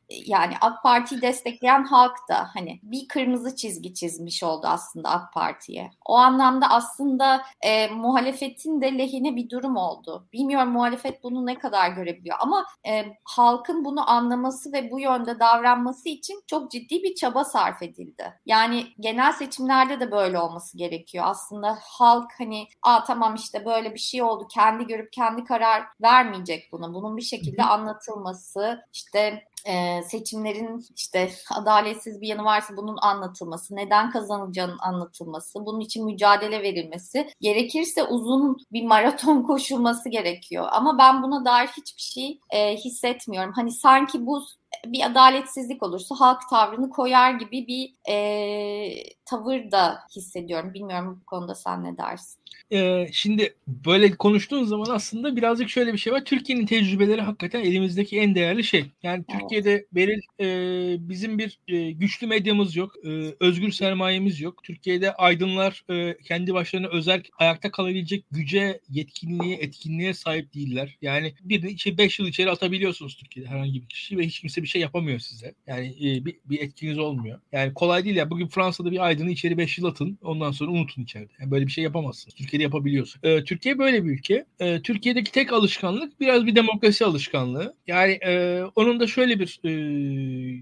e, 0.10 0.16
yani 0.26 0.54
AK 0.62 0.84
Parti'yi 0.84 1.22
destekleyen 1.22 1.84
halk 1.84 2.16
da 2.30 2.48
hani 2.54 2.80
bir 2.84 3.08
kırmızı 3.08 3.56
çizgi 3.56 3.94
çizmiş 3.94 4.44
oldu 4.44 4.68
aslında 4.68 5.10
AK 5.10 5.34
Parti'ye. 5.34 5.92
O 6.06 6.16
anlamda 6.16 6.70
aslında 6.70 7.42
e, 7.62 7.88
muhalefetin 7.88 8.82
de 8.82 8.98
lehine 8.98 9.36
bir 9.36 9.50
durum 9.50 9.78
oldu. 9.78 10.28
Bilmiyorum 10.34 10.72
muhalefet 10.72 11.24
bunu 11.24 11.46
ne 11.46 11.60
kadar 11.60 11.90
görebiliyor 11.90 12.38
ama 12.40 12.66
e, 12.88 13.06
halkın 13.24 13.86
bunu 13.86 14.10
anlaması 14.10 14.74
ve 14.74 14.92
bu 14.92 15.00
yönde 15.00 15.40
davranması 15.40 16.10
için 16.10 16.44
çok 16.48 16.72
ciddi 16.72 17.04
bir 17.04 17.16
çaba 17.16 17.44
sarf 17.44 17.82
edildi. 17.82 18.34
Yani 18.46 18.86
genel 19.00 19.32
seçimlerde 19.32 20.00
de 20.00 20.12
böyle 20.12 20.40
olması 20.40 20.78
gerekiyor 20.78 21.25
aslında 21.26 21.78
halk 21.82 22.32
hani 22.38 22.68
aa 22.82 23.04
tamam 23.04 23.36
işte 23.36 23.66
böyle 23.66 23.94
bir 23.94 24.00
şey 24.00 24.24
oldu 24.24 24.48
kendi 24.54 24.88
görüp 24.88 25.14
kendi 25.14 25.44
karar 25.44 25.84
vermeyecek 26.02 26.70
buna. 26.72 26.94
Bunun 26.94 27.18
bir 27.18 27.22
şekilde 27.22 27.64
anlatılması 27.64 28.82
işte 28.94 29.44
e, 29.66 30.04
seçimlerin 30.04 30.86
işte 30.96 31.32
adaletsiz 31.52 32.22
bir 32.22 32.28
yanı 32.28 32.44
varsa 32.44 32.78
bunun 32.78 32.98
anlatılması, 33.02 33.76
neden 33.76 34.12
kazanılacağının 34.12 34.78
anlatılması, 34.80 35.66
bunun 35.66 35.80
için 35.80 36.06
mücadele 36.06 36.64
verilmesi, 36.64 37.30
gerekirse 37.42 38.04
uzun 38.04 38.58
bir 38.72 38.84
maraton 38.84 39.44
koşulması 39.48 40.10
gerekiyor. 40.10 40.68
Ama 40.72 40.98
ben 40.98 41.24
buna 41.24 41.46
dair 41.46 41.68
hiçbir 41.68 42.02
şey 42.02 42.40
e, 42.50 42.76
hissetmiyorum. 42.76 43.54
Hani 43.56 43.72
sanki 43.72 44.26
bu 44.26 44.44
bir 44.86 45.06
adaletsizlik 45.06 45.84
olursa 45.84 46.16
halk 46.20 46.42
tavrını 46.50 46.90
koyar 46.90 47.34
gibi 47.34 47.68
bir 47.68 48.12
e, 48.14 49.04
tavır 49.26 49.72
da 49.72 50.00
hissediyorum. 50.16 50.74
Bilmiyorum 50.74 51.20
bu 51.22 51.26
konuda 51.26 51.56
sen 51.56 51.84
ne 51.84 51.98
dersin? 51.98 52.46
Ee, 52.72 53.08
şimdi 53.12 53.56
böyle 53.68 54.12
konuştuğun 54.12 54.64
zaman 54.64 54.90
aslında 54.90 55.36
birazcık 55.36 55.70
şöyle 55.70 55.94
bir 55.94 55.98
şey 55.98 56.14
var. 56.14 56.26
Türkiye'nin 56.26 56.66
tecrübeleri 56.66 57.22
hakikaten 57.22 57.60
elimizdeki 57.60 58.20
en 58.20 58.36
değerli 58.36 58.64
şey. 58.64 58.86
Yani 59.04 59.26
evet. 59.30 59.40
Türkiye'de 59.40 59.86
Beril 59.92 60.22
e, 60.40 61.10
bizim 61.10 61.38
bir 61.38 61.60
e, 61.68 61.92
güçlü 61.92 62.28
medyamız 62.28 62.76
yok. 62.76 62.94
E, 63.06 63.10
özgür 63.40 63.72
sermayemiz 63.72 64.42
yok. 64.42 64.64
Türkiye'de 64.64 65.14
aydınlar 65.14 65.84
e, 65.90 66.18
kendi 66.18 66.54
başlarına 66.54 66.88
özel 66.88 67.24
ayakta 67.38 67.72
kalabilecek 67.72 68.26
güce, 68.32 68.82
yetkinliğe, 68.90 69.58
etkinliğe 69.58 70.14
sahip 70.14 70.54
değiller. 70.54 70.98
Yani 71.02 71.34
bir 71.42 71.98
5 71.98 72.20
yıl 72.20 72.28
içeri 72.28 72.52
atabiliyorsunuz 72.52 73.16
Türkiye'de 73.16 73.50
herhangi 73.50 73.82
bir 73.82 73.88
kişi 73.88 74.18
ve 74.18 74.24
hiç 74.24 74.40
kimse 74.40 74.62
bir 74.66 74.70
şey 74.70 74.82
yapamıyor 74.82 75.20
size. 75.20 75.54
Yani 75.68 75.88
e, 75.88 76.26
bir, 76.26 76.36
bir 76.46 76.60
etkiniz 76.60 77.00
olmuyor. 77.00 77.40
Yani 77.52 77.74
kolay 77.74 78.06
değil 78.06 78.16
ya. 78.16 78.30
Bugün 78.30 78.48
Fransa'da 78.48 78.92
bir 78.92 79.06
aydını 79.06 79.32
içeri 79.32 79.58
5 79.58 79.78
yıl 79.78 79.86
atın. 79.86 80.20
Ondan 80.24 80.52
sonra 80.52 80.72
unutun 80.72 81.04
içeride. 81.04 81.34
Yani 81.40 81.52
böyle 81.52 81.68
bir 81.68 81.72
şey 81.72 81.84
yapamazsınız. 81.84 82.36
Türkiye'de 82.36 82.64
yapabiliyorsun. 82.64 83.22
E, 83.24 83.44
Türkiye 83.44 83.80
böyle 83.80 84.06
bir 84.06 84.10
ülke. 84.10 84.46
E, 84.60 84.82
Türkiye'deki 84.82 85.32
tek 85.32 85.54
alışkanlık 85.54 86.20
biraz 86.20 86.46
bir 86.46 86.56
demokrasi 86.56 87.06
alışkanlığı. 87.06 87.76
Yani 87.88 88.12
e, 88.26 88.64
onun 88.76 89.00
da 89.00 89.08
şöyle 89.08 89.40
bir 89.40 89.60
e, 89.64 89.72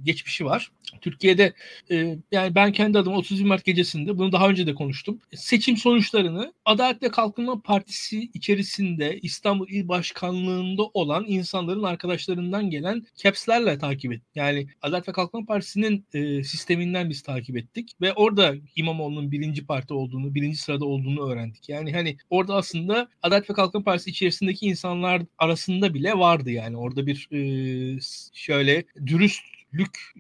geçmişi 0.04 0.46
var. 0.46 0.72
Türkiye'de 1.02 1.54
e, 1.92 2.18
yani 2.32 2.56
ben 2.56 2.72
kendi 2.72 3.00
adıma 3.00 3.18
30 3.18 3.42
Mart 3.42 3.66
gecesinde 3.66 4.18
bunu 4.18 4.32
daha 4.32 4.50
önce 4.50 4.68
de 4.68 4.76
konuştum. 4.76 5.20
Seçim 5.36 5.78
sonuçlarını 5.78 6.54
Adalet 6.66 7.04
ve 7.04 7.12
Kalkınma 7.12 7.62
Partisi 7.62 8.30
içerisinde 8.34 9.20
İstanbul 9.22 9.70
İl 9.70 9.88
Başkanlığında 9.88 10.84
olan 10.94 11.26
insanların 11.28 11.84
arkadaşlarından 11.84 12.70
gelen 12.70 13.06
caps'lerle 13.16 13.78
takip 13.78 13.93
ettim. 13.96 14.22
Yani 14.36 14.68
Adalet 14.82 15.08
ve 15.08 15.12
Kalkınma 15.12 15.46
Partisi'nin 15.46 16.06
e, 16.14 16.44
sisteminden 16.44 17.10
biz 17.10 17.22
takip 17.22 17.58
ettik 17.58 17.92
ve 18.02 18.14
orada 18.14 18.56
İmamoğlu'nun 18.76 19.32
birinci 19.32 19.66
parti 19.66 19.94
olduğunu, 19.94 20.36
birinci 20.36 20.58
sırada 20.58 20.86
olduğunu 20.86 21.30
öğrendik. 21.32 21.70
Yani 21.70 21.94
hani 21.94 22.18
orada 22.30 22.56
aslında 22.56 23.08
Adalet 23.22 23.50
ve 23.50 23.54
Kalkınma 23.54 23.84
Partisi 23.84 24.10
içerisindeki 24.10 24.66
insanlar 24.66 25.22
arasında 25.38 25.94
bile 25.94 26.14
vardı 26.14 26.52
yani. 26.52 26.78
Orada 26.78 27.06
bir 27.08 27.28
e, 27.32 28.00
şöyle 28.34 28.84
dürüst 29.06 29.53
lük 29.74 30.14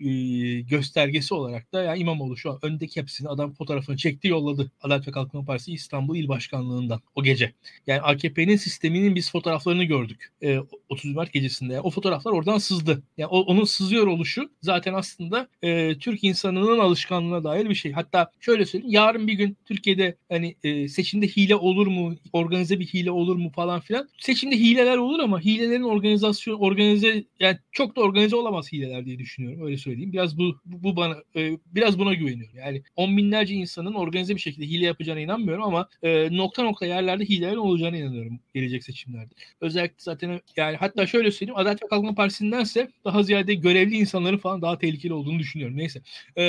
göstergesi 0.69 1.33
olarak 1.33 1.73
da 1.73 1.83
yani 1.83 1.99
İmamoğlu 1.99 2.37
şu 2.37 2.51
an 2.51 2.59
öndeki 2.61 3.01
hepsini 3.01 3.29
adam 3.29 3.53
fotoğrafını 3.53 3.97
çekti 3.97 4.27
yolladı 4.27 4.71
Adalet 4.81 5.07
ve 5.07 5.11
Kalkınma 5.11 5.45
Partisi 5.45 5.73
İstanbul 5.73 6.15
İl 6.15 6.27
Başkanlığından 6.27 7.01
o 7.15 7.23
gece. 7.23 7.53
Yani 7.87 8.01
AKP'nin 8.01 8.55
sisteminin 8.55 9.15
biz 9.15 9.31
fotoğraflarını 9.31 9.83
gördük 9.83 10.31
e, 10.41 10.59
30 10.89 11.15
Mart 11.15 11.33
gecesinde. 11.33 11.73
Yani 11.73 11.81
o 11.81 11.89
fotoğraflar 11.89 12.31
oradan 12.31 12.57
sızdı. 12.57 13.03
Yani 13.17 13.27
onun 13.27 13.63
sızıyor 13.63 14.07
oluşu 14.07 14.49
zaten 14.61 14.93
aslında 14.93 15.47
Türk 15.99 16.23
insanının 16.23 16.79
alışkanlığına 16.79 17.43
dair 17.43 17.69
bir 17.69 17.75
şey. 17.75 17.91
Hatta 17.91 18.31
şöyle 18.39 18.65
söyleyeyim 18.65 18.93
yarın 18.93 19.27
bir 19.27 19.33
gün 19.33 19.57
Türkiye'de 19.65 20.17
hani 20.29 20.55
seçimde 20.89 21.27
hile 21.27 21.55
olur 21.55 21.87
mu, 21.87 22.15
organize 22.33 22.79
bir 22.79 22.85
hile 22.85 23.11
olur 23.11 23.35
mu 23.35 23.51
falan 23.55 23.79
filan. 23.79 24.09
Seçimde 24.17 24.55
hileler 24.55 24.97
olur 24.97 25.19
ama 25.19 25.41
hilelerin 25.41 25.83
organizasyon 25.83 26.59
organize 26.59 27.23
yani 27.39 27.57
çok 27.71 27.95
da 27.95 28.01
organize 28.01 28.35
olamaz 28.35 28.71
hileler 28.71 29.05
diye 29.05 29.19
düşünüyorum 29.19 29.42
düşünüyorum 29.43 29.67
öyle 29.67 29.77
söyleyeyim. 29.77 30.13
Biraz 30.13 30.37
bu 30.37 30.55
bu 30.65 30.95
bana 30.95 31.15
e, 31.35 31.57
biraz 31.65 31.99
buna 31.99 32.13
güveniyorum. 32.13 32.57
Yani 32.57 32.83
on 32.95 33.17
binlerce 33.17 33.53
insanın 33.55 33.93
organize 33.93 34.35
bir 34.35 34.39
şekilde 34.39 34.65
hile 34.65 34.85
yapacağına 34.85 35.19
inanmıyorum 35.19 35.63
ama 35.63 35.87
e, 36.03 36.37
nokta 36.37 36.63
nokta 36.63 36.85
yerlerde 36.85 37.25
hilelerin 37.25 37.57
olacağına 37.57 37.97
inanıyorum 37.97 38.39
gelecek 38.53 38.83
seçimlerde. 38.83 39.33
Özellikle 39.61 39.95
zaten 39.97 40.41
yani 40.55 40.77
hatta 40.77 41.07
şöyle 41.07 41.31
söyleyeyim 41.31 41.59
Adalet 41.59 41.83
ve 41.83 41.87
Kalkınma 41.87 42.15
Partisi'ndense 42.15 42.91
daha 43.05 43.23
ziyade 43.23 43.53
görevli 43.53 43.95
insanların 43.95 44.37
falan 44.37 44.61
daha 44.61 44.77
tehlikeli 44.77 45.13
olduğunu 45.13 45.39
düşünüyorum. 45.39 45.77
Neyse. 45.77 46.01
E, 46.37 46.43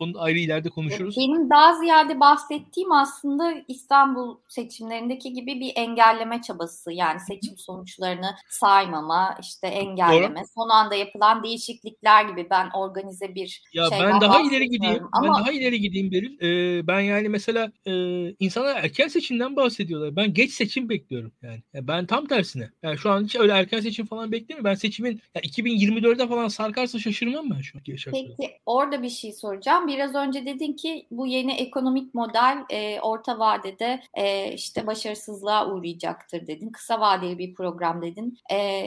bunu 0.00 0.22
ayrı 0.22 0.38
ileride 0.38 0.68
konuşuruz. 0.68 1.16
Benim 1.16 1.50
daha 1.50 1.78
ziyade 1.78 2.20
bahsettiğim 2.20 2.92
aslında 2.92 3.54
İstanbul 3.68 4.36
seçimlerindeki 4.48 5.32
gibi 5.32 5.60
bir 5.60 5.72
engelleme 5.76 6.42
çabası. 6.42 6.92
Yani 6.92 7.20
seçim 7.20 7.56
sonuçlarını 7.56 8.34
saymama, 8.48 9.38
işte 9.40 9.66
engelleme, 9.66 10.40
Doğru. 10.40 10.48
son 10.54 10.68
anda 10.68 10.94
yapılan 10.94 11.42
değişiklikler 11.42 12.24
gibi 12.24 12.35
gibi 12.36 12.50
ben 12.50 12.70
organize 12.74 13.34
bir 13.34 13.62
ya 13.72 13.88
ben 13.90 14.20
daha 14.20 14.42
ileri 14.42 14.68
gideyim. 14.68 15.02
Ama... 15.12 15.26
Ben 15.26 15.34
daha 15.34 15.52
ileri 15.52 15.80
gideyim 15.80 16.10
Beril. 16.10 16.40
Ee, 16.40 16.86
ben 16.86 17.00
yani 17.00 17.28
mesela 17.28 17.72
e, 17.86 17.92
insanlar 18.30 18.76
erken 18.76 19.08
seçimden 19.08 19.56
bahsediyorlar. 19.56 20.16
Ben 20.16 20.34
geç 20.34 20.50
seçim 20.50 20.88
bekliyorum 20.88 21.32
yani. 21.42 21.62
yani. 21.74 21.88
Ben 21.88 22.06
tam 22.06 22.26
tersine. 22.26 22.70
Yani 22.82 22.98
şu 22.98 23.10
an 23.10 23.24
hiç 23.24 23.36
öyle 23.36 23.52
erken 23.52 23.80
seçim 23.80 24.06
falan 24.06 24.32
beklemiyorum. 24.32 24.64
Ben 24.64 24.74
seçimin 24.74 25.20
ya 25.34 25.42
2024'de 25.42 26.28
falan 26.28 26.48
sarkarsa 26.48 26.98
şaşırmam 26.98 27.50
ben 27.50 27.60
şu 27.60 27.78
an. 27.78 27.82
Peki 27.86 28.36
orada 28.66 29.02
bir 29.02 29.10
şey 29.10 29.32
soracağım. 29.32 29.88
Biraz 29.88 30.14
önce 30.14 30.46
dedin 30.46 30.72
ki 30.72 31.06
bu 31.10 31.26
yeni 31.26 31.52
ekonomik 31.52 32.14
model 32.14 32.64
e, 32.70 33.00
orta 33.00 33.38
vadede 33.38 34.02
e, 34.14 34.52
işte 34.52 34.86
başarısızlığa 34.86 35.72
uğrayacaktır 35.72 36.46
dedin. 36.46 36.70
Kısa 36.70 37.00
vadeli 37.00 37.38
bir 37.38 37.54
program 37.54 38.02
dedin. 38.02 38.38
E, 38.52 38.86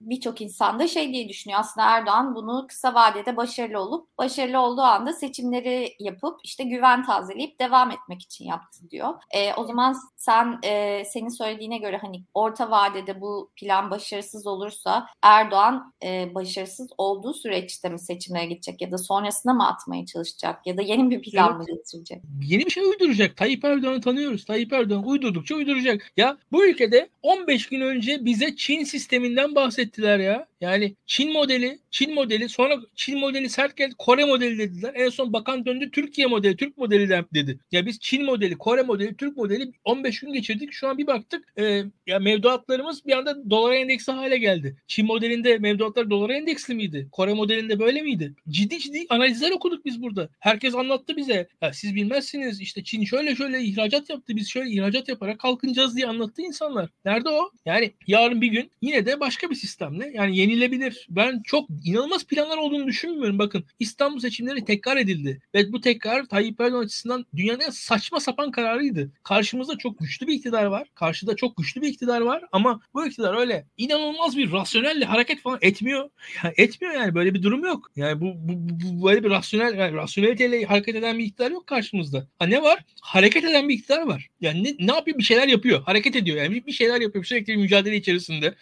birçok 0.00 0.40
insan 0.40 0.78
da 0.78 0.88
şey 0.88 1.12
diye 1.12 1.28
düşünüyor. 1.28 1.60
Aslında 1.60 1.86
Erdoğan 1.86 2.34
bunu 2.34 2.66
kısa 2.68 2.94
vadede 2.94 3.36
başarılı 3.36 3.78
olup 3.78 4.18
başarılı 4.18 4.60
olduğu 4.60 4.82
anda 4.82 5.12
seçimleri 5.12 5.94
yapıp 6.00 6.40
işte 6.44 6.64
güven 6.64 7.04
tazeleyip 7.04 7.60
devam 7.60 7.90
etmek 7.90 8.22
için 8.22 8.44
yaptı 8.44 8.90
diyor. 8.90 9.14
E, 9.30 9.54
o 9.54 9.64
zaman 9.64 9.96
sen 10.16 10.58
e, 10.64 11.04
senin 11.04 11.28
söylediğine 11.28 11.78
göre 11.78 11.98
hani 12.02 12.24
orta 12.34 12.70
vadede 12.70 13.20
bu 13.20 13.50
plan 13.56 13.90
başarısız 13.90 14.46
olursa 14.46 15.06
Erdoğan 15.22 15.92
e, 16.04 16.34
başarısız 16.34 16.88
olduğu 16.98 17.34
süreçte 17.34 17.88
mi 17.88 17.98
seçimlere 17.98 18.46
gidecek 18.46 18.80
ya 18.80 18.90
da 18.90 18.98
sonrasında 18.98 19.54
mı 19.54 19.68
atmaya 19.68 20.06
çalışacak 20.06 20.66
ya 20.66 20.76
da 20.76 20.82
yeni 20.82 21.10
bir 21.10 21.22
plan 21.22 21.56
evet. 21.56 21.68
mı 21.68 21.76
getirecek? 21.76 22.22
Yeni 22.42 22.64
bir 22.64 22.70
şey 22.70 22.84
uyduracak. 22.84 23.36
Tayyip 23.36 23.64
Erdoğan'ı 23.64 24.00
tanıyoruz. 24.00 24.44
Tayyip 24.44 24.72
Erdoğan 24.72 25.06
uydurdukça 25.06 25.54
uyduracak. 25.54 26.12
Ya 26.16 26.36
bu 26.52 26.66
ülkede 26.66 27.08
15 27.22 27.66
gün 27.66 27.80
önce 27.80 28.24
bize 28.24 28.56
Çin 28.56 28.84
sisteminden 28.84 29.54
bahsetti 29.54 29.85
ettiler 29.86 30.18
ya. 30.18 30.46
Yani 30.60 30.96
Çin 31.06 31.32
modeli, 31.32 31.78
Çin 31.90 32.14
modeli 32.14 32.48
sonra 32.48 32.76
Çin 32.94 33.18
modeli 33.18 33.48
sert 33.50 33.76
geldi. 33.76 33.94
Kore 33.98 34.24
modeli 34.24 34.58
dediler. 34.58 34.92
En 34.94 35.08
son 35.08 35.32
bakan 35.32 35.66
döndü 35.66 35.90
Türkiye 35.90 36.26
modeli, 36.26 36.56
Türk 36.56 36.78
modeli 36.78 37.24
dedi. 37.34 37.58
Ya 37.72 37.86
biz 37.86 38.00
Çin 38.00 38.24
modeli, 38.24 38.58
Kore 38.58 38.82
modeli, 38.82 39.16
Türk 39.16 39.36
modeli 39.36 39.72
15 39.84 40.20
gün 40.20 40.32
geçirdik. 40.32 40.72
Şu 40.72 40.88
an 40.88 40.98
bir 40.98 41.06
baktık 41.06 41.52
e, 41.58 41.82
ya 42.06 42.18
mevduatlarımız 42.18 43.06
bir 43.06 43.12
anda 43.12 43.50
dolar 43.50 43.72
endeksi 43.72 44.12
hale 44.12 44.38
geldi. 44.38 44.76
Çin 44.86 45.06
modelinde 45.06 45.58
mevduatlar 45.58 46.10
dolar 46.10 46.30
endeksli 46.30 46.74
miydi? 46.74 47.08
Kore 47.12 47.34
modelinde 47.34 47.78
böyle 47.78 48.02
miydi? 48.02 48.34
Ciddi 48.48 48.78
ciddi 48.78 49.06
analizler 49.08 49.50
okuduk 49.50 49.84
biz 49.84 50.02
burada. 50.02 50.28
Herkes 50.40 50.74
anlattı 50.74 51.16
bize. 51.16 51.48
Ya 51.62 51.72
siz 51.72 51.94
bilmezsiniz 51.94 52.60
işte 52.60 52.84
Çin 52.84 53.04
şöyle 53.04 53.36
şöyle 53.36 53.62
ihracat 53.62 54.10
yaptı. 54.10 54.36
Biz 54.36 54.48
şöyle 54.48 54.70
ihracat 54.70 55.08
yaparak 55.08 55.38
kalkınacağız 55.40 55.96
diye 55.96 56.06
anlattı 56.06 56.42
insanlar. 56.42 56.90
Nerede 57.04 57.28
o? 57.28 57.50
Yani 57.64 57.92
yarın 58.06 58.40
bir 58.40 58.48
gün 58.48 58.70
yine 58.82 59.06
de 59.06 59.20
başka 59.20 59.50
bir 59.50 59.54
sistemle 59.76 60.10
yani 60.14 60.36
yenilebilir. 60.36 61.06
Ben 61.10 61.42
çok 61.44 61.68
inanılmaz 61.84 62.24
planlar 62.24 62.56
olduğunu 62.56 62.86
düşünmüyorum. 62.86 63.38
Bakın 63.38 63.64
İstanbul 63.78 64.20
seçimleri 64.20 64.64
tekrar 64.64 64.96
edildi. 64.96 65.40
Ve 65.54 65.72
bu 65.72 65.80
tekrar 65.80 66.24
Tayyip 66.26 66.60
Erdoğan 66.60 66.84
açısından 66.84 67.26
dünyanın 67.36 67.70
saçma 67.70 68.20
sapan 68.20 68.50
kararıydı. 68.50 69.12
Karşımızda 69.22 69.78
çok 69.78 69.98
güçlü 69.98 70.26
bir 70.26 70.34
iktidar 70.34 70.64
var. 70.64 70.88
Karşıda 70.94 71.36
çok 71.36 71.56
güçlü 71.56 71.82
bir 71.82 71.88
iktidar 71.88 72.20
var 72.20 72.44
ama 72.52 72.80
bu 72.94 73.06
iktidar 73.06 73.38
öyle 73.40 73.66
inanılmaz 73.76 74.36
bir 74.36 74.52
rasyonelle 74.52 75.04
hareket 75.04 75.40
falan 75.40 75.58
etmiyor. 75.62 76.10
Ya 76.44 76.52
etmiyor 76.56 76.94
yani 76.94 77.14
böyle 77.14 77.34
bir 77.34 77.42
durum 77.42 77.64
yok. 77.64 77.90
Yani 77.96 78.20
bu, 78.20 78.26
bu, 78.36 78.52
bu 78.56 79.06
böyle 79.06 79.24
bir 79.24 79.30
rasyonel 79.30 79.78
yani 79.78 79.94
rasyoneliteyle 79.94 80.64
hareket 80.64 80.96
eden 80.96 81.18
bir 81.18 81.24
iktidar 81.24 81.50
yok 81.50 81.66
karşımızda. 81.66 82.28
Ha 82.38 82.46
ne 82.46 82.62
var? 82.62 82.84
Hareket 83.00 83.44
eden 83.44 83.68
bir 83.68 83.74
iktidar 83.74 84.02
var. 84.02 84.28
Yani 84.40 84.64
ne, 84.64 84.86
ne 84.86 84.94
yapıyor? 84.94 85.18
Bir 85.18 85.22
şeyler 85.22 85.48
yapıyor. 85.48 85.82
Hareket 85.82 86.16
ediyor. 86.16 86.36
Yani 86.36 86.66
bir 86.66 86.72
şeyler 86.72 87.00
yapıyor. 87.00 87.24
Sürekli 87.24 87.52
bir 87.52 87.56
mücadele 87.56 87.96
içerisinde. 87.96 88.54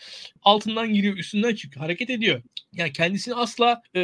Altından 0.42 0.94
giriyor, 0.94 1.03
üstünden 1.12 1.54
çıkıyor. 1.54 1.82
Hareket 1.82 2.10
ediyor. 2.10 2.42
Yani 2.74 2.92
kendisini 2.92 3.34
asla 3.34 3.82
e, 3.96 4.00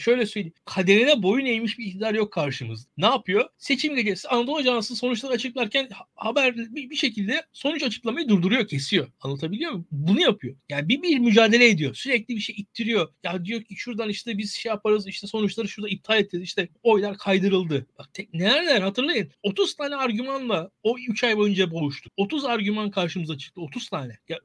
şöyle 0.00 0.26
söyleyeyim. 0.26 0.54
Kaderine 0.64 1.22
boyun 1.22 1.46
eğmiş 1.46 1.78
bir 1.78 1.86
iktidar 1.86 2.14
yok 2.14 2.32
karşımızda. 2.32 2.90
Ne 2.96 3.06
yapıyor? 3.06 3.48
Seçim 3.58 3.96
gecesi 3.96 4.28
Anadolu 4.28 4.56
Ajansı 4.56 4.96
sonuçları 4.96 5.32
açıklarken 5.32 5.88
haber 6.14 6.56
bir, 6.56 6.96
şekilde 6.96 7.42
sonuç 7.52 7.82
açıklamayı 7.82 8.28
durduruyor, 8.28 8.68
kesiyor. 8.68 9.08
Anlatabiliyor 9.20 9.70
muyum? 9.70 9.86
Bunu 9.90 10.20
yapıyor. 10.20 10.56
Yani 10.68 10.88
bir, 10.88 11.02
bir 11.02 11.18
mücadele 11.18 11.68
ediyor. 11.68 11.94
Sürekli 11.94 12.36
bir 12.36 12.40
şey 12.40 12.56
ittiriyor. 12.58 13.08
Ya 13.24 13.44
diyor 13.44 13.62
ki 13.62 13.76
şuradan 13.76 14.08
işte 14.08 14.38
biz 14.38 14.54
şey 14.54 14.70
yaparız 14.70 15.06
işte 15.06 15.26
sonuçları 15.26 15.68
şurada 15.68 15.88
iptal 15.88 16.18
edeceğiz. 16.18 16.44
İşte 16.44 16.68
oylar 16.82 17.18
kaydırıldı. 17.18 17.86
Bak 17.98 18.14
tek, 18.14 18.34
neler 18.34 18.82
hatırlayın. 18.82 19.30
30 19.42 19.74
tane 19.76 19.96
argümanla 19.96 20.70
o 20.82 20.96
3 21.08 21.24
ay 21.24 21.36
boyunca 21.36 21.70
boğuştuk. 21.70 22.12
30 22.16 22.44
argüman 22.44 22.90
karşımıza 22.90 23.38
çıktı. 23.38 23.60
30 23.60 23.88
tane. 23.88 24.18
Ya, 24.28 24.38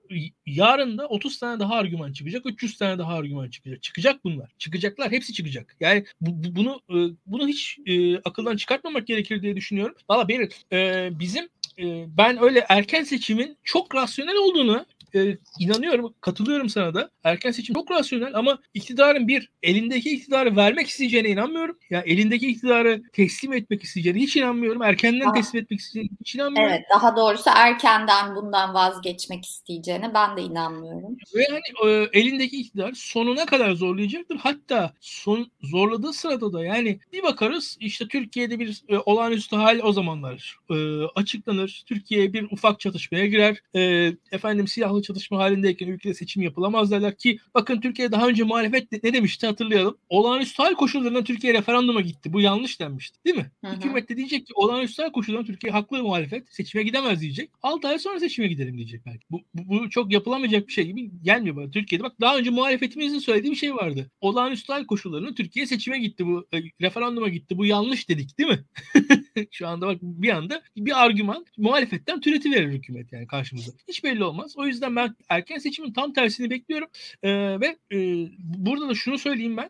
yarın 0.46 0.98
da 0.98 1.08
30 1.08 1.40
tane 1.40 1.60
daha 1.60 1.76
argüman 1.76 2.14
çıkacak. 2.14 2.46
300 2.46 2.78
tane 2.78 2.98
daha 2.98 3.14
argüman 3.14 3.50
çıkacak. 3.50 3.59
Çıkacak 3.82 4.24
bunlar. 4.24 4.52
Çıkacaklar. 4.58 5.12
Hepsi 5.12 5.34
çıkacak. 5.34 5.76
Yani 5.80 6.06
bu, 6.22 6.44
bu, 6.44 6.56
bunu 6.56 6.82
e, 6.90 6.98
bunu 7.26 7.48
hiç 7.48 7.80
e, 7.86 8.18
akıldan 8.18 8.56
çıkartmamak 8.56 9.08
gerekir 9.08 9.42
diye 9.42 9.56
düşünüyorum. 9.56 9.96
Valla 10.10 10.28
benim 10.28 10.50
e, 10.72 11.10
bizim 11.20 11.50
e, 11.80 12.06
ben 12.18 12.44
öyle 12.44 12.66
erken 12.70 13.04
seçimin 13.04 13.58
çok 13.64 13.96
rasyonel 13.96 14.36
olduğunu 14.36 14.86
e, 15.16 15.38
inanıyorum, 15.60 16.14
katılıyorum 16.22 16.70
sana 16.70 16.94
da. 16.94 17.10
Erken 17.24 17.52
seçim 17.52 17.76
çok 17.76 17.92
rasyonel 17.92 18.36
ama 18.36 18.60
iktidarın 18.74 19.28
bir 19.28 19.52
elindeki 19.64 20.10
iktidarı 20.10 20.56
vermek 20.56 20.88
isteyeceğine 20.88 21.30
inanmıyorum. 21.30 21.78
Ya 21.90 21.98
yani 22.00 22.12
elindeki 22.12 22.48
iktidarı 22.48 23.02
teslim 23.14 23.54
etmek 23.54 23.84
isteyeceğine 23.84 24.20
hiç 24.20 24.36
inanmıyorum. 24.36 24.82
Erkenden 24.82 25.22
daha, 25.22 25.34
teslim 25.34 25.62
etmek 25.62 25.80
isteyeceğine 25.80 26.18
hiç 26.20 26.36
inanmıyorum. 26.36 26.74
Evet, 26.74 26.86
daha 26.94 27.16
doğrusu 27.16 27.50
erkenden 27.56 28.36
bundan 28.36 28.74
vazgeçmek 28.74 29.46
isteyeceğine 29.46 30.14
ben 30.14 30.38
de 30.38 30.42
inanmıyorum. 30.42 31.18
Ve 31.36 31.46
yani 31.50 31.92
e, 31.92 32.20
elindeki 32.20 32.62
iktidar 32.62 32.94
sonuna 32.96 33.46
kadar 33.46 33.72
zorlayacaktır. 33.72 34.38
Hatta 34.38 34.94
son 35.00 35.52
zorladığı 35.62 36.14
sırada 36.14 36.54
da 36.54 36.64
yani 36.64 37.00
bir 37.14 37.24
bakarız 37.24 37.78
işte 37.80 38.08
Türkiye'de 38.08 38.60
bir 38.60 38.84
e, 38.90 38.98
olağanüstü 38.98 39.56
hal 39.56 39.80
o 39.84 39.94
zamanlar 39.94 40.58
e, 40.70 40.76
açıklanır. 41.16 41.84
Türkiye 41.86 42.34
bir 42.34 42.52
ufak 42.52 42.80
çatışmaya 42.80 43.26
girer. 43.26 43.62
E, 43.76 44.14
efendim 44.32 44.68
silahlı 44.68 44.99
silahlı 45.00 45.02
çatışma 45.02 45.38
halindeyken 45.38 45.88
ülkede 45.88 46.14
seçim 46.14 46.44
yapılamaz 46.44 46.92
derler 46.92 47.18
ki 47.18 47.40
bakın 47.56 47.82
Türkiye 47.82 48.12
daha 48.12 48.28
önce 48.28 48.44
muhalefet 48.44 49.04
ne, 49.04 49.14
demişti 49.14 49.48
hatırlayalım. 49.48 49.98
Olağanüstü 50.10 50.64
hal 50.64 50.74
koşullarında 50.76 51.24
Türkiye 51.24 51.54
referanduma 51.54 52.02
gitti. 52.02 52.34
Bu 52.34 52.42
yanlış 52.42 52.80
denmişti 52.80 53.18
değil 53.26 53.36
mi? 53.36 53.52
Hı 53.66 53.68
hı. 53.68 53.76
Hükümet 53.76 54.10
de 54.10 54.18
diyecek 54.18 54.48
ki 54.48 54.54
olağanüstü 54.56 55.02
hal 55.02 55.12
koşullarında 55.12 55.48
Türkiye 55.48 55.74
haklı 55.74 56.04
muhalefet 56.04 56.54
seçime 56.54 56.84
gidemez 56.84 57.22
diyecek. 57.22 57.50
6 57.64 57.88
ay 57.88 58.00
sonra 58.00 58.20
seçime 58.20 58.48
gidelim 58.48 58.78
diyecek 58.78 59.06
belki. 59.06 59.26
Bu, 59.32 59.42
bu, 59.54 59.70
bu 59.70 59.90
çok 59.90 60.12
yapılamayacak 60.12 60.68
bir 60.68 60.74
şey 60.74 60.86
gibi 60.86 61.12
gelmiyor 61.24 61.56
bana. 61.56 61.72
Türkiye'de 61.72 62.04
bak 62.04 62.22
daha 62.22 62.38
önce 62.38 62.50
muhalefetimizin 62.50 63.20
söylediği 63.20 63.52
bir 63.52 63.58
şey 63.58 63.76
vardı. 63.76 64.12
Olağanüstü 64.22 64.74
hal 64.74 64.86
koşullarında 64.86 65.36
Türkiye 65.36 65.66
seçime 65.66 66.00
gitti 66.00 66.26
bu 66.28 66.48
e, 66.54 66.58
referanduma 66.82 67.30
gitti. 67.30 67.58
Bu 67.58 67.66
yanlış 67.66 68.10
dedik 68.10 68.38
değil 68.38 68.50
mi? 68.50 68.60
Şu 69.52 69.68
anda 69.68 69.88
bak 69.88 69.98
bir 70.02 70.30
anda 70.30 70.62
bir 70.78 71.04
argüman 71.04 71.46
muhalefetten 71.58 72.22
türeti 72.22 72.52
verir 72.52 72.72
hükümet 72.72 73.14
yani 73.14 73.28
karşımıza. 73.28 73.72
Hiç 73.88 74.04
belli 74.04 74.24
olmaz. 74.24 74.54
O 74.58 74.66
yüzden 74.66 74.96
ben 74.96 75.16
erken 75.30 75.58
seçimin 75.58 75.94
tam 75.94 76.14
tersini 76.14 76.50
bekliyorum. 76.50 76.88
Ee, 77.24 77.60
ve 77.60 77.78
e, 77.92 78.28
burada 78.40 78.90
da 78.90 78.96
şunu 78.96 79.18
söyleyeyim 79.18 79.58
ben. 79.58 79.70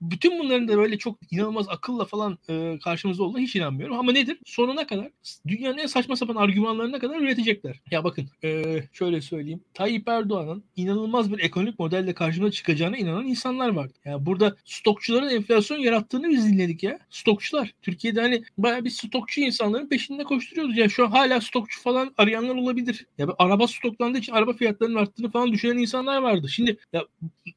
Bütün 0.00 0.38
bunların 0.38 0.68
da 0.68 0.76
böyle 0.76 0.98
çok 0.98 1.18
inanılmaz 1.30 1.68
akılla 1.68 2.04
falan 2.04 2.38
e, 2.50 2.78
karşımızda 2.84 3.22
olduğuna 3.22 3.40
hiç 3.40 3.56
inanmıyorum. 3.56 3.98
Ama 3.98 4.12
nedir? 4.12 4.38
Sonuna 4.44 4.86
kadar 4.86 5.08
dünyanın 5.48 5.78
en 5.78 5.86
saçma 5.86 6.16
sapan 6.16 6.36
argümanlarına 6.36 6.98
kadar 6.98 7.20
üretecekler. 7.20 7.80
Ya 7.90 8.04
bakın 8.04 8.28
e, 8.44 8.82
şöyle 8.92 9.20
söyleyeyim. 9.20 9.60
Tayyip 9.74 10.08
Erdoğan'ın 10.08 10.64
inanılmaz 10.76 11.32
bir 11.32 11.38
ekonomik 11.38 11.78
modelle 11.78 12.14
karşımıza 12.14 12.52
çıkacağına 12.52 12.96
inanan 12.96 13.26
insanlar 13.26 13.68
vardı. 13.68 13.92
Yani 14.04 14.26
burada 14.26 14.56
stokçuların 14.64 15.28
enflasyon 15.30 15.78
yarattığını 15.78 16.28
biz 16.28 16.52
dinledik 16.52 16.82
ya. 16.82 16.98
Stokçular. 17.10 17.74
Türkiye'de 17.82 18.20
hani 18.20 18.42
bayağı 18.58 18.84
bir 18.84 18.90
stokçu 18.98 19.40
insanların 19.40 19.88
peşinde 19.88 20.24
koşturuyoruz. 20.24 20.76
Ya 20.76 20.88
şu 20.88 21.06
an 21.06 21.10
hala 21.10 21.40
stokçu 21.40 21.80
falan 21.80 22.14
arayanlar 22.16 22.54
olabilir. 22.54 23.06
Ya 23.18 23.26
araba 23.38 23.68
stoklandığı 23.68 24.18
için 24.18 24.32
araba 24.32 24.52
fiyatlarının 24.52 24.96
arttığını 24.96 25.30
falan 25.30 25.52
düşünen 25.52 25.78
insanlar 25.78 26.22
vardı. 26.22 26.48
Şimdi 26.48 26.78
ya 26.92 27.04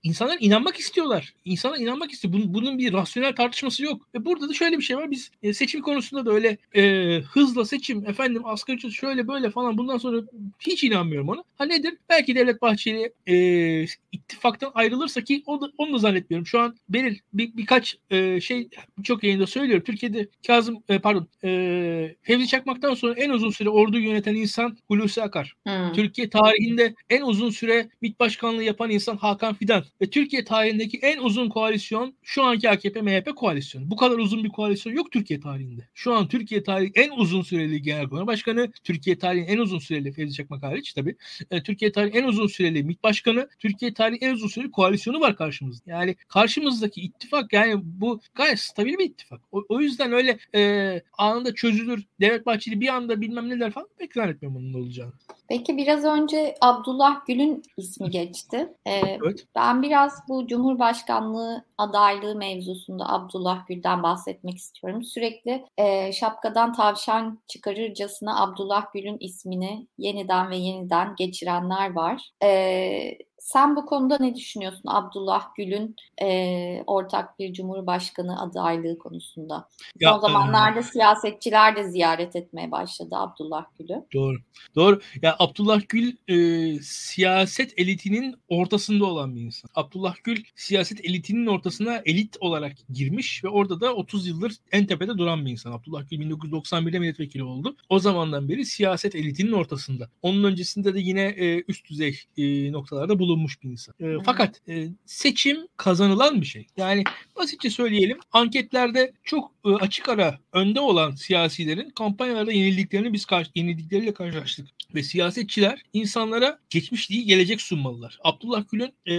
insanlar 0.03 0.37
inanmak 0.39 0.77
istiyorlar. 0.77 1.33
İnsanlar 1.45 1.79
inanmak 1.79 2.11
istiyor. 2.11 2.33
Bunun, 2.33 2.53
bunun 2.53 2.77
bir 2.77 2.93
rasyonel 2.93 3.35
tartışması 3.35 3.83
yok. 3.83 4.07
Ve 4.15 4.25
burada 4.25 4.49
da 4.49 4.53
şöyle 4.53 4.77
bir 4.77 4.83
şey 4.83 4.97
var. 4.97 5.11
Biz 5.11 5.31
e, 5.43 5.53
seçim 5.53 5.81
konusunda 5.81 6.25
da 6.25 6.31
öyle 6.31 6.57
e, 6.75 7.15
hızla 7.21 7.65
seçim 7.65 8.09
efendim 8.09 8.45
asgari 8.45 8.77
ücret 8.77 8.91
şöyle 8.91 9.27
böyle 9.27 9.49
falan 9.49 9.77
bundan 9.77 9.97
sonra 9.97 10.21
hiç 10.59 10.83
inanmıyorum 10.83 11.29
ona. 11.29 11.43
Ha 11.57 11.65
nedir? 11.65 11.97
Belki 12.09 12.35
Devlet 12.35 12.61
Bahçeli 12.61 13.13
e, 13.27 13.85
ittifaktan 14.31 14.71
ayrılırsa 14.73 15.21
ki 15.21 15.43
onu 15.45 15.61
da, 15.61 15.71
onu 15.77 15.93
da 15.93 15.97
zannetmiyorum. 15.97 16.47
Şu 16.47 16.59
an 16.59 16.75
Beril 16.89 17.17
bir, 17.33 17.57
birkaç 17.57 17.97
e, 18.09 18.41
şey 18.41 18.69
çok 19.03 19.23
yayında 19.23 19.47
söylüyor. 19.47 19.81
Türkiye'de 19.81 20.27
Kazım 20.47 20.83
e, 20.89 20.99
pardon 20.99 21.27
e, 21.43 22.15
Fevzi 22.21 22.47
Çakmak'tan 22.47 22.93
sonra 22.93 23.13
en 23.17 23.29
uzun 23.29 23.49
süre 23.49 23.69
orduyu 23.69 24.03
yöneten 24.03 24.35
insan 24.35 24.77
Hulusi 24.87 25.23
Akar. 25.23 25.53
Hmm. 25.63 25.93
Türkiye 25.93 26.29
tarihinde 26.29 26.93
en 27.09 27.21
uzun 27.21 27.49
süre 27.49 27.89
MİT 28.01 28.19
başkanlığı 28.19 28.63
yapan 28.63 28.89
insan 28.89 29.17
Hakan 29.17 29.53
Fidan. 29.53 29.83
Ve 30.01 30.09
Türkiye 30.09 30.43
tarihindeki 30.43 30.97
en 30.97 31.17
uzun 31.17 31.49
koalisyon 31.49 32.13
şu 32.23 32.43
anki 32.43 32.69
AKP 32.69 33.01
MHP 33.01 33.35
koalisyonu. 33.35 33.91
Bu 33.91 33.95
kadar 33.95 34.17
uzun 34.17 34.43
bir 34.43 34.49
koalisyon 34.49 34.93
yok 34.93 35.11
Türkiye 35.11 35.39
tarihinde. 35.39 35.87
Şu 35.93 36.13
an 36.13 36.27
Türkiye 36.27 36.63
tarihi 36.63 36.91
en 36.95 37.11
uzun 37.17 37.41
süreli 37.41 37.81
genelkurmay 37.81 38.27
başkanı, 38.27 38.71
Türkiye 38.83 39.17
tarihi 39.17 39.43
en 39.43 39.57
uzun 39.57 39.79
süreli 39.79 40.11
Fevzi 40.11 40.33
Çakmak 40.33 40.63
hariç 40.63 40.93
tabii. 40.93 41.15
E, 41.51 41.63
Türkiye 41.63 41.91
tarihi 41.91 42.17
en 42.17 42.23
uzun 42.23 42.47
süreli 42.47 42.83
MİT 42.83 43.03
başkanı, 43.03 43.49
Türkiye 43.59 43.93
tarihi 43.93 44.20
en 44.21 44.33
uzun 44.33 44.47
süreli 44.47 44.71
koalisyonu 44.71 45.19
var 45.19 45.35
karşımızda. 45.35 45.91
Yani 45.91 46.15
karşımızdaki 46.27 47.01
ittifak 47.01 47.53
yani 47.53 47.81
bu 47.83 48.19
gayet 48.35 48.59
stabil 48.59 48.97
bir 48.97 49.05
ittifak. 49.05 49.41
O, 49.51 49.63
o 49.69 49.79
yüzden 49.79 50.13
öyle 50.13 50.37
e, 50.55 51.01
anında 51.17 51.55
çözülür. 51.55 52.05
Devlet 52.19 52.45
Bahçeli 52.45 52.81
bir 52.81 52.87
anda 52.87 53.21
bilmem 53.21 53.49
neler 53.49 53.71
falan 53.71 53.87
pek 53.97 54.13
zannetmiyorum 54.13 54.57
onun 54.57 54.73
olacağını. 54.73 55.11
Peki 55.49 55.77
biraz 55.77 56.05
önce 56.05 56.55
Abdullah 56.61 57.25
Gül'ün 57.25 57.63
ismi 57.77 58.09
geçti. 58.09 58.73
Ee, 58.85 58.91
evet. 58.91 59.45
Ben 59.55 59.81
biraz 59.81 60.13
bu 60.29 60.47
Cumhurbaşkanlığı 60.47 61.65
adaylığı 61.77 62.35
mevzusunda 62.35 63.09
Abdullah 63.09 63.67
Gül'den 63.67 64.03
bahsetmek 64.03 64.57
istiyorum. 64.57 65.03
Sürekli 65.03 65.65
e, 65.77 66.11
şapkadan 66.11 66.73
tavşan 66.73 67.39
çıkarırcasına 67.47 68.43
Abdullah 68.43 68.93
Gül'ün 68.93 69.17
ismini 69.19 69.87
yeniden 69.97 70.49
ve 70.49 70.57
yeniden 70.57 71.15
geçirenler 71.17 71.93
var. 71.93 72.29
E, 72.43 73.17
sen 73.41 73.75
bu 73.75 73.85
konuda 73.85 74.17
ne 74.19 74.35
düşünüyorsun 74.35 74.83
Abdullah 74.85 75.55
Gül'ün 75.55 75.95
e, 76.21 76.83
ortak 76.87 77.39
bir 77.39 77.53
cumhurbaşkanı 77.53 78.41
adaylığı 78.41 78.97
konusunda? 78.97 79.69
Ya, 79.99 80.11
Son 80.11 80.19
zamanlarda 80.19 80.79
e, 80.79 80.83
siyasetçiler 80.83 81.75
de 81.75 81.89
ziyaret 81.89 82.35
etmeye 82.35 82.71
başladı 82.71 83.15
Abdullah 83.15 83.65
Gül'ü. 83.79 84.05
Doğru. 84.13 84.37
Doğru. 84.75 85.01
Ya 85.21 85.35
Abdullah 85.39 85.81
Gül 85.89 86.13
e, 86.27 86.35
siyaset 86.81 87.79
elitinin 87.79 88.35
ortasında 88.49 89.05
olan 89.05 89.35
bir 89.35 89.41
insan. 89.41 89.69
Abdullah 89.75 90.15
Gül 90.23 90.43
siyaset 90.55 91.05
elitinin 91.05 91.47
ortasına 91.47 92.01
elit 92.05 92.37
olarak 92.39 92.73
girmiş 92.93 93.43
ve 93.43 93.49
orada 93.49 93.81
da 93.81 93.95
30 93.95 94.27
yıldır 94.27 94.53
en 94.71 94.85
tepede 94.85 95.17
duran 95.17 95.45
bir 95.45 95.51
insan. 95.51 95.71
Abdullah 95.71 96.09
Gül 96.09 96.19
1991'de 96.19 96.99
milletvekili 96.99 97.43
oldu. 97.43 97.75
O 97.89 97.99
zamandan 97.99 98.49
beri 98.49 98.65
siyaset 98.65 99.15
elitinin 99.15 99.51
ortasında. 99.51 100.09
Onun 100.21 100.43
öncesinde 100.43 100.93
de 100.93 100.99
yine 100.99 101.21
e, 101.21 101.63
üst 101.67 101.89
düzey 101.89 102.19
e, 102.37 102.71
noktalarda 102.71 103.19
bulundu 103.19 103.30
bulunmuş 103.31 103.63
bir 103.63 103.69
insan. 103.69 103.95
E, 103.99 104.23
fakat 104.25 104.61
e, 104.69 104.87
seçim 105.05 105.67
kazanılan 105.77 106.41
bir 106.41 106.45
şey. 106.45 106.67
Yani 106.77 107.03
basitçe 107.35 107.69
söyleyelim 107.69 108.19
anketlerde 108.31 109.13
çok 109.23 109.51
e, 109.65 109.69
açık 109.69 110.09
ara 110.09 110.39
önde 110.53 110.79
olan 110.79 111.11
siyasilerin 111.11 111.89
kampanyalarda 111.89 112.51
yenildiklerini 112.51 113.13
biz 113.13 113.25
karşı, 113.25 113.51
yenildikleriyle 113.55 114.13
karşılaştık. 114.13 114.67
Ve 114.95 115.03
siyasetçiler 115.03 115.83
insanlara 115.93 116.59
geçmiş 116.69 117.09
değil 117.09 117.27
gelecek 117.27 117.61
sunmalılar. 117.61 118.19
Abdullah 118.23 118.63
Gül'ün 118.71 118.93
e, 119.05 119.13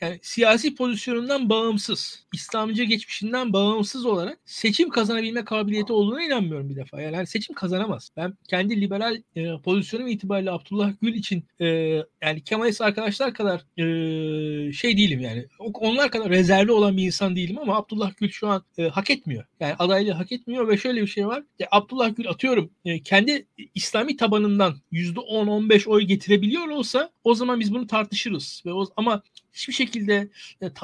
yani 0.00 0.18
siyasi 0.22 0.74
pozisyonundan 0.74 1.48
bağımsız, 1.48 2.24
İslamcı 2.32 2.84
geçmişinden 2.84 3.52
bağımsız 3.52 4.06
olarak 4.06 4.38
seçim 4.44 4.88
kazanabilme 4.88 5.44
kabiliyeti 5.44 5.92
olduğuna 5.92 6.22
inanmıyorum 6.22 6.70
bir 6.70 6.76
defa. 6.76 7.00
Yani, 7.00 7.14
yani 7.16 7.26
seçim 7.26 7.54
kazanamaz. 7.54 8.10
Ben 8.16 8.34
kendi 8.48 8.80
liberal 8.80 9.22
e, 9.36 9.58
pozisyonum 9.64 10.08
itibariyle 10.08 10.50
Abdullah 10.50 10.92
Gül 11.02 11.14
için 11.14 11.44
e, 11.60 11.66
yani 12.22 12.40
Kemalist 12.44 12.80
arkadaşlar 12.80 13.31
kadar 13.32 13.60
e, 13.78 14.72
şey 14.72 14.96
değilim 14.96 15.20
yani. 15.20 15.46
Onlar 15.58 16.10
kadar 16.10 16.30
rezervli 16.30 16.72
olan 16.72 16.96
bir 16.96 17.02
insan 17.02 17.36
değilim 17.36 17.58
ama 17.58 17.76
Abdullah 17.76 18.12
Gül 18.16 18.30
şu 18.30 18.48
an 18.48 18.64
e, 18.78 18.82
hak 18.82 19.10
etmiyor. 19.10 19.44
Yani 19.60 19.74
adaylığı 19.78 20.12
hak 20.12 20.32
etmiyor 20.32 20.68
ve 20.68 20.76
şöyle 20.76 21.02
bir 21.02 21.06
şey 21.06 21.26
var. 21.26 21.42
Ya 21.58 21.68
Abdullah 21.70 22.16
Gül 22.16 22.28
atıyorum 22.28 22.70
e, 22.84 23.02
kendi 23.02 23.46
İslami 23.74 24.16
tabanından 24.16 24.76
%10-15 24.92 25.88
oy 25.88 26.02
getirebiliyor 26.02 26.68
olsa 26.68 27.10
o 27.24 27.34
zaman 27.34 27.60
biz 27.60 27.74
bunu 27.74 27.86
tartışırız. 27.86 28.62
Ve 28.66 28.72
o, 28.72 28.86
ama 28.96 29.22
hiçbir 29.52 29.72
şekilde 29.72 30.28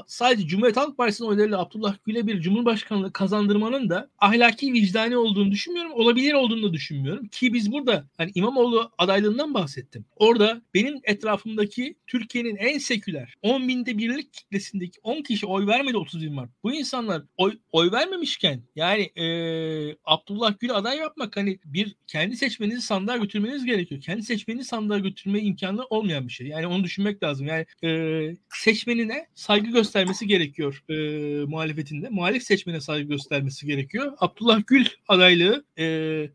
sadece 0.06 0.46
Cumhuriyet 0.46 0.76
Halk 0.76 0.96
Partisi'nin 0.96 1.28
oylarıyla 1.28 1.58
Abdullah 1.58 1.96
Gül'e 2.04 2.26
bir 2.26 2.40
cumhurbaşkanlığı 2.40 3.12
kazandırmanın 3.12 3.88
da 3.88 4.10
ahlaki 4.18 4.72
vicdani 4.72 5.16
olduğunu 5.16 5.50
düşünmüyorum. 5.50 5.92
Olabilir 5.92 6.32
olduğunu 6.32 6.62
da 6.62 6.72
düşünmüyorum. 6.72 7.28
Ki 7.28 7.54
biz 7.54 7.72
burada 7.72 8.08
hani 8.16 8.30
İmamoğlu 8.34 8.90
adaylığından 8.98 9.54
bahsettim. 9.54 10.04
Orada 10.16 10.62
benim 10.74 11.00
etrafımdaki 11.04 11.96
Türkiye'nin 12.06 12.56
en 12.56 12.78
seküler 12.78 13.34
10 13.42 13.68
binde 13.68 13.98
birlik 13.98 14.32
kitlesindeki 14.32 15.00
10 15.02 15.22
kişi 15.22 15.46
oy 15.46 15.66
vermedi 15.66 15.96
31 15.96 16.28
Mart. 16.28 16.50
Bu 16.64 16.72
insanlar 16.72 17.22
oy, 17.36 17.58
oy 17.72 17.92
vermemişken 17.92 18.62
yani 18.76 19.02
e, 19.02 19.26
Abdullah 20.04 20.54
Gül 20.60 20.74
aday 20.74 20.98
yapmak 20.98 21.36
hani 21.36 21.58
bir 21.64 21.96
kendi 22.06 22.36
seçmenizi 22.36 22.82
sandığa 22.82 23.16
götürmeniz 23.16 23.64
gerekiyor. 23.64 24.00
Kendi 24.00 24.22
seçmenizi 24.22 24.68
sandığa 24.68 24.98
götürme 24.98 25.40
imkanı 25.40 25.84
olmayan 25.84 26.28
bir 26.28 26.32
şey. 26.32 26.46
Yani 26.46 26.66
onu 26.66 26.84
düşünmek 26.84 27.22
lazım. 27.22 27.46
Yani 27.46 27.66
e, 27.84 27.88
seçmenine 28.58 29.26
saygı 29.34 29.70
göstermesi 29.70 30.26
gerekiyor 30.26 30.84
e, 30.88 30.94
muhalefetinde. 31.44 32.08
Muhalif 32.08 32.42
seçmene 32.42 32.80
saygı 32.80 33.08
göstermesi 33.08 33.66
gerekiyor. 33.66 34.12
Abdullah 34.18 34.60
Gül 34.66 34.86
adaylığı 35.08 35.64
e, 35.78 35.84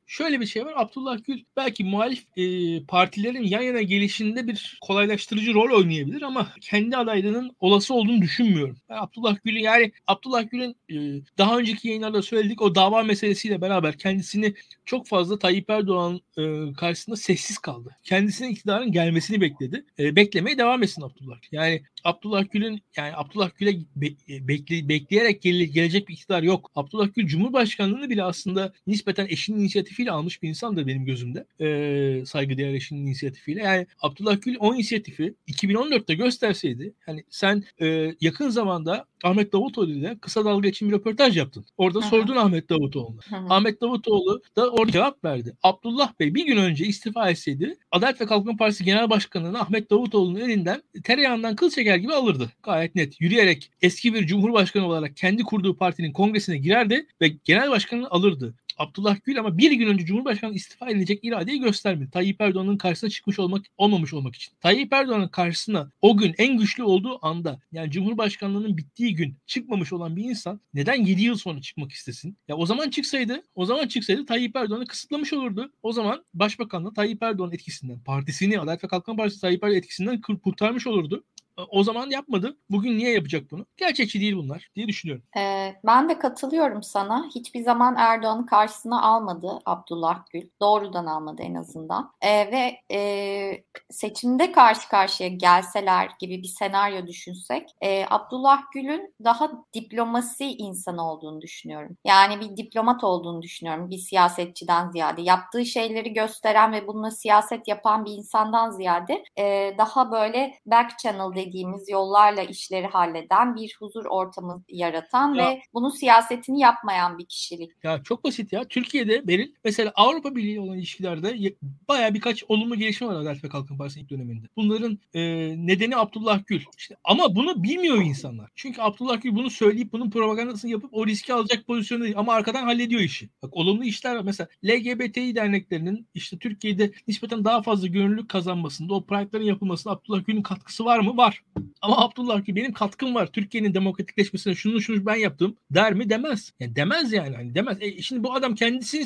şöyle 0.07 0.41
bir 0.41 0.45
şey 0.45 0.65
var. 0.65 0.74
Abdullah 0.76 1.17
Gül 1.28 1.43
belki 1.57 1.84
muhalif 1.84 2.24
e, 2.38 2.43
partilerin 2.86 3.43
yan 3.43 3.61
yana 3.61 3.82
gelişinde 3.82 4.47
bir 4.47 4.78
kolaylaştırıcı 4.82 5.53
rol 5.53 5.78
oynayabilir 5.78 6.21
ama 6.21 6.47
kendi 6.61 6.97
adaylığının 6.97 7.55
olası 7.59 7.93
olduğunu 7.93 8.21
düşünmüyorum. 8.21 8.78
Ben 8.89 8.97
Abdullah 8.97 9.38
Gül'ü 9.43 9.59
yani 9.59 9.91
Abdullah 10.07 10.51
Gül'ün 10.51 10.76
e, 10.89 11.21
daha 11.38 11.57
önceki 11.57 11.88
yayınlarda 11.88 12.21
söyledik 12.21 12.61
o 12.61 12.76
dava 12.76 13.03
meselesiyle 13.03 13.61
beraber 13.61 13.97
kendisini 13.97 14.53
çok 14.86 15.07
fazla 15.07 15.39
Tayyip 15.39 15.69
Erdoğan 15.69 16.21
e, 16.38 16.74
karşısında 16.74 17.15
sessiz 17.15 17.57
kaldı. 17.57 17.97
Kendisine 18.03 18.49
iktidarın 18.49 18.91
gelmesini 18.91 19.41
bekledi. 19.41 19.86
E, 19.99 20.15
beklemeye 20.15 20.57
devam 20.57 20.84
etsin 20.84 21.01
Abdullah. 21.01 21.38
Yani 21.51 21.84
Abdullah 22.04 22.51
Gül'ün 22.51 22.82
yani 22.97 23.16
Abdullah 23.16 23.49
Gül'e 23.58 23.74
be, 23.95 24.08
bekle, 24.30 24.89
bekleyerek 24.89 25.41
gele, 25.41 25.66
gelecek 25.66 26.08
bir 26.08 26.14
iktidar 26.14 26.43
yok. 26.43 26.72
Abdullah 26.76 27.08
Gül 27.16 27.28
Cumhurbaşkanlığını 27.28 28.10
bile 28.10 28.24
aslında 28.24 28.74
nispeten 28.88 29.28
eşinin 29.30 29.60
inisiyatifiyle 29.60 30.12
almış 30.12 30.43
bir 30.43 30.49
insandır 30.49 30.88
benim 30.88 31.06
gözümde. 31.06 31.45
Ee, 31.62 32.26
saygıdeğer 32.26 32.74
eşinin 32.74 33.08
inisiyatifiyle. 33.08 33.62
Yani 33.62 33.88
Abdullah 34.01 34.41
Gül 34.41 34.56
o 34.60 34.76
inisiyatifi 34.76 35.34
2014'te 35.47 36.14
gösterseydi 36.14 36.93
hani 37.06 37.24
sen 37.30 37.64
e, 37.82 38.16
yakın 38.22 38.49
zamanda 38.49 39.06
Ahmet 39.24 39.53
Davutoğlu 39.53 39.91
ile 39.91 40.17
kısa 40.21 40.45
dalga 40.45 40.69
için 40.69 40.89
bir 40.89 40.93
röportaj 40.93 41.38
yaptın. 41.38 41.65
Orada 41.78 41.99
Hı-hı. 41.99 42.09
sordun 42.09 42.36
Ahmet 42.36 42.69
Davutoğlu'na. 42.69 43.55
Ahmet 43.55 43.82
Davutoğlu 43.82 44.41
da 44.55 44.69
orada 44.69 44.91
cevap 44.91 45.24
verdi. 45.26 45.57
Abdullah 45.63 46.19
Bey 46.19 46.36
bir 46.36 46.45
gün 46.45 46.57
önce 46.57 46.86
istifa 46.86 47.30
etseydi 47.30 47.78
Adalet 47.91 48.21
ve 48.21 48.26
Kalkınma 48.26 48.57
Partisi 48.57 48.84
Genel 48.84 49.09
Başkanı'nı 49.09 49.59
Ahmet 49.59 49.91
Davutoğlu'nun 49.91 50.39
elinden 50.39 50.84
tereyağından 51.03 51.55
kıl 51.55 51.69
çeker 51.69 51.95
gibi 51.95 52.13
alırdı. 52.13 52.51
Gayet 52.63 52.95
net. 52.95 53.21
Yürüyerek 53.21 53.71
eski 53.82 54.13
bir 54.13 54.28
cumhurbaşkanı 54.28 54.88
olarak 54.88 55.17
kendi 55.17 55.43
kurduğu 55.43 55.78
partinin 55.78 56.13
kongresine 56.13 56.57
girerdi 56.57 57.07
ve 57.21 57.28
genel 57.28 57.71
başkanını 57.71 58.09
alırdı. 58.09 58.55
Abdullah 58.78 59.17
Gül 59.24 59.39
ama 59.39 59.57
bir 59.57 59.71
gün 59.71 59.88
önce 59.88 60.05
Cumhurbaşkanı 60.05 60.53
istifa 60.53 60.89
edilecek 60.89 61.24
iradeyi 61.24 61.59
göstermedi. 61.59 62.11
Tayyip 62.11 62.41
Erdoğan'ın 62.41 62.78
karşısına 62.78 63.09
çıkmış 63.09 63.39
olmak 63.39 63.65
olmamış 63.78 64.13
olmak 64.13 64.36
için. 64.36 64.53
Tayyip 64.59 64.93
Erdoğan'ın 64.93 65.28
karşısına 65.28 65.91
o 66.01 66.17
gün 66.17 66.36
en 66.38 66.57
güçlü 66.57 66.84
olduğu 66.84 67.26
anda 67.26 67.59
yani 67.71 67.91
Cumhurbaşkanlığının 67.91 68.78
bittiği 68.78 69.15
gün 69.15 69.38
çıkmamış 69.45 69.93
olan 69.93 70.15
bir 70.15 70.24
insan 70.24 70.61
neden 70.74 71.05
7 71.05 71.21
yıl 71.21 71.36
sonra 71.36 71.61
çıkmak 71.61 71.91
istesin? 71.91 72.38
Ya 72.47 72.55
o 72.55 72.65
zaman 72.65 72.89
çıksaydı, 72.89 73.43
o 73.55 73.65
zaman 73.65 73.88
çıksaydı 73.88 74.26
Tayyip 74.26 74.55
Erdoğan'ı 74.55 74.86
kısıtlamış 74.86 75.34
olurdu. 75.34 75.71
O 75.84 75.93
zaman 75.93 76.26
Başbakanlığı 76.34 76.93
Tayyip 76.93 77.24
Erdoğan 77.24 77.51
etkisinden, 77.51 77.99
partisini 77.99 78.59
Adalet 78.59 78.84
ve 78.84 78.88
Kalkınma 78.88 79.17
Partisi 79.17 79.41
Tayyip 79.41 79.63
Erdoğan 79.63 79.78
etkisinden 79.78 80.21
kurtarmış 80.21 80.88
olurdu 80.88 81.24
o 81.58 81.84
zaman 81.84 82.10
yapmadı. 82.10 82.58
Bugün 82.70 82.97
niye 82.97 83.12
yapacak 83.12 83.51
bunu? 83.51 83.66
Gerçekçi 83.78 84.22
değil 84.22 84.36
bunlar 84.36 84.70
diye 84.76 84.88
düşünüyorum. 84.88 85.24
Ee, 85.38 85.76
ben 85.86 86.10
de 86.10 86.20
katılıyorum 86.20 86.84
sana. 86.84 87.30
Hiçbir 87.36 87.64
zaman 87.64 87.95
Erdoğan'ı 87.97 88.45
karşısına 88.45 89.01
almadı 89.01 89.60
Abdullah 89.66 90.26
Gül. 90.34 90.49
Doğrudan 90.62 91.06
almadı 91.06 91.41
en 91.41 91.56
azından. 91.56 92.12
Ee, 92.22 92.51
ve 92.51 92.95
e, 92.95 93.64
seçimde 93.89 94.51
karşı 94.51 94.89
karşıya 94.89 95.30
gelseler 95.30 96.10
gibi 96.20 96.43
bir 96.43 96.47
senaryo 96.47 97.08
düşünsek 97.08 97.70
e, 97.82 98.06
Abdullah 98.10 98.62
Gül'ün 98.74 99.16
daha 99.24 99.51
diplomasi 99.74 100.45
insanı 100.45 101.12
olduğunu 101.12 101.41
düşünüyorum. 101.41 101.97
Yani 102.06 102.39
bir 102.39 102.58
diplomat 102.58 103.04
olduğunu 103.04 103.41
düşünüyorum. 103.41 103.89
Bir 103.89 103.97
siyasetçiden 103.97 104.91
ziyade. 104.91 105.22
Yaptığı 105.22 105.66
şeyleri 105.66 106.14
gösteren 106.14 106.72
ve 106.72 106.88
bununla 106.88 107.12
siyaset 107.12 107.68
yapan 107.68 108.06
bir 108.06 108.12
insandan 108.12 108.72
ziyade 108.72 109.24
e, 109.39 109.76
daha 109.78 110.12
böyle 110.12 110.54
back 110.66 110.99
channel 110.99 111.36
dediğimiz 111.48 111.89
yollarla 111.89 112.44
işleri 112.44 112.88
halleden 112.88 113.56
bir 113.56 113.76
huzur 113.80 114.06
ortamı 114.06 114.64
yaratan 114.70 115.34
ya. 115.34 115.48
ve 115.48 115.62
bunun 115.74 115.89
siyasetini 115.89 116.60
yapmayan 116.60 117.18
bir 117.18 117.26
kişilik. 117.26 117.72
Ya 117.84 118.04
çok 118.04 118.24
basit 118.24 118.54
ya. 118.54 118.64
Türkiye'de 118.64 119.28
benim 119.28 119.54
mesela 119.64 119.91
Avrupa 119.96 120.36
Birliği 120.36 120.60
olan 120.60 120.78
ilişkilerde 120.78 121.56
baya 121.88 122.14
birkaç 122.14 122.44
olumlu 122.48 122.76
gelişme 122.76 123.08
var 123.08 123.16
Adalet 123.16 123.44
ve 123.44 123.50
Kalkınma 123.50 123.78
Partisi 123.78 124.00
ilk 124.00 124.10
döneminde. 124.10 124.48
Bunların 124.56 125.00
e, 125.14 125.22
nedeni 125.58 125.98
Abdullah 125.98 126.39
Gül. 126.48 126.62
İşte, 126.78 126.96
ama 127.04 127.36
bunu 127.36 127.64
bilmiyor 127.64 127.98
insanlar. 128.02 128.52
Çünkü 128.56 128.82
Abdullah 128.82 129.22
Gül 129.22 129.36
bunu 129.36 129.50
söyleyip 129.50 129.94
bunun 129.94 130.10
propagandasını 130.10 130.72
yapıp 130.72 130.94
o 130.94 131.08
riski 131.08 131.34
alacak 131.34 131.68
pozisyonda 131.68 132.04
değil. 132.04 132.18
Ama 132.18 132.34
arkadan 132.34 132.64
hallediyor 132.64 133.02
işi. 133.02 133.30
Bak 133.44 133.58
olumlu 133.58 133.84
işler 133.84 134.16
var. 134.16 134.22
Mesela 134.24 134.48
LGBTİ 134.66 135.36
derneklerinin 135.36 136.08
işte 136.14 136.38
Türkiye'de 136.38 136.91
nispeten 137.08 137.46
daha 137.46 137.62
fazla 137.62 137.88
gönüllülük 137.88 138.30
kazanmasında 138.30 138.94
o 138.94 139.06
pride'ların 139.06 139.46
yapılmasında 139.46 139.94
Abdullah 139.94 140.26
Gül'ün 140.26 140.41
katkısı 140.41 140.86
var 140.86 141.00
mı? 141.00 141.18
Var 141.18 141.33
var. 141.34 141.64
Ama 141.82 141.98
Abdullah 141.98 142.46
ki 142.46 142.56
benim 142.56 142.74
katkım 142.74 143.16
var. 143.16 143.32
Türkiye'nin 143.32 143.74
demokratikleşmesine 143.74 144.56
şunu 144.56 144.82
şunu 144.82 145.06
ben 145.06 145.16
yaptım 145.16 145.58
der 145.72 145.94
mi? 145.94 146.10
Demez. 146.10 146.54
Yani 146.60 146.76
demez 146.76 147.14
yani. 147.14 147.36
Hani 147.36 147.56
demez. 147.56 147.78
E, 147.82 148.02
şimdi 148.02 148.24
bu 148.24 148.34
adam 148.34 148.56
kendisi 148.56 149.06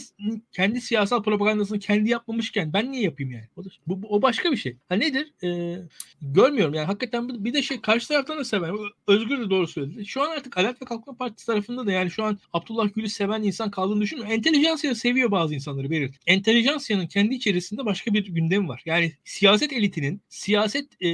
kendi 0.52 0.82
siyasal 0.82 1.24
propagandasını 1.24 1.80
kendi 1.80 2.10
yapmamışken 2.10 2.74
ben 2.74 2.92
niye 2.92 3.04
yapayım 3.04 3.32
yani? 3.32 3.48
O, 3.56 3.66
da, 3.66 3.70
bu, 3.88 4.02
bu, 4.02 4.08
o 4.08 4.22
başka 4.22 4.52
bir 4.52 4.58
şey. 4.58 4.78
Ha 4.90 4.96
nedir? 4.96 5.34
Ee, 5.44 5.78
görmüyorum 6.22 6.74
yani. 6.74 6.86
Hakikaten 6.86 7.46
bir 7.46 7.54
de 7.54 7.62
şey 7.62 7.82
karşı 7.82 8.08
taraftan 8.08 8.38
da 8.38 8.46
seven. 8.46 8.76
Özgür 9.08 9.40
de 9.40 9.50
doğru 9.50 9.68
söyledi. 9.68 10.06
Şu 10.06 10.22
an 10.22 10.30
artık 10.30 10.58
Adalet 10.58 10.82
ve 10.82 10.86
Kalkınma 10.86 11.18
Partisi 11.18 11.46
tarafında 11.46 11.86
da 11.86 11.92
yani 11.92 12.12
şu 12.12 12.24
an 12.24 12.40
Abdullah 12.54 12.94
Gül'ü 12.96 13.10
seven 13.10 13.44
insan 13.44 13.72
kaldığını 13.72 14.02
düşünmüyorum. 14.02 14.34
Entelijansiya 14.34 14.96
seviyor 14.96 15.32
bazı 15.32 15.56
insanları 15.56 15.90
verir. 15.90 16.16
Entelijansiyanın 16.28 17.08
kendi 17.08 17.36
içerisinde 17.36 17.86
başka 17.86 18.14
bir 18.14 18.26
gündem 18.26 18.70
var. 18.70 18.82
Yani 18.86 19.14
siyaset 19.24 19.74
elitinin 19.74 20.22
siyaset 20.30 21.02
e, 21.02 21.10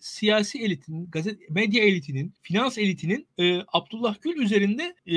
siyaset 0.00 0.41
siyasi 0.42 0.64
elitinin, 0.64 1.10
gazet, 1.10 1.50
medya 1.50 1.84
elitinin, 1.84 2.34
finans 2.42 2.78
elitinin 2.78 3.26
e, 3.38 3.60
Abdullah 3.72 4.14
Gül 4.22 4.36
üzerinde 4.36 4.94
e, 5.06 5.16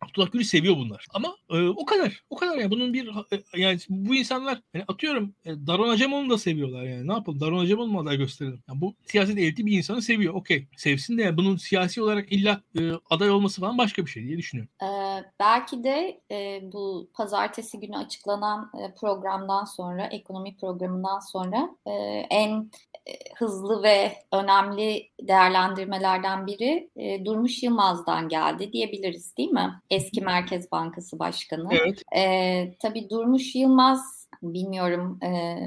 Abdullah 0.00 0.32
Gül'ü 0.32 0.44
seviyor 0.44 0.76
bunlar. 0.76 1.06
Ama 1.14 1.36
e, 1.50 1.68
o 1.68 1.84
kadar. 1.84 2.22
O 2.30 2.36
kadar 2.36 2.58
yani. 2.58 2.70
Bunun 2.70 2.94
bir 2.94 3.08
e, 3.08 3.60
yani 3.60 3.78
bu 3.88 4.14
insanlar 4.14 4.62
yani 4.74 4.84
atıyorum 4.88 5.34
e, 5.44 5.50
Daron 5.66 5.88
Acemoğlu'nu 5.88 6.30
da 6.30 6.38
seviyorlar 6.38 6.82
yani. 6.82 7.08
Ne 7.08 7.12
yapalım? 7.12 7.40
Daron 7.40 7.58
Acemoğlu 7.58 7.88
mu 7.88 8.00
aday 8.00 8.16
gösterelim? 8.16 8.62
Yani 8.68 8.80
bu 8.80 8.94
siyaset 9.06 9.38
eliti 9.38 9.66
bir 9.66 9.78
insanı 9.78 10.02
seviyor. 10.02 10.34
Okey. 10.34 10.66
Sevsin 10.76 11.18
de 11.18 11.22
yani 11.22 11.36
bunun 11.36 11.56
siyasi 11.56 12.02
olarak 12.02 12.32
illa 12.32 12.60
e, 12.78 12.90
aday 13.10 13.30
olması 13.30 13.60
falan 13.60 13.78
başka 13.78 14.06
bir 14.06 14.10
şey 14.10 14.24
diye 14.24 14.38
düşünüyorum. 14.38 14.72
Ee, 14.82 15.24
belki 15.40 15.84
de 15.84 16.20
e, 16.30 16.60
bu 16.72 17.10
pazartesi 17.14 17.80
günü 17.80 17.96
açıklanan 17.96 18.70
e, 18.74 18.94
programdan 18.94 19.64
sonra, 19.64 20.06
ekonomi 20.06 20.56
programından 20.56 21.20
sonra 21.20 21.70
e, 21.86 21.90
en 22.30 22.70
e, 23.06 23.12
hızlı 23.36 23.82
ve 23.82 24.12
önemli 24.46 25.10
değerlendirmelerden 25.20 26.46
biri 26.46 26.90
e, 26.96 27.24
Durmuş 27.24 27.62
Yılmaz'dan 27.62 28.28
geldi 28.28 28.72
diyebiliriz 28.72 29.36
değil 29.36 29.50
mi? 29.50 29.80
Eski 29.90 30.20
Merkez 30.20 30.72
Bankası 30.72 31.18
Başkanı. 31.18 31.68
Evet. 31.70 32.02
E, 32.16 32.74
tabii 32.78 33.10
Durmuş 33.10 33.54
Yılmaz 33.54 34.26
Bilmiyorum 34.42 35.18
e, 35.22 35.58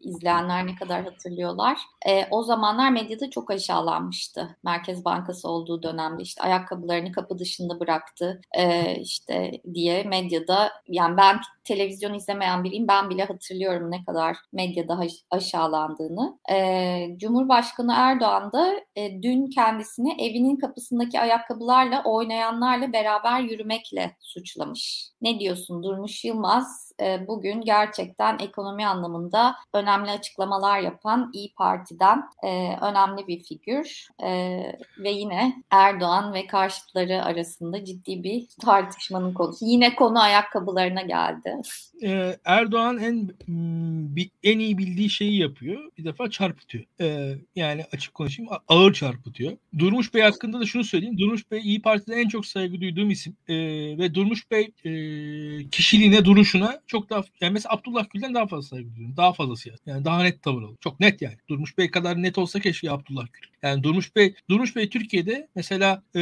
izleyenler 0.00 0.66
ne 0.66 0.74
kadar 0.74 1.04
hatırlıyorlar. 1.04 1.78
E, 2.06 2.26
o 2.30 2.42
zamanlar 2.42 2.90
medyada 2.90 3.30
çok 3.30 3.50
aşağılanmıştı. 3.50 4.56
Merkez 4.64 5.04
Bankası 5.04 5.48
olduğu 5.48 5.82
dönemde 5.82 6.22
işte 6.22 6.42
ayakkabılarını 6.42 7.12
kapı 7.12 7.38
dışında 7.38 7.80
bıraktı 7.80 8.40
e, 8.58 8.94
işte 9.00 9.60
diye 9.74 10.02
medyada 10.02 10.72
yani 10.88 11.16
ben 11.16 11.40
televizyon 11.64 12.14
izlemeyen 12.14 12.64
biriyim 12.64 12.88
ben 12.88 13.10
bile 13.10 13.24
hatırlıyorum 13.24 13.90
ne 13.90 14.04
kadar 14.04 14.36
medyada 14.52 15.00
aşağılandığını. 15.30 16.38
E, 16.50 17.18
Cumhurbaşkanı 17.18 17.94
Erdoğan 17.96 18.52
da 18.52 18.74
e, 18.96 19.22
dün 19.22 19.46
kendisini 19.46 20.22
evinin 20.22 20.56
kapısındaki 20.56 21.20
ayakkabılarla 21.20 22.02
oynayanlarla 22.04 22.92
beraber 22.92 23.40
yürümekle 23.40 24.16
suçlamış. 24.20 25.08
Ne 25.22 25.40
diyorsun 25.40 25.82
Durmuş 25.82 26.24
Yılmaz 26.24 26.92
e, 27.00 27.26
bugün 27.28 27.60
gerçekten 27.60 28.38
ekonomi 28.38 28.86
anlamında 28.86 29.56
önemli 29.72 30.10
açıklamalar 30.10 30.80
yapan 30.80 31.30
İyi 31.32 31.54
Parti'den 31.54 32.22
e, 32.42 32.76
önemli 32.80 33.26
bir 33.26 33.42
figür 33.42 34.08
e, 34.22 34.30
ve 34.98 35.10
yine 35.10 35.62
Erdoğan 35.70 36.32
ve 36.32 36.46
karşıtları 36.46 37.24
arasında 37.24 37.84
ciddi 37.84 38.22
bir 38.22 38.46
tartışmanın 38.62 39.34
konusu. 39.34 39.64
Yine 39.66 39.94
konu 39.94 40.20
ayakkabılarına 40.20 41.02
geldi. 41.02 41.53
Ee, 42.02 42.36
Erdoğan 42.44 42.98
en 42.98 43.30
en 44.42 44.58
iyi 44.58 44.78
bildiği 44.78 45.10
şeyi 45.10 45.38
yapıyor. 45.38 45.90
Bir 45.98 46.04
defa 46.04 46.30
çarpıtıyor. 46.30 46.84
Ee, 47.00 47.34
yani 47.56 47.84
açık 47.92 48.14
konuşayım 48.14 48.50
ağır 48.68 48.92
çarpıtıyor. 48.92 49.52
Durmuş 49.78 50.14
Bey 50.14 50.22
hakkında 50.22 50.60
da 50.60 50.66
şunu 50.66 50.84
söyleyeyim. 50.84 51.18
Durmuş 51.18 51.50
Bey 51.50 51.60
İyi 51.60 51.82
Parti'de 51.82 52.14
en 52.14 52.28
çok 52.28 52.46
saygı 52.46 52.80
duyduğum 52.80 53.10
isim. 53.10 53.36
Ee, 53.48 53.54
ve 53.98 54.14
Durmuş 54.14 54.50
Bey 54.50 54.70
e, 54.84 54.90
kişiliğine, 55.70 56.24
duruşuna 56.24 56.80
çok 56.86 57.10
daha 57.10 57.24
yani 57.40 57.52
mesela 57.52 57.74
Abdullah 57.74 58.10
Gül'den 58.10 58.34
daha 58.34 58.46
fazla 58.46 58.68
saygı 58.68 58.94
duyuyorum. 58.94 59.16
Daha 59.16 59.32
fazla 59.32 59.56
siyasi. 59.56 59.82
Yani 59.86 60.04
daha 60.04 60.22
net 60.22 60.42
tavır 60.42 60.62
alıyor. 60.62 60.76
Çok 60.80 61.00
net 61.00 61.22
yani. 61.22 61.36
Durmuş 61.48 61.78
Bey 61.78 61.90
kadar 61.90 62.22
net 62.22 62.38
olsa 62.38 62.60
keşke 62.60 62.90
Abdullah 62.90 63.26
Gül. 63.32 63.48
Yani 63.62 63.82
Durmuş 63.82 64.16
Bey 64.16 64.34
Durmuş 64.50 64.76
Bey 64.76 64.88
Türkiye'de 64.88 65.48
mesela 65.54 66.02
e, 66.16 66.20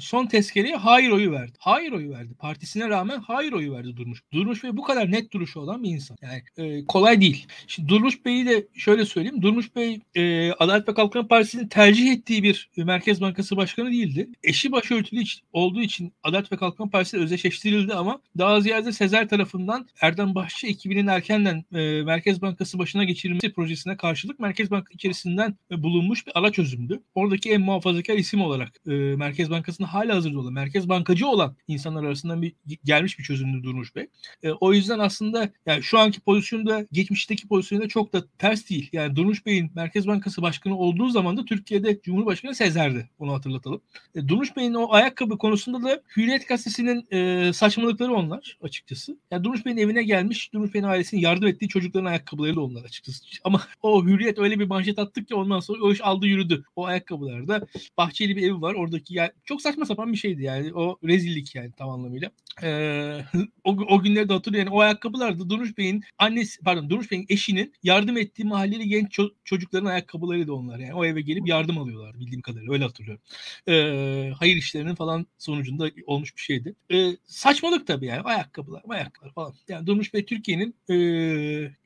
son 0.00 0.26
tezkereye 0.26 0.76
hayır 0.76 1.10
oyu 1.10 1.32
verdi. 1.32 1.52
Hayır 1.58 1.92
oyu 1.92 2.10
verdi. 2.10 2.34
Partisine 2.34 2.88
rağmen 2.88 3.18
hayır 3.18 3.52
oyu 3.52 3.72
verdi 3.72 3.96
Durmuş. 3.96 4.22
Durmuş 4.32 4.64
Bey 4.64 4.73
bu 4.76 4.82
kadar 4.82 5.12
net 5.12 5.32
duruşu 5.32 5.60
olan 5.60 5.82
bir 5.82 5.90
insan. 5.90 6.16
Yani 6.22 6.42
e, 6.56 6.84
kolay 6.84 7.20
değil. 7.20 7.46
Şimdi 7.66 7.88
Durmuş 7.88 8.24
Bey'i 8.24 8.46
de 8.46 8.66
şöyle 8.74 9.04
söyleyeyim. 9.04 9.42
Durmuş 9.42 9.76
Bey 9.76 10.00
e, 10.14 10.52
Adalet 10.52 10.88
ve 10.88 10.94
Kalkınma 10.94 11.28
Partisi'nin 11.28 11.68
tercih 11.68 12.12
ettiği 12.12 12.42
bir 12.42 12.70
Merkez 12.76 13.20
Bankası 13.20 13.56
Başkanı 13.56 13.90
değildi. 13.90 14.28
Eşi 14.42 14.72
başörtülü 14.72 15.24
olduğu 15.52 15.80
için 15.80 16.12
Adalet 16.22 16.52
ve 16.52 16.56
Kalkınma 16.56 16.90
Partisi 16.90 17.18
özdeşleştirildi 17.18 17.94
ama 17.94 18.20
daha 18.38 18.60
ziyade 18.60 18.92
Sezer 18.92 19.28
tarafından 19.28 19.88
Erdem 20.00 20.34
Bahçı 20.34 20.66
ekibinin 20.66 21.06
erkenden 21.06 21.64
e, 21.74 22.02
Merkez 22.02 22.42
Bankası 22.42 22.78
başına 22.78 23.04
geçirilmesi 23.04 23.52
projesine 23.52 23.96
karşılık 23.96 24.40
Merkez 24.40 24.70
Bank 24.70 24.88
içerisinden 24.90 25.56
e, 25.70 25.82
bulunmuş 25.82 26.26
bir 26.26 26.32
ara 26.34 26.52
çözümdü. 26.52 27.02
Oradaki 27.14 27.50
en 27.50 27.60
muhafazakar 27.60 28.14
isim 28.14 28.40
olarak 28.40 28.72
e, 28.86 28.90
Merkez 28.92 29.50
Bankası'nda 29.50 29.94
hala 29.94 30.14
hazırda 30.14 30.38
olan, 30.38 30.52
Merkez 30.52 30.88
Bankacı 30.88 31.26
olan 31.26 31.56
insanlar 31.68 32.04
arasından 32.04 32.42
bir 32.42 32.52
gelmiş 32.84 33.18
bir 33.18 33.24
çözümdü 33.24 33.62
Durmuş 33.62 33.96
Bey. 33.96 34.06
E, 34.42 34.52
o 34.64 34.72
yüzden 34.72 34.98
aslında 34.98 35.50
yani 35.66 35.82
şu 35.82 35.98
anki 35.98 36.20
pozisyonda 36.20 36.86
geçmişteki 36.92 37.48
pozisyonda 37.48 37.88
çok 37.88 38.12
da 38.12 38.24
ters 38.38 38.70
değil. 38.70 38.88
Yani 38.92 39.16
Durmuş 39.16 39.46
Bey'in 39.46 39.70
Merkez 39.74 40.06
Bankası 40.06 40.42
Başkanı 40.42 40.78
olduğu 40.78 41.08
zaman 41.08 41.36
da 41.36 41.44
Türkiye'de 41.44 42.00
Cumhurbaşkanı 42.02 42.54
Sezer'di. 42.54 43.08
Onu 43.18 43.32
hatırlatalım. 43.32 43.80
E, 44.14 44.28
Durmuş 44.28 44.56
Bey'in 44.56 44.74
o 44.74 44.92
ayakkabı 44.92 45.38
konusunda 45.38 45.88
da 45.88 46.02
Hürriyet 46.16 46.48
Gazetesi'nin 46.48 47.06
e, 47.12 47.52
saçmalıkları 47.52 48.14
onlar 48.14 48.58
açıkçası. 48.62 49.18
Yani 49.30 49.44
Durmuş 49.44 49.66
Bey'in 49.66 49.76
evine 49.76 50.02
gelmiş, 50.02 50.52
Durmuş 50.52 50.74
Bey'in 50.74 50.84
ailesinin 50.84 51.20
yardım 51.20 51.48
ettiği 51.48 51.68
çocukların 51.68 52.06
ayakkabıları 52.06 52.56
da 52.56 52.60
onlar 52.60 52.84
açıkçası. 52.84 53.24
Ama 53.44 53.62
o 53.82 54.04
Hürriyet 54.04 54.38
öyle 54.38 54.58
bir 54.58 54.66
manşet 54.66 54.98
attık 54.98 55.28
ki 55.28 55.34
ondan 55.34 55.60
sonra 55.60 55.84
o 55.84 55.92
iş 55.92 56.00
aldı 56.00 56.26
yürüdü. 56.26 56.64
O 56.76 56.86
ayakkabılarda 56.86 57.66
Bahçeli 57.96 58.36
bir 58.36 58.42
evi 58.42 58.60
var. 58.60 58.74
Oradaki 58.74 59.14
yani 59.14 59.30
çok 59.44 59.62
saçma 59.62 59.84
sapan 59.84 60.12
bir 60.12 60.18
şeydi 60.18 60.42
yani. 60.42 60.74
O 60.74 60.98
rezillik 61.04 61.54
yani 61.54 61.72
tam 61.72 61.90
anlamıyla. 61.90 62.30
Ee, 62.62 63.24
o, 63.64 63.70
o 63.70 64.02
günleri 64.02 64.28
de 64.28 64.32
hatırlıyorum. 64.32 64.53
Yani 64.58 64.70
o 64.70 64.80
ayakkabılar 64.80 65.38
da 65.38 65.50
Durmuş 65.50 65.78
Bey'in 65.78 66.04
annesi 66.18 66.60
pardon 66.60 66.90
Durmuş 66.90 67.10
Bey'in 67.10 67.26
eşinin 67.28 67.72
yardım 67.82 68.16
ettiği 68.16 68.44
mahalleli 68.44 68.88
genç 68.88 69.18
ço- 69.18 69.32
çocukların 69.44 69.86
ayakkabılarıydı 69.86 70.52
onlar. 70.52 70.78
Yani 70.78 70.94
o 70.94 71.04
eve 71.04 71.20
gelip 71.20 71.48
yardım 71.48 71.78
alıyorlar 71.78 72.20
bildiğim 72.20 72.42
kadarıyla. 72.42 72.72
Öyle 72.72 72.84
hatırlıyorum. 72.84 73.22
Ee, 73.68 74.32
hayır 74.38 74.56
işlerinin 74.56 74.94
falan 74.94 75.26
sonucunda 75.38 75.90
olmuş 76.06 76.36
bir 76.36 76.40
şeydi. 76.40 76.74
Ee, 76.92 77.10
saçmalık 77.24 77.86
tabii 77.86 78.06
yani. 78.06 78.20
Ayakkabılar, 78.20 78.82
ayakkabılar 78.88 79.34
falan. 79.34 79.54
Yani 79.68 79.86
Durmuş 79.86 80.14
Bey 80.14 80.24
Türkiye'nin 80.24 80.74
e, 80.90 80.96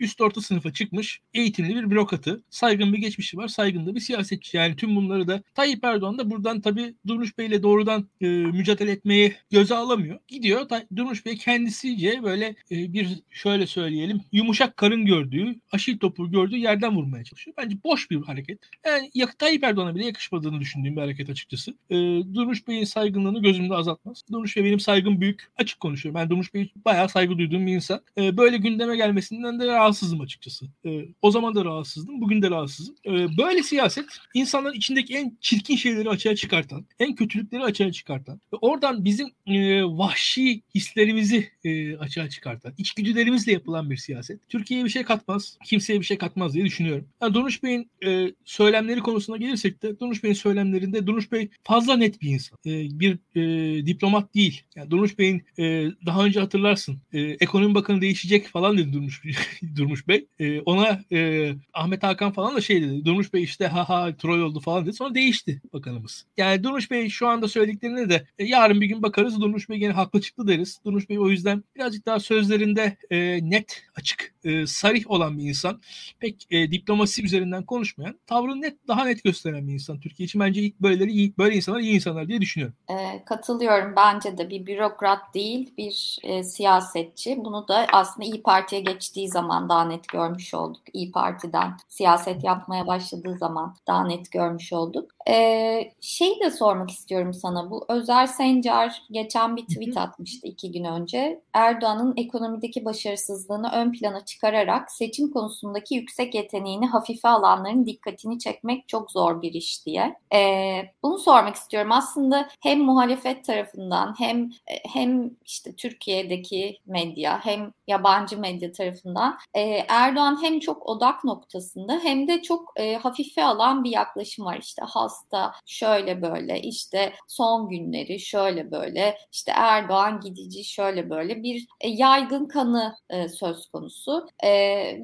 üst 0.01 0.21
orta 0.21 0.41
sınıfa 0.41 0.73
çıkmış 0.73 1.21
eğitimli 1.35 1.77
bir 1.77 1.91
bürokratı. 1.91 2.43
Saygın 2.51 2.93
bir 2.93 2.99
geçmişi 2.99 3.37
var. 3.37 3.49
Saygın 3.49 3.87
da 3.87 3.95
bir 3.95 4.01
siyasetçi. 4.01 4.57
Yani 4.57 4.77
tüm 4.77 4.97
bunları 4.97 5.29
da 5.29 5.43
Tayyip 5.55 5.85
Erdoğan 5.85 6.19
da 6.19 6.31
buradan 6.31 6.61
tabii 6.61 6.95
Durmuş 7.07 7.39
Bey'le 7.39 7.63
doğrudan 7.63 8.09
e, 8.21 8.27
mücadele 8.27 8.91
etmeyi 8.91 9.35
göze 9.51 9.75
alamıyor. 9.75 10.19
Gidiyor 10.29 10.69
Durmuş 10.97 11.27
Bey 11.27 11.37
kendisice 11.37 12.23
böyle 12.23 12.55
e, 12.71 12.93
bir 12.93 13.09
şöyle 13.31 13.67
söyleyelim 13.67 14.21
yumuşak 14.33 14.77
karın 14.77 15.07
gördüğü, 15.07 15.55
aşil 15.73 15.99
topu 15.99 16.31
gördüğü 16.31 16.57
yerden 16.57 16.97
vurmaya 16.97 17.25
çalışıyor. 17.25 17.57
Bence 17.57 17.77
boş 17.85 18.11
bir 18.11 18.23
hareket. 18.23 18.59
Yani 18.87 19.11
Tayyip 19.39 19.65
Erdoğan'a 19.65 19.95
bile 19.95 20.07
yakışmadığını 20.07 20.61
düşündüğüm 20.61 20.97
bir 20.97 21.01
hareket 21.01 21.31
açıkçası. 21.31 21.71
E, 21.91 21.97
Durmuş 22.35 22.69
Bey'in 22.69 22.85
saygınlığını 22.85 23.43
gözümde 23.43 23.75
azaltmaz. 23.75 24.25
Durmuş 24.33 24.57
Bey 24.57 24.65
benim 24.65 24.81
saygım 24.81 25.21
büyük. 25.21 25.51
Açık 25.57 25.81
konuşuyorum. 25.81 26.21
Ben 26.21 26.31
Durmuş 26.31 26.55
Bey'i 26.55 26.71
bayağı 26.85 27.09
saygı 27.09 27.39
duyduğum 27.39 27.67
bir 27.67 27.73
insan. 27.73 28.01
E, 28.19 28.37
böyle 28.37 28.57
gündeme 28.57 28.97
gelmesinden 28.97 29.61
de 29.61 29.67
rahatsızım 29.67 30.21
açıkçası. 30.21 30.67
E, 30.85 31.05
o 31.23 31.31
zaman 31.31 31.55
da 31.55 31.65
rahatsızdım. 31.65 32.21
Bugün 32.21 32.43
de 32.43 32.51
rahatsızım. 32.51 32.95
E, 33.07 33.11
böyle 33.39 33.63
siyaset 33.63 34.05
insanların 34.35 34.75
içindeki 34.75 35.15
en 35.17 35.39
çirkin 35.41 35.77
şeyleri 35.77 36.09
açığa 36.09 36.35
çıkartan, 36.35 36.87
en 36.99 37.15
kötülükleri 37.15 37.63
açığa 37.63 37.93
çıkartan 37.93 38.41
ve 38.53 38.57
oradan 38.61 39.05
bizim 39.05 39.31
e, 39.47 39.85
vahşi 39.85 40.63
hislerimizi 40.75 41.51
e, 41.65 41.97
açığa 41.97 42.29
çıkartan, 42.29 42.48
içgüdülerimizle 42.79 43.53
yapılan 43.53 43.91
bir 43.91 43.97
siyaset. 43.97 44.49
Türkiye'ye 44.49 44.85
bir 44.85 44.91
şey 44.91 45.03
katmaz, 45.03 45.59
kimseye 45.65 46.01
bir 46.01 46.05
şey 46.05 46.19
katmaz 46.19 46.55
diye 46.55 46.65
düşünüyorum. 46.65 47.09
Yani 47.23 47.35
Durmuş 47.35 47.63
Bey'in 47.63 47.91
e, 48.07 48.33
söylemleri 48.45 49.01
konusuna 49.01 49.37
gelirsek 49.37 49.83
de 49.83 50.01
Durmuş 50.01 50.25
Bey'in 50.25 50.35
söylemlerinde 50.35 51.07
Durmuş 51.07 51.33
Bey 51.33 51.49
fazla 51.63 51.97
net 51.97 52.23
bir 52.23 52.29
insan. 52.29 52.59
E, 52.67 53.01
bir 53.01 53.19
e, 53.35 53.87
diplomat 53.87 54.35
değil. 54.35 54.63
Yani 54.77 54.91
Durmuş 54.91 55.19
Bey'in 55.19 55.43
e, 55.59 55.87
daha 56.07 56.25
önce 56.25 56.41
hatırlarsın 56.41 56.99
e, 57.13 57.21
ekonomi 57.21 57.75
bakanı 57.75 58.01
değişecek 58.01 58.47
falan 58.47 58.79
dedi 58.79 58.93
Durmuş, 58.93 59.23
Durmuş 59.77 60.09
Bey. 60.09 60.27
E, 60.39 60.61
ona 60.61 61.01
e, 61.13 61.53
Ahmet 61.73 62.03
Hakan 62.03 62.33
falan 62.33 62.57
da 62.57 62.61
şey 62.61 62.83
dedi. 62.83 63.05
Durmuş 63.05 63.33
Bey 63.33 63.43
işte 63.43 63.67
ha 63.67 63.89
ha 63.89 64.17
troll 64.17 64.41
oldu 64.41 64.61
falan 64.61 64.87
dedi. 64.87 64.93
Sonra 64.93 65.15
değişti 65.15 65.63
bakanımız. 65.73 66.27
Yani 66.37 66.65
Durmuş 66.65 66.91
Bey 66.91 67.09
şu 67.09 67.29
anda 67.29 67.49
söylediklerine 67.49 68.09
de 68.09 68.27
e, 68.39 68.45
yarın 68.45 68.81
bir 68.81 68.87
gün 68.87 69.03
bakarız. 69.03 69.41
Durmuş 69.41 69.69
Bey 69.69 69.79
gene 69.79 69.93
haklı 69.93 70.21
çıktı 70.21 70.49
deriz. 70.49 70.81
Durmuş 70.85 71.09
Bey 71.09 71.19
o 71.19 71.29
yüzden 71.29 71.65
birazcık 71.77 72.07
daha 72.07 72.21
sözlerinde 72.29 72.97
e, 73.11 73.39
net, 73.51 73.83
açık, 73.97 74.35
e, 74.45 74.67
sarih 74.67 75.11
olan 75.11 75.39
bir 75.39 75.45
insan. 75.45 75.81
Pek 76.21 76.47
e, 76.51 76.71
diplomasi 76.73 77.25
üzerinden 77.25 77.65
konuşmayan, 77.65 78.19
tavrını 78.27 78.63
net 78.63 78.89
daha 78.89 79.05
net 79.05 79.25
gösteren 79.25 79.69
bir 79.69 79.73
insan. 79.73 80.01
Türkiye 80.01 80.25
için 80.25 80.41
bence 80.41 80.61
ilk 80.61 80.81
böyleleri 80.81 81.11
iyi, 81.11 81.35
böyle 81.39 81.57
insanlar 81.57 81.81
iyi 81.81 81.95
insanlar 81.95 82.29
diye 82.29 82.41
düşünüyorum. 82.41 82.77
E, 82.89 83.25
katılıyorum. 83.25 83.97
Bence 83.97 84.39
de 84.39 84.51
bir 84.51 84.67
bürokrat 84.67 85.35
değil, 85.35 85.73
bir 85.79 86.19
e, 86.23 86.43
siyasetçi. 86.43 87.37
Bunu 87.45 87.69
da 87.69 87.87
aslında 87.93 88.27
İyi 88.27 88.43
Parti'ye 88.43 88.83
geçtiği 88.83 89.29
zaman 89.29 89.69
daha 89.69 89.85
net 89.85 90.09
görmüş 90.09 90.55
olduk. 90.55 90.83
İyi 90.93 91.13
Parti'den 91.13 91.77
siyaset 91.89 92.45
yapmaya 92.45 92.87
başladığı 92.87 93.39
zaman 93.39 93.77
daha 93.87 94.07
net 94.07 94.33
görmüş 94.33 94.73
olduk. 94.73 95.11
Ee, 95.31 95.93
şey 96.01 96.41
de 96.41 96.51
sormak 96.51 96.91
istiyorum 96.91 97.35
sana. 97.35 97.71
Bu 97.71 97.85
Özer 97.89 98.27
Sencar 98.27 99.03
geçen 99.11 99.57
bir 99.57 99.63
tweet 99.67 99.97
atmıştı 99.97 100.47
iki 100.47 100.73
gün 100.73 100.85
önce. 100.85 101.41
Erdoğan'ın 101.53 102.15
ekonomideki 102.19 102.85
başarısızlığını 102.85 103.71
ön 103.73 103.93
plana 103.93 104.25
çıkararak 104.25 104.93
seçim 104.93 105.33
konusundaki 105.33 105.95
yüksek 105.95 106.35
yeteneğini 106.35 106.87
hafife 106.87 107.29
alanların 107.29 107.87
dikkatini 107.87 108.39
çekmek 108.39 108.89
çok 108.89 109.11
zor 109.11 109.43
bir 109.43 109.53
iş 109.53 109.87
diye. 109.87 110.17
Ee, 110.35 110.83
bunu 111.03 111.19
sormak 111.19 111.55
istiyorum. 111.55 111.93
Aslında 111.93 112.49
hem 112.61 112.81
muhalefet 112.81 113.45
tarafından 113.45 114.15
hem 114.19 114.51
hem 114.93 115.31
işte 115.45 115.75
Türkiye'deki 115.75 116.79
medya 116.87 117.45
hem 117.45 117.73
yabancı 117.87 118.39
medya 118.39 118.73
tarafından 118.73 119.39
e, 119.55 119.61
Erdoğan 119.89 120.43
hem 120.43 120.61
çok 120.61 120.87
odak 120.87 121.25
noktasında 121.25 122.01
hem 122.03 122.29
de 122.29 122.43
çok 122.43 122.73
e, 122.77 122.97
hafife 122.97 123.45
alan 123.45 123.85
bir 123.85 123.91
yaklaşım 123.91 124.45
var. 124.45 124.59
İşte 124.63 124.83
hasta 124.83 125.53
şöyle 125.67 126.23
böyle 126.23 126.61
işte 126.61 127.13
son 127.29 127.69
günleri 127.69 128.21
şöyle 128.21 128.71
böyle 128.71 129.19
işte 129.33 129.53
Erdoğan 129.55 130.21
gidici 130.21 130.65
şöyle 130.65 131.11
böyle 131.11 131.43
bir 131.43 131.67
e, 131.81 131.89
yaygın 132.09 132.47
kanı 132.47 132.97
e, 133.11 133.29
söz 133.29 133.67
konusu 133.67 134.27
e, 134.43 134.51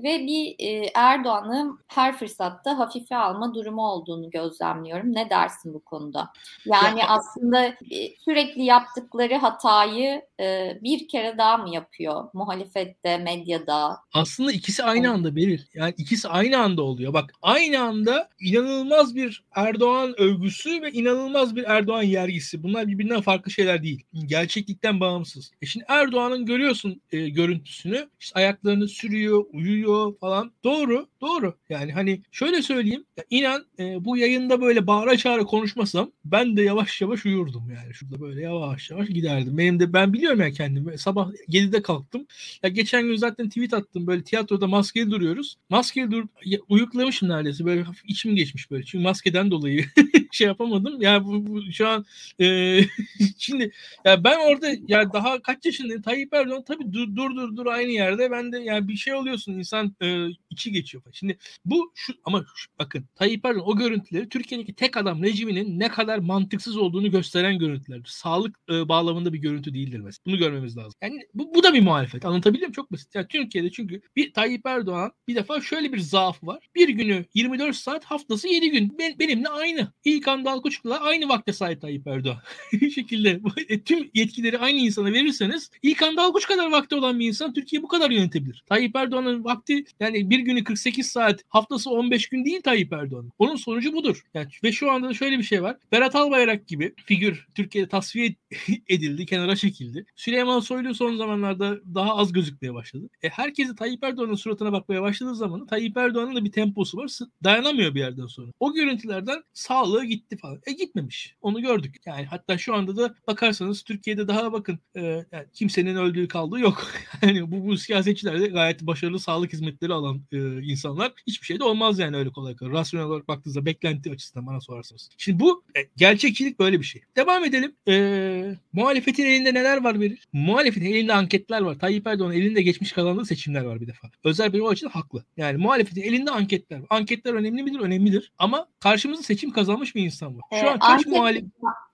ve 0.03 0.27
bir 0.27 0.55
e, 0.59 0.91
Erdoğan'ı 0.95 1.79
her 1.89 2.19
fırsatta 2.19 2.79
hafife 2.79 3.17
alma 3.17 3.55
durumu 3.55 3.87
olduğunu 3.87 4.31
gözlemliyorum. 4.31 5.15
Ne 5.15 5.31
dersin 5.31 5.75
bu 5.75 5.81
konuda? 5.81 6.31
Yani 6.65 7.01
ya, 7.01 7.09
aslında 7.09 7.65
e, 7.67 8.17
sürekli 8.25 8.63
yaptıkları 8.63 9.35
hatayı 9.35 10.23
e, 10.41 10.79
bir 10.83 11.09
kere 11.09 11.39
daha 11.39 11.57
mı 11.57 11.75
yapıyor 11.75 12.25
muhalefette, 12.33 13.19
medyada? 13.19 13.99
Aslında 14.13 14.53
ikisi 14.53 14.85
aynı 14.85 15.11
anda 15.11 15.37
Beril. 15.37 15.61
Yani 15.75 15.95
ikisi 15.97 16.29
aynı 16.29 16.59
anda 16.59 16.83
oluyor. 16.83 17.13
Bak 17.13 17.33
aynı 17.43 17.81
anda 17.81 18.29
inanılmaz 18.41 19.15
bir 19.15 19.45
Erdoğan 19.55 20.21
övgüsü 20.21 20.83
ve 20.83 20.93
inanılmaz 20.93 21.57
bir 21.57 21.65
Erdoğan 21.65 22.03
yergisi. 22.03 22.63
Bunlar 22.63 22.89
birbirinden 22.89 23.21
farklı 23.21 23.51
şeyler 23.51 23.83
değil. 23.83 24.03
Gerçeklikten 24.27 25.01
bağımsız. 25.01 25.51
E 25.63 25.67
şimdi 25.67 25.85
Erdoğan'ın 25.89 26.47
görüyorsun 26.47 26.94
e, 27.13 27.29
görüntüsünü. 27.29 28.09
İşte 28.21 28.41
ayaklarını 28.41 28.89
sürüyor, 28.89 29.45
uyuyor 29.53 30.19
falan. 30.19 30.53
Doğru, 30.65 31.09
doğru. 31.21 31.55
Yani 31.69 31.93
hani 31.93 32.23
şöyle 32.33 32.63
söyleyeyim. 32.63 33.05
Ya 33.17 33.25
inan 33.31 33.67
e, 33.79 34.05
bu 34.05 34.17
yayında 34.17 34.61
böyle 34.61 34.87
bağıra 34.87 35.17
çağıra 35.17 35.45
konuşmasam 35.45 36.11
ben 36.25 36.57
de 36.57 36.63
yavaş 36.63 37.01
yavaş 37.01 37.27
uyurdum 37.27 37.71
yani. 37.71 37.95
Şurada 37.95 38.21
böyle 38.21 38.43
yavaş 38.43 38.91
yavaş 38.91 39.09
giderdim. 39.09 39.59
Benim 39.59 39.81
de 39.81 39.93
ben 39.93 40.13
biliyorum 40.13 40.41
ya 40.41 40.51
kendimi. 40.51 40.99
Sabah 40.99 41.31
7'de 41.49 41.83
kalktım. 41.83 42.27
Ya 42.63 42.69
geçen 42.71 43.03
gün 43.03 43.17
zaten 43.17 43.49
tweet 43.49 43.75
attım. 43.75 44.07
Böyle 44.07 44.23
tiyatroda 44.23 44.67
maskeli 44.67 45.11
duruyoruz. 45.11 45.57
Maskeli 45.71 46.11
dur 46.11 46.25
uyuklamışım 46.69 47.29
neredeyse. 47.29 47.65
Böyle 47.65 47.83
hafif 47.83 48.05
içim 48.11 48.37
geçmiş 48.37 48.71
böyle. 48.71 48.85
Çünkü 48.85 49.03
maskeden 49.03 49.51
dolayı 49.51 49.85
şey 50.35 50.47
yapamadım. 50.47 51.03
Ya 51.03 51.25
bu, 51.25 51.47
bu 51.47 51.73
şu 51.73 51.89
an 51.89 52.07
e, 52.41 52.81
şimdi 53.39 53.73
ya 54.05 54.25
ben 54.25 54.39
orada 54.51 54.69
ya 54.89 55.13
daha 55.13 55.43
kaç 55.43 55.67
yaşındayım? 55.67 56.03
Tayyip 56.03 56.35
Erdoğan 56.35 56.65
tabii 56.65 56.93
dur 56.93 57.17
dur 57.17 57.37
dur 57.37 57.57
dur 57.57 57.67
aynı 57.67 57.91
yerde. 57.91 58.31
Ben 58.31 58.53
de 58.53 58.59
yani 58.59 58.89
bir 58.89 58.97
şey 58.97 59.15
oluyorsun 59.15 59.53
insan 59.53 59.97
e, 60.03 60.27
içi 60.51 60.73
geçiyor. 60.73 61.05
Şimdi 61.13 61.39
bu 61.65 61.93
şu 61.95 62.15
ama 62.25 62.45
şu, 62.55 62.71
bakın 62.79 63.05
Tayyip 63.15 63.45
Erdoğan 63.45 63.69
o 63.69 63.77
görüntüleri 63.77 64.29
Türkiye'deki 64.29 64.75
tek 64.75 64.97
adam 64.97 65.23
rejiminin 65.23 65.81
ne 65.81 65.89
kadar 65.89 66.19
mantıksız 66.19 66.77
olduğunu 66.77 67.11
gösteren 67.11 67.59
görüntülerdir. 67.59 68.09
Sağlık 68.09 68.59
e, 68.71 68.89
bağlamında 68.89 69.33
bir 69.33 69.39
görüntü 69.39 69.75
değildir 69.75 70.01
mesela. 70.01 70.23
Bunu 70.27 70.39
görmemiz 70.39 70.77
lazım. 70.77 70.93
Yani 71.03 71.27
bu, 71.35 71.55
bu 71.55 71.63
da 71.63 71.75
bir 71.75 71.83
muhalefet. 71.83 72.25
Anlatabiliyor 72.25 72.69
muyum? 72.69 72.73
Çok 72.73 72.93
basit. 72.93 73.15
Yani 73.15 73.29
Türkiye'de 73.29 73.71
çünkü 73.71 74.03
bir 74.17 74.33
Tayyip 74.33 74.67
Erdoğan 74.67 75.13
bir 75.29 75.35
defa 75.35 75.61
şöyle 75.61 75.93
bir 75.93 75.99
zaafı 75.99 76.47
var. 76.47 76.69
Bir 76.75 76.89
günü 76.89 77.25
24 77.35 77.77
saat 77.77 78.05
haftası 78.05 78.49
7 78.49 78.71
gün. 78.71 78.99
Ben, 78.99 79.19
benimle 79.19 79.49
aynı. 79.49 79.93
İlkan 80.25 80.45
Dalkuç'la 80.45 81.01
aynı 81.01 81.29
vakte 81.29 81.53
sahip 81.53 81.81
Tayyip 81.81 82.07
Erdoğan. 82.07 82.37
şekilde 82.95 83.41
e, 83.69 83.81
tüm 83.81 84.11
yetkileri 84.15 84.59
aynı 84.59 84.79
insana 84.79 85.13
verirseniz 85.13 85.71
İlkan 85.83 86.17
Dalkuç 86.17 86.47
kadar 86.47 86.71
vakti 86.71 86.95
olan 86.95 87.21
bir 87.21 87.29
insan 87.29 87.53
Türkiye 87.53 87.83
bu 87.83 87.89
kadar 87.89 88.11
yönetebilir. 88.11 88.65
Tayyip 88.67 88.97
Erdoğan'ın 88.97 89.45
vakti 89.45 89.85
yani 90.01 90.31
bir 90.31 90.39
günü 90.39 90.65
48 90.65 91.07
saat 91.07 91.41
haftası 91.49 91.91
15 91.91 92.29
gün 92.29 92.45
değil 92.45 92.63
Tayyip 92.63 92.93
Erdoğan. 92.93 93.33
Onun 93.39 93.57
sonucu 93.57 93.93
budur. 93.93 94.25
Yani 94.35 94.49
ve 94.65 94.73
şu 94.73 94.91
anda 94.91 95.09
da 95.09 95.15
şöyle 95.15 95.39
bir 95.39 95.43
şey 95.43 95.63
var. 95.63 95.77
Berat 95.93 96.15
Albayrak 96.15 96.69
gibi 96.69 96.95
figür 97.05 97.47
Türkiye'de 97.55 97.89
tasfiye 97.89 98.35
edildi, 98.89 99.27
kenara 99.27 99.57
çekildi. 99.57 100.07
Süleyman 100.17 100.61
Soylu 100.61 100.95
son 100.95 101.17
zamanlarda 101.17 101.79
daha 101.95 102.17
az 102.17 102.33
gözükmeye 102.33 102.75
başladı. 102.75 103.09
E 103.23 103.29
herkesi 103.29 103.75
Tayyip 103.75 104.05
Erdoğan'ın 104.05 104.35
suratına 104.35 104.73
bakmaya 104.73 105.03
başladığı 105.03 105.35
zaman 105.35 105.67
Tayyip 105.67 105.97
Erdoğan'ın 105.97 106.37
da 106.37 106.45
bir 106.45 106.53
temposu 106.53 106.99
var. 106.99 107.11
Dayanamıyor 107.45 107.95
bir 107.95 108.01
yerden 108.01 108.27
sonra. 108.27 108.51
O 108.61 108.75
görüntülerden 108.75 109.43
sağlığı 109.53 110.14
gitti 110.15 110.37
falan. 110.37 110.61
E 110.67 110.73
gitmemiş. 110.73 111.35
Onu 111.41 111.63
gördük. 111.63 111.97
Yani 112.07 112.25
hatta 112.25 112.59
şu 112.59 112.75
anda 112.75 112.97
da 112.97 113.15
bakarsanız 113.27 113.83
Türkiye'de 113.83 114.29
daha 114.29 114.53
bakın 114.53 114.79
e, 114.97 115.03
yani 115.33 115.47
kimsenin 115.53 115.97
öldüğü 115.97 116.29
kaldığı 116.29 116.59
yok. 116.59 116.87
yani 117.23 117.51
bu, 117.53 117.67
bu 117.67 117.77
siyasetçiler 117.77 118.41
de 118.41 118.47
gayet 118.47 118.83
başarılı 118.83 119.21
sağlık 119.21 119.53
hizmetleri 119.53 119.93
alan 119.93 120.23
e, 120.33 120.63
insanlar. 120.63 121.13
Hiçbir 121.27 121.47
şey 121.47 121.59
de 121.59 121.65
olmaz 121.65 121.99
yani 121.99 122.17
öyle 122.17 122.31
kolay 122.31 122.57
kolay. 122.57 122.73
Rasyonel 122.73 123.07
olarak 123.07 123.29
baktığınızda 123.29 123.67
beklenti 123.67 124.11
açısından 124.11 124.47
bana 124.47 124.61
sorarsanız. 124.61 125.09
Şimdi 125.19 125.41
bu 125.41 125.65
e, 125.77 125.81
gerçekçilik 125.97 126.59
böyle 126.59 126.81
bir 126.81 126.85
şey. 126.85 127.03
Devam 127.17 127.45
edelim. 127.45 127.75
E, 127.89 128.57
muhalefetin 128.73 129.25
elinde 129.25 129.55
neler 129.55 129.85
var 129.85 130.01
verir? 130.01 130.29
Muhalefetin 130.33 130.87
elinde 130.87 131.13
anketler 131.13 131.61
var. 131.61 131.79
Tayyip 131.79 132.07
Erdoğan 132.07 132.33
elinde 132.33 132.63
geçmiş 132.63 132.93
kazandığı 132.93 133.25
seçimler 133.25 133.65
var 133.65 133.81
bir 133.81 133.87
defa. 133.87 134.11
Özel 134.25 134.53
bir 134.53 134.61
o 134.61 134.69
açıdan 134.69 134.91
haklı. 134.91 135.25
Yani 135.37 135.59
muhalefetin 135.59 136.03
elinde 136.03 136.31
anketler 136.31 136.79
var. 136.79 136.87
Anketler 136.91 137.35
önemli 137.35 137.63
midir? 137.63 137.81
Önemlidir. 137.81 138.33
Ama 138.39 138.67
karşımızda 138.81 139.23
seçim 139.23 139.51
kazanmış 139.51 139.95
bir 139.95 140.03
insan 140.05 140.37
var. 140.37 140.43
Şu 140.53 140.67
ee, 140.67 140.71
an 140.71 140.79
kaç 140.79 140.91
anket, 140.91 141.07
muhalif... 141.07 141.45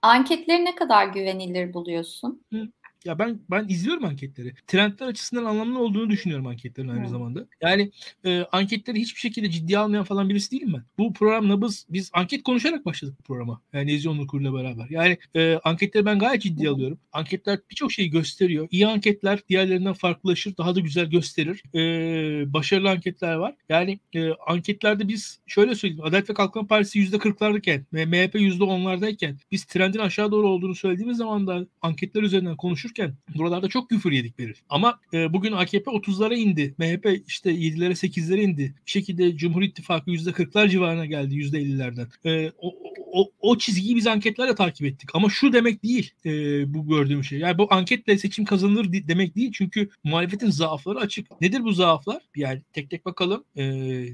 Anketleri 0.02 0.64
ne 0.64 0.74
kadar 0.74 1.06
güvenilir 1.06 1.74
buluyorsun? 1.74 2.42
Hı. 2.52 2.68
Ya 3.04 3.18
ben 3.18 3.40
ben 3.50 3.68
izliyorum 3.68 4.04
anketleri. 4.04 4.54
Trendler 4.66 5.06
açısından 5.06 5.44
anlamlı 5.44 5.78
olduğunu 5.78 6.10
düşünüyorum 6.10 6.46
anketlerin 6.46 6.88
aynı 6.88 7.00
hmm. 7.00 7.08
zamanda. 7.08 7.46
Yani 7.60 7.90
e, 8.24 8.44
anketleri 8.52 9.00
hiçbir 9.00 9.20
şekilde 9.20 9.50
ciddiye 9.50 9.78
almayan 9.78 10.04
falan 10.04 10.28
birisi 10.28 10.50
değilim 10.50 10.72
ben. 10.72 10.82
Bu 10.98 11.12
program 11.12 11.48
Nabız 11.48 11.86
biz 11.90 12.10
anket 12.12 12.42
konuşarak 12.42 12.84
başladık 12.86 13.14
bu 13.18 13.22
programa. 13.22 13.60
Yani 13.72 13.86
Nezih 13.86 14.10
Kurulu'yla 14.28 14.54
beraber. 14.54 14.86
Yani 14.90 15.18
e, 15.36 15.54
anketleri 15.64 16.04
ben 16.06 16.18
gayet 16.18 16.42
ciddiye 16.42 16.68
hmm. 16.68 16.74
alıyorum. 16.74 16.98
Anketler 17.12 17.58
birçok 17.70 17.92
şeyi 17.92 18.10
gösteriyor. 18.10 18.68
İyi 18.70 18.86
anketler 18.86 19.40
diğerlerinden 19.48 19.92
farklılaşır. 19.92 20.56
Daha 20.56 20.74
da 20.74 20.80
güzel 20.80 21.10
gösterir. 21.10 21.62
E, 21.74 22.52
başarılı 22.52 22.90
anketler 22.90 23.34
var. 23.34 23.54
Yani 23.68 24.00
e, 24.14 24.30
anketlerde 24.46 25.08
biz 25.08 25.40
şöyle 25.46 25.74
söyleyeyim. 25.74 26.04
Adalet 26.04 26.30
ve 26.30 26.34
Kalkınma 26.34 26.66
Partisi 26.66 26.98
%40'lardayken 26.98 27.84
ve 27.92 28.06
MHP 28.06 28.34
%10'lardayken 28.34 29.36
biz 29.52 29.64
trendin 29.64 29.98
aşağı 29.98 30.32
doğru 30.32 30.48
olduğunu 30.48 30.74
söylediğimiz 30.74 31.16
zaman 31.16 31.46
da 31.46 31.66
anketler 31.82 32.22
üzerinden 32.22 32.56
konuşur 32.56 32.89
konuşurken 32.90 33.16
buralarda 33.38 33.68
çok 33.68 33.88
küfür 33.88 34.12
yedik 34.12 34.40
verir. 34.40 34.62
Ama 34.68 35.00
e, 35.12 35.32
bugün 35.32 35.52
AKP 35.52 35.90
30'lara 35.90 36.34
indi. 36.34 36.74
MHP 36.78 37.22
işte 37.26 37.50
7'lere 37.50 37.92
8'lere 37.92 38.40
indi. 38.40 38.74
Bir 38.86 38.90
şekilde 38.90 39.36
Cumhur 39.36 39.62
İttifakı 39.62 40.10
%40'lar 40.10 40.68
civarına 40.68 41.06
geldi 41.06 41.34
%50'lerden. 41.34 42.06
E, 42.24 42.52
o, 42.58 42.74
o, 43.12 43.30
o 43.40 43.58
çizgiyi 43.58 43.96
biz 43.96 44.06
anketlerle 44.06 44.54
takip 44.54 44.86
ettik. 44.86 45.10
Ama 45.14 45.28
şu 45.30 45.52
demek 45.52 45.82
değil 45.82 46.12
e, 46.24 46.30
bu 46.74 46.88
gördüğüm 46.88 47.24
şey. 47.24 47.38
Yani 47.38 47.58
bu 47.58 47.66
anketle 47.70 48.18
seçim 48.18 48.44
kazanılır 48.44 48.92
demek 48.92 49.36
değil. 49.36 49.52
Çünkü 49.54 49.88
muhalefetin 50.04 50.50
zaafları 50.50 50.98
açık. 50.98 51.40
Nedir 51.40 51.64
bu 51.64 51.72
zaaflar? 51.72 52.22
Yani 52.36 52.62
tek 52.72 52.90
tek 52.90 53.06
bakalım. 53.06 53.44
E, 53.56 53.62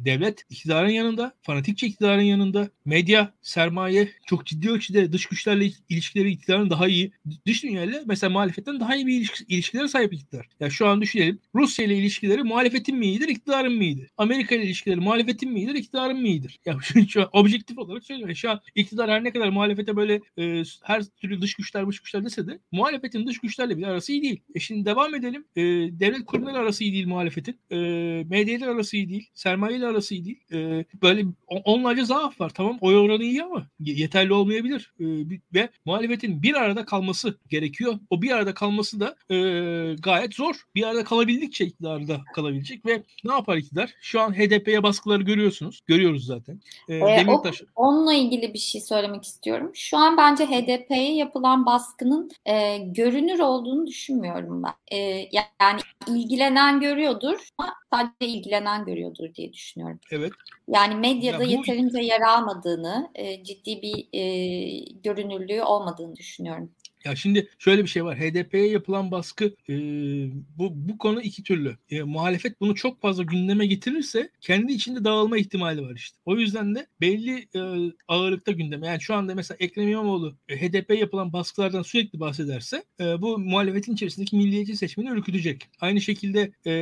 devlet 0.04 0.44
iktidarın 0.50 0.88
yanında, 0.88 1.34
fanatikçe 1.42 1.86
iktidarın 1.86 2.22
yanında, 2.22 2.68
medya, 2.84 3.32
sermaye 3.42 4.08
çok 4.26 4.46
ciddi 4.46 4.70
ölçüde 4.70 5.12
dış 5.12 5.26
güçlerle 5.26 5.70
ilişkileri 5.88 6.30
iktidarın 6.30 6.70
daha 6.70 6.88
iyi. 6.88 7.12
Dış 7.46 7.62
dünyayla 7.62 8.02
mesela 8.06 8.30
muhalefetten 8.66 8.80
daha 8.80 8.96
iyi 8.96 9.06
bir 9.06 9.16
ilişki, 9.16 9.44
ilişkilere 9.48 9.88
sahip 9.88 10.12
iktidar. 10.12 10.44
Ya 10.44 10.50
yani 10.60 10.70
şu 10.70 10.86
an 10.86 11.00
düşünelim. 11.00 11.38
Rusya 11.54 11.84
ile 11.84 11.96
ilişkileri 11.96 12.42
muhalefetin 12.42 12.96
mi 12.96 13.06
iyidir, 13.06 13.28
iktidarın 13.28 13.72
mı 13.72 13.84
iyidir? 13.84 14.10
Amerika 14.16 14.54
ile 14.54 14.64
ilişkileri 14.64 15.00
muhalefetin 15.00 15.52
mi 15.52 15.58
iyidir, 15.58 15.74
iktidarın 15.74 16.20
mı 16.20 16.28
iyidir? 16.28 16.60
Ya 16.66 16.76
şu, 16.82 17.08
şu 17.08 17.20
an 17.22 17.28
objektif 17.32 17.78
olarak 17.78 18.04
söylüyorum. 18.04 18.36
Şu 18.36 18.50
an 18.50 18.60
iktidar 18.74 19.10
her 19.10 19.24
ne 19.24 19.32
kadar 19.32 19.48
muhalefete 19.48 19.96
böyle 19.96 20.20
e, 20.38 20.62
her 20.82 21.02
türlü 21.04 21.40
dış 21.40 21.54
güçler 21.54 21.88
dış 21.88 22.00
güçler 22.00 22.24
dese 22.24 22.46
de 22.46 22.58
muhalefetin 22.72 23.26
dış 23.26 23.38
güçlerle 23.38 23.76
bile 23.76 23.86
arası 23.86 24.12
iyi 24.12 24.22
değil. 24.22 24.40
E 24.54 24.60
şimdi 24.60 24.84
devam 24.84 25.14
edelim. 25.14 25.44
E, 25.56 25.62
devlet 26.00 26.26
kurumları 26.26 26.58
arası 26.58 26.84
iyi 26.84 26.92
değil 26.92 27.06
muhalefetin. 27.06 27.58
E, 27.70 27.76
medya 28.30 28.72
arası 28.72 28.96
iyi 28.96 29.08
değil. 29.08 29.30
Sermaye 29.34 29.76
ile 29.76 29.86
arası 29.86 30.14
iyi 30.14 30.24
değil. 30.24 30.40
E, 30.52 30.84
böyle 31.02 31.24
onlarca 31.48 32.04
zaaf 32.04 32.40
var. 32.40 32.50
Tamam 32.50 32.78
oy 32.80 32.96
oranı 32.96 33.24
iyi 33.24 33.42
ama 33.42 33.66
yeterli 33.80 34.32
olmayabilir. 34.32 34.92
E, 35.00 35.04
ve 35.54 35.68
muhalefetin 35.84 36.42
bir 36.42 36.54
arada 36.54 36.84
kalması 36.84 37.38
gerekiyor. 37.48 37.98
O 38.10 38.22
bir 38.22 38.30
arada 38.30 38.54
kalması 38.56 39.00
da 39.00 39.16
e, 39.34 39.38
gayet 39.94 40.34
zor. 40.34 40.54
Bir 40.74 40.82
arada 40.82 41.04
kalabildikçe 41.04 41.64
iktidarda 41.64 42.20
kalabilecek 42.34 42.86
ve 42.86 43.02
ne 43.24 43.32
yapar 43.32 43.56
iktidar? 43.56 43.94
Şu 44.00 44.20
an 44.20 44.32
HDP'ye 44.32 44.82
baskıları 44.82 45.22
görüyorsunuz. 45.22 45.80
Görüyoruz 45.86 46.26
zaten. 46.26 46.60
E, 46.88 46.96
e, 46.96 47.00
Demirtaş... 47.00 47.62
o, 47.62 47.66
onunla 47.86 48.14
ilgili 48.14 48.54
bir 48.54 48.58
şey 48.58 48.80
söylemek 48.80 49.24
istiyorum. 49.24 49.70
Şu 49.74 49.96
an 49.96 50.16
bence 50.16 50.46
HDP'ye 50.46 51.14
yapılan 51.14 51.66
baskının 51.66 52.30
e, 52.46 52.78
görünür 52.78 53.38
olduğunu 53.38 53.86
düşünmüyorum 53.86 54.62
ben. 54.62 54.96
E, 54.96 55.28
yani 55.32 55.80
ilgilenen 56.08 56.80
görüyordur 56.80 57.48
ama 57.58 57.74
sadece 57.92 58.32
ilgilenen 58.32 58.84
görüyordur 58.84 59.34
diye 59.34 59.52
düşünüyorum. 59.52 60.00
Evet. 60.10 60.32
Yani 60.68 60.94
medyada 60.94 61.44
ya 61.44 61.48
bu... 61.48 61.52
yeterince 61.52 62.00
yer 62.00 62.20
almadığını, 62.20 63.10
e, 63.14 63.44
ciddi 63.44 63.82
bir 63.82 64.08
e, 64.12 64.24
görünürlüğü 65.02 65.62
olmadığını 65.62 66.16
düşünüyorum. 66.16 66.70
Ya 67.06 67.16
şimdi 67.16 67.48
şöyle 67.58 67.82
bir 67.82 67.88
şey 67.88 68.04
var. 68.04 68.18
HDP'ye 68.18 68.68
yapılan 68.68 69.10
baskı 69.10 69.44
e, 69.68 69.74
bu 70.58 70.72
bu 70.74 70.98
konu 70.98 71.22
iki 71.22 71.42
türlü. 71.42 71.76
E, 71.90 72.02
muhalefet 72.02 72.60
bunu 72.60 72.74
çok 72.74 73.00
fazla 73.00 73.22
gündeme 73.22 73.66
getirirse 73.66 74.30
kendi 74.40 74.72
içinde 74.72 75.04
dağılma 75.04 75.38
ihtimali 75.38 75.82
var 75.82 75.94
işte. 75.94 76.18
O 76.24 76.36
yüzden 76.36 76.74
de 76.74 76.86
belli 77.00 77.48
e, 77.54 77.92
ağırlıkta 78.08 78.52
gündeme. 78.52 78.86
Yani 78.86 79.00
şu 79.00 79.14
anda 79.14 79.34
mesela 79.34 79.56
Ekrem 79.60 79.88
İmamoğlu 79.88 80.36
e, 80.48 80.56
HDP 80.56 80.90
yapılan 80.90 81.32
baskılardan 81.32 81.82
sürekli 81.82 82.20
bahsederse 82.20 82.84
e, 83.00 83.22
bu 83.22 83.38
muhalefetin 83.38 83.94
içerisindeki 83.94 84.36
milliyetçi 84.36 84.76
seçmeni 84.76 85.10
ürkütecek. 85.10 85.68
Aynı 85.80 86.00
şekilde 86.00 86.52
e, 86.66 86.72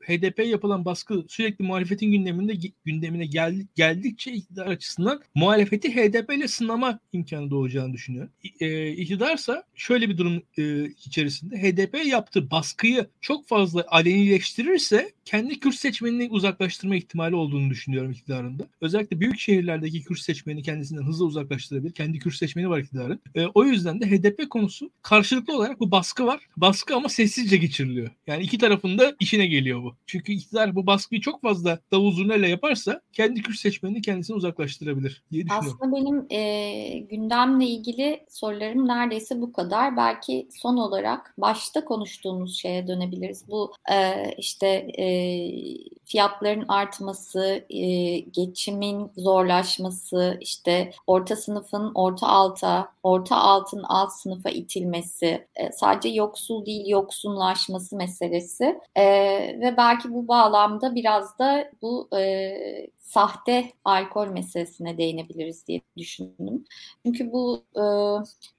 HDP 0.00 0.38
yapılan 0.46 0.84
baskı 0.84 1.24
sürekli 1.28 1.64
muhalefetin 1.64 2.12
gündeminde 2.12 2.54
gündemine 2.84 3.26
gel, 3.26 3.66
geldikçe 3.74 4.32
iktidar 4.32 4.66
açısından 4.66 5.22
muhalefeti 5.34 5.96
HDP 5.96 6.32
ile 6.32 6.48
sınama 6.48 6.98
imkanı 7.12 7.50
doğacağını 7.50 7.92
düşünüyor. 7.92 8.28
E, 8.60 8.90
iktidarsa 8.90 9.65
şöyle 9.74 10.08
bir 10.08 10.18
durum 10.18 10.42
e, 10.58 10.84
içerisinde 10.84 11.62
HDP 11.62 12.06
yaptığı 12.06 12.50
baskıyı 12.50 13.06
çok 13.20 13.46
fazla 13.46 13.84
alenileştirirse 13.88 15.12
kendi 15.24 15.60
Kürt 15.60 15.74
seçmenini 15.74 16.28
uzaklaştırma 16.30 16.96
ihtimali 16.96 17.34
olduğunu 17.34 17.70
düşünüyorum 17.70 18.10
iktidarında. 18.10 18.64
Özellikle 18.80 19.20
büyük 19.20 19.38
şehirlerdeki 19.38 20.04
Kürt 20.04 20.18
seçmeni 20.18 20.62
kendisinden 20.62 21.02
hızlı 21.02 21.24
uzaklaştırabilir. 21.24 21.92
Kendi 21.92 22.18
Kürt 22.18 22.34
seçmeni 22.34 22.70
var 22.70 22.78
iktidarın. 22.78 23.20
E, 23.34 23.46
o 23.46 23.64
yüzden 23.64 24.00
de 24.00 24.10
HDP 24.10 24.50
konusu 24.50 24.90
karşılıklı 25.02 25.56
olarak 25.56 25.80
bu 25.80 25.90
baskı 25.90 26.26
var. 26.26 26.40
Baskı 26.56 26.96
ama 26.96 27.08
sessizce 27.08 27.56
geçiriliyor. 27.56 28.10
Yani 28.26 28.42
iki 28.42 28.58
tarafında 28.58 29.16
işine 29.20 29.46
geliyor 29.46 29.82
bu. 29.82 29.94
Çünkü 30.06 30.32
iktidar 30.32 30.74
bu 30.74 30.86
baskıyı 30.86 31.20
çok 31.20 31.42
fazla 31.42 31.78
davul 31.92 32.12
zurnayla 32.12 32.48
yaparsa 32.48 33.00
kendi 33.12 33.42
Kürt 33.42 33.56
seçmenini 33.56 34.02
kendisine 34.02 34.36
uzaklaştırabilir 34.36 35.22
diye 35.32 35.44
düşünüyorum. 35.44 35.78
Aslında 35.82 35.96
benim 35.96 36.26
e, 36.30 36.98
gündemle 36.98 37.66
ilgili 37.66 38.20
sorularım 38.28 38.88
neredeyse 38.88 39.40
bu 39.40 39.45
kadar. 39.52 39.96
Belki 39.96 40.48
son 40.62 40.76
olarak 40.76 41.34
başta 41.38 41.84
konuştuğumuz 41.84 42.56
şeye 42.56 42.86
dönebiliriz. 42.88 43.48
Bu 43.48 43.72
e, 43.92 44.30
işte 44.38 44.66
e, 44.98 45.06
fiyatların 46.04 46.64
artması, 46.68 47.64
e, 47.70 48.18
geçimin 48.18 49.10
zorlaşması, 49.16 50.38
işte 50.40 50.90
orta 51.06 51.36
sınıfın 51.36 51.92
orta 51.94 52.26
alta, 52.26 52.88
orta 53.02 53.36
altın 53.36 53.82
alt 53.82 54.12
sınıfa 54.12 54.50
itilmesi, 54.50 55.46
e, 55.56 55.72
sadece 55.72 56.08
yoksul 56.08 56.66
değil 56.66 56.86
yoksunlaşması 56.88 57.96
meselesi 57.96 58.80
e, 58.96 59.04
ve 59.60 59.74
belki 59.76 60.14
bu 60.14 60.28
bağlamda 60.28 60.94
biraz 60.94 61.38
da 61.38 61.70
bu 61.82 62.08
e, 62.16 62.56
sahte 63.06 63.72
alkol 63.84 64.26
meselesine 64.26 64.98
değinebiliriz 64.98 65.66
diye 65.66 65.80
düşündüm. 65.96 66.64
Çünkü 67.06 67.32
bu 67.32 67.64
e, 67.76 67.80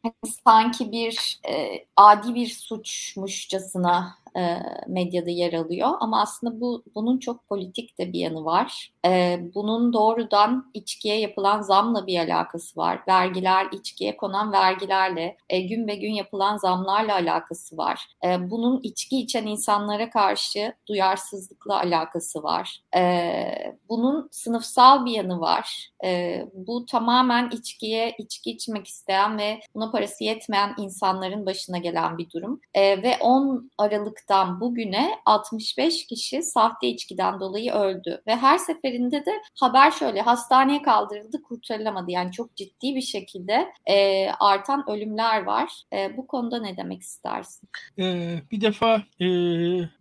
hani 0.04 0.34
sanki 0.44 0.92
bir 0.92 1.40
e, 1.50 1.86
adi 1.98 2.36
bir 2.36 2.48
suçmuşçasına 2.48 4.18
e, 4.38 4.58
medyada 4.88 5.30
yer 5.30 5.54
alıyor. 5.54 5.90
Ama 6.00 6.22
aslında 6.22 6.62
bu 6.62 6.84
bunun 6.96 7.18
çok 7.20 7.48
politik 7.48 7.98
de 8.00 8.14
bir 8.14 8.20
yanı 8.20 8.46
var. 8.46 8.92
E, 9.06 9.40
bunun 9.56 9.94
doğrudan 9.94 10.72
içkiye 10.74 11.20
yapılan 11.20 11.62
zamla 11.62 12.08
bir 12.08 12.20
alakası 12.20 12.80
var. 12.80 13.00
Vergiler, 13.08 13.68
içkiye 13.72 14.18
konan 14.18 14.52
vergilerle, 14.52 15.38
e, 15.50 15.62
gün 15.62 15.88
be 15.88 15.96
gün 15.96 16.12
yapılan 16.12 16.58
zamlarla 16.58 17.14
alakası 17.14 17.78
var. 17.78 18.08
E, 18.26 18.50
bunun 18.52 18.80
içki 18.84 19.20
içen 19.20 19.46
insanlara 19.46 20.10
karşı 20.10 20.74
duyarsızlıkla 20.88 21.80
alakası 21.80 22.44
var. 22.44 22.82
E, 22.96 23.78
bunun 23.90 24.30
sınıfsal 24.32 25.06
bir 25.06 25.12
yanı 25.12 25.40
var. 25.40 25.90
E, 26.04 26.44
bu 26.54 26.86
tamamen 26.86 27.50
içkiye, 27.50 28.16
içki 28.18 28.52
içmek 28.52 28.88
isteyen 28.88 29.38
ve 29.38 29.60
buna 29.76 29.92
parası 29.92 30.24
yetmeyen 30.24 30.74
insanların 30.78 31.46
başına 31.46 31.78
gelen 31.78 32.18
bir 32.18 32.30
durum. 32.30 32.62
E, 32.74 33.04
ve 33.04 33.18
10 33.22 33.72
Aralık 33.78 34.17
Aralık'tan 34.18 34.60
bugüne 34.60 35.12
65 35.26 36.06
kişi 36.06 36.44
sahte 36.44 36.88
içkiden 36.88 37.40
dolayı 37.40 37.72
öldü 37.72 38.22
ve 38.28 38.36
her 38.36 38.58
seferinde 38.58 39.26
de 39.26 39.32
haber 39.60 39.92
şöyle 39.92 40.22
hastaneye 40.22 40.82
kaldırıldı 40.82 41.42
kurtarılamadı 41.42 42.12
yani 42.12 42.32
çok 42.32 42.56
ciddi 42.56 42.96
bir 42.96 43.02
şekilde 43.02 43.68
e, 43.86 44.28
artan 44.30 44.84
ölümler 44.90 45.44
var. 45.44 45.72
E, 45.94 46.18
bu 46.18 46.28
konuda 46.28 46.62
ne 46.62 46.78
demek 46.78 47.02
istersin? 47.02 47.70
Ee, 48.00 48.42
bir 48.52 48.62
defa 48.62 49.04
e, 49.22 49.26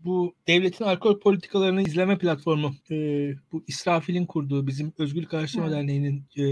bu 0.05 0.35
devletin 0.47 0.85
alkol 0.85 1.21
politikalarını 1.21 1.83
izleme 1.83 2.19
platformu 2.19 2.75
e, 2.91 2.97
bu 3.53 3.65
İsrafil'in 3.67 4.27
kurduğu 4.27 4.67
bizim 4.67 4.93
Özgürlük 4.99 5.35
Araştırma 5.35 5.71
Derneği'nin 5.71 6.25
e, 6.37 6.45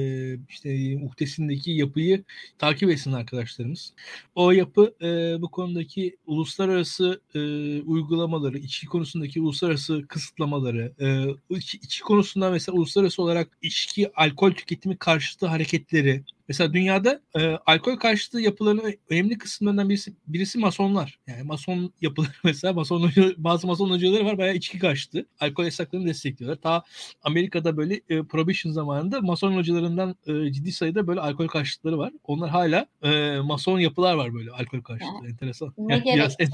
işte 0.48 0.98
uhdesindeki 1.04 1.70
yapıyı 1.70 2.24
takip 2.58 2.90
etsin 2.90 3.12
arkadaşlarımız. 3.12 3.94
O 4.34 4.50
yapı 4.50 4.94
e, 5.02 5.42
bu 5.42 5.50
konudaki 5.50 6.16
uluslararası 6.26 7.20
e, 7.34 7.38
uygulamaları, 7.86 8.58
içki 8.58 8.86
konusundaki 8.86 9.40
uluslararası 9.40 10.06
kısıtlamaları, 10.08 10.92
e, 11.00 11.56
içki, 11.56 12.00
konusunda 12.00 12.50
mesela 12.50 12.78
uluslararası 12.78 13.22
olarak 13.22 13.48
içki, 13.62 14.10
alkol 14.14 14.50
tüketimi 14.52 14.96
karşıtı 14.96 15.46
hareketleri, 15.46 16.22
Mesela 16.48 16.72
dünyada 16.72 17.20
e, 17.38 17.46
alkol 17.66 17.96
karşıtı 17.96 18.40
yapıların 18.40 18.94
önemli 19.10 19.38
kısımlarından 19.38 19.88
birisi 19.88 20.12
birisi 20.26 20.58
masonlar. 20.58 21.18
Yani 21.26 21.42
mason 21.42 21.92
yapıları 22.00 22.30
mesela 22.44 22.72
mason 22.72 23.10
bazı 23.36 23.66
mason 23.66 23.90
hocaları 23.90 24.24
var 24.24 24.38
bayağı 24.38 24.54
içki 24.54 24.78
karşıtı. 24.78 25.26
Alkol 25.40 25.64
yasaklarını 25.64 26.06
destekliyorlar. 26.06 26.60
Ta 26.60 26.82
Amerika'da 27.22 27.76
böyle 27.76 28.00
e, 28.08 28.22
prohibition 28.22 28.72
zamanında 28.72 29.20
mason 29.20 29.54
hocalarından 29.54 30.16
e, 30.26 30.52
ciddi 30.52 30.72
sayıda 30.72 31.06
böyle 31.06 31.20
alkol 31.20 31.48
karşıtları 31.48 31.98
var. 31.98 32.12
Onlar 32.24 32.50
hala 32.50 32.86
e, 33.02 33.38
mason 33.38 33.78
yapılar 33.78 34.14
var 34.14 34.34
böyle 34.34 34.50
alkol 34.50 34.80
karşıtı. 34.80 35.26
Enteresan. 35.28 35.74
Ne 35.78 35.92
yani 35.94 36.04
gerek 36.04 36.32
en, 36.38 36.48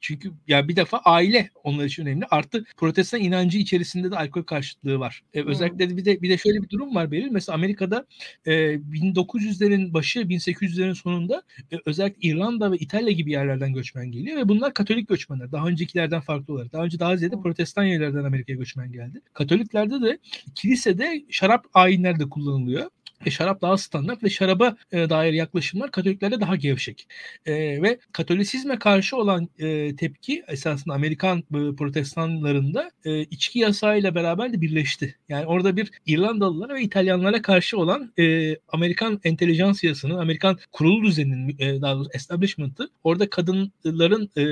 Çünkü 0.00 0.32
ya 0.48 0.68
bir 0.68 0.76
defa 0.76 0.98
aile 0.98 1.50
onlar 1.64 1.84
için 1.84 2.02
önemli. 2.02 2.26
Artı 2.30 2.64
protestan 2.76 3.20
inancı 3.20 3.58
içerisinde 3.58 4.10
de 4.10 4.16
alkol 4.16 4.42
karşıtlığı 4.42 4.98
var. 4.98 5.22
E, 5.34 5.42
özellikle 5.42 5.88
hmm. 5.88 5.96
bir 5.96 6.04
de 6.04 6.22
bir 6.22 6.30
de 6.30 6.38
şöyle 6.38 6.62
bir 6.62 6.68
durum 6.68 6.94
var 6.94 7.10
Beril. 7.10 7.30
Mesela 7.30 7.54
Amerika'da 7.54 8.06
e, 8.46 8.78
1900'lerin 9.26 9.92
başı 9.92 10.20
1800'lerin 10.20 10.94
sonunda 10.94 11.42
e, 11.72 11.76
özellikle 11.86 12.28
İrlanda 12.28 12.72
ve 12.72 12.76
İtalya 12.76 13.12
gibi 13.12 13.30
yerlerden 13.30 13.72
göçmen 13.72 14.12
geliyor 14.12 14.36
ve 14.36 14.48
bunlar 14.48 14.74
Katolik 14.74 15.08
göçmenler. 15.08 15.52
Daha 15.52 15.66
öncekilerden 15.66 16.20
farklı 16.20 16.54
olarak. 16.54 16.72
Daha 16.72 16.84
önce 16.84 16.98
daha 16.98 17.16
ziyade 17.16 17.36
protestan 17.40 17.84
yerlerden 17.84 18.24
Amerika'ya 18.24 18.58
göçmen 18.58 18.92
geldi. 18.92 19.20
Katoliklerde 19.32 20.02
de 20.02 20.18
kilisede 20.54 21.24
şarap 21.30 21.66
ayinler 21.74 22.18
de 22.20 22.28
kullanılıyor 22.28 22.90
ve 23.26 23.30
şarap 23.30 23.62
daha 23.62 23.76
standart 23.78 24.22
ve 24.24 24.30
şaraba 24.30 24.76
e, 24.92 25.10
dair 25.10 25.32
yaklaşımlar 25.32 25.90
Katoliklerde 25.90 26.40
daha 26.40 26.56
gevşek. 26.56 27.08
E, 27.46 27.82
ve 27.82 27.98
Katolisizme 28.12 28.78
karşı 28.78 29.16
olan 29.16 29.48
e, 29.58 29.96
tepki 29.96 30.44
esasında 30.48 30.94
Amerikan 30.94 31.38
e, 31.38 31.76
protestanlarında 31.76 32.90
e, 33.04 33.20
içki 33.20 33.58
yasağıyla 33.58 34.14
beraber 34.14 34.52
de 34.52 34.60
birleşti. 34.60 35.16
Yani 35.28 35.46
orada 35.46 35.76
bir 35.76 35.90
İrlandalılara 36.06 36.74
ve 36.74 36.82
İtalyanlara 36.82 37.42
karşı 37.42 37.78
olan 37.78 38.12
e, 38.18 38.56
Amerikan 38.68 39.20
entelijansiyasının, 39.24 40.18
Amerikan 40.18 40.58
kurulu 40.72 41.04
düzeninin 41.04 41.56
e, 41.58 41.80
daha 41.80 41.94
doğrusu 41.94 42.10
establishment'ı 42.14 42.88
orada 43.04 43.30
kadınların 43.30 44.30
e, 44.36 44.42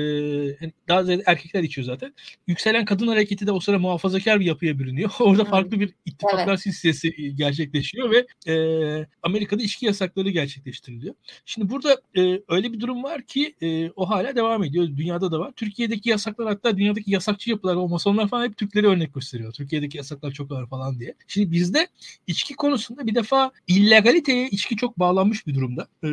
daha 0.87 1.03
ziyade 1.03 1.23
erkekler 1.25 1.63
içiyor 1.63 1.85
zaten. 1.85 2.13
Yükselen 2.47 2.85
kadın 2.85 3.07
hareketi 3.07 3.47
de 3.47 3.51
o 3.51 3.59
sıra 3.59 3.79
muhafazakar 3.79 4.39
bir 4.39 4.45
yapıya 4.45 4.79
bürünüyor. 4.79 5.11
orada 5.19 5.45
farklı 5.45 5.79
bir 5.79 5.93
ittifaklar 6.05 6.47
evet. 6.47 6.59
silsilesi 6.59 7.35
gerçekleşiyor 7.35 8.11
ve 8.11 8.27
e, 8.45 8.53
Amerika'da 9.23 9.63
içki 9.63 9.85
yasakları 9.85 10.29
gerçekleştiriliyor. 10.29 11.15
Şimdi 11.45 11.69
burada 11.69 12.01
e, 12.17 12.39
öyle 12.47 12.73
bir 12.73 12.79
durum 12.79 13.03
var 13.03 13.21
ki 13.21 13.55
e, 13.61 13.89
o 13.89 14.09
hala 14.09 14.35
devam 14.35 14.63
ediyor. 14.63 14.87
Dünyada 14.97 15.31
da 15.31 15.39
var. 15.39 15.51
Türkiye'deki 15.55 16.09
yasaklar 16.09 16.47
hatta 16.47 16.77
dünyadaki 16.77 17.11
yasakçı 17.11 17.49
yapılar, 17.49 17.75
o 17.75 17.87
masonlar 17.89 18.27
falan 18.27 18.45
hep 18.45 18.57
Türkleri 18.57 18.87
örnek 18.87 19.13
gösteriyor. 19.13 19.53
Türkiye'deki 19.53 19.97
yasaklar 19.97 20.31
çok 20.31 20.51
ağır 20.51 20.67
falan 20.67 20.99
diye. 20.99 21.13
Şimdi 21.27 21.51
bizde 21.51 21.87
içki 22.27 22.53
konusunda 22.53 23.07
bir 23.07 23.15
defa 23.15 23.51
illegaliteye 23.67 24.49
içki 24.49 24.75
çok 24.75 24.99
bağlanmış 24.99 25.47
bir 25.47 25.55
durumda. 25.55 25.87
E, 26.03 26.07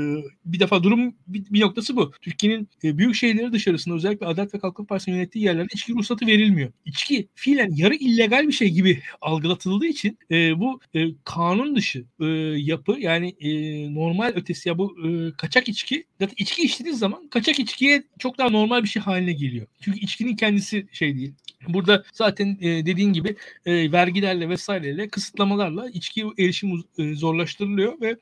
bir 0.45 0.61
defa 0.61 0.83
durum 0.83 1.15
bir, 1.27 1.45
bir 1.51 1.61
noktası 1.61 1.97
bu. 1.97 2.13
Türkiye'nin 2.23 2.69
e, 2.85 2.99
büyük 2.99 3.15
şehirleri 3.15 3.53
dışarısında 3.53 3.95
özellikle 3.95 4.27
Adalet 4.27 4.55
ve 4.55 4.59
Kalkınma 4.59 4.87
Partisi'nin 4.87 5.17
yönettiği 5.17 5.45
yerlerde 5.45 5.69
içki 5.75 5.95
ruhsatı 5.95 6.27
verilmiyor. 6.27 6.73
İçki 6.85 7.29
fiilen 7.35 7.71
yarı 7.77 7.95
illegal 7.95 8.49
bir 8.49 8.53
şey 8.53 8.71
gibi 8.71 9.03
algılatıldığı 9.21 9.87
için 9.87 10.19
e, 10.31 10.61
bu 10.61 10.81
e, 10.95 11.07
kanun 11.25 11.77
dışı 11.77 12.05
e, 12.21 12.27
yapı 12.59 12.97
yani 13.01 13.29
e, 13.41 13.51
normal 13.95 14.33
ötesi 14.35 14.69
ya 14.69 14.79
bu 14.79 14.97
e, 15.09 15.33
kaçak 15.37 15.69
içki 15.69 16.05
zaten 16.21 16.35
içki 16.39 16.63
içtiğiniz 16.63 16.99
zaman 16.99 17.29
kaçak 17.29 17.59
içkiye 17.59 18.03
çok 18.19 18.39
daha 18.39 18.51
normal 18.51 18.83
bir 18.83 18.89
şey 18.89 19.03
haline 19.03 19.33
geliyor. 19.33 19.67
Çünkü 19.81 19.99
içkinin 19.99 20.37
kendisi 20.37 20.87
şey 20.93 21.17
değil. 21.17 21.33
Burada 21.69 22.05
zaten 22.13 22.59
e, 22.61 22.87
dediğin 22.87 23.13
gibi 23.13 23.37
e, 23.67 23.93
vergilerle 23.93 24.49
vesaireyle 24.49 25.09
kısıtlamalarla 25.09 25.91
içki 25.91 26.25
erişim 26.39 26.85
e, 26.99 27.15
zorlaştırılıyor 27.15 28.01
ve 28.01 28.17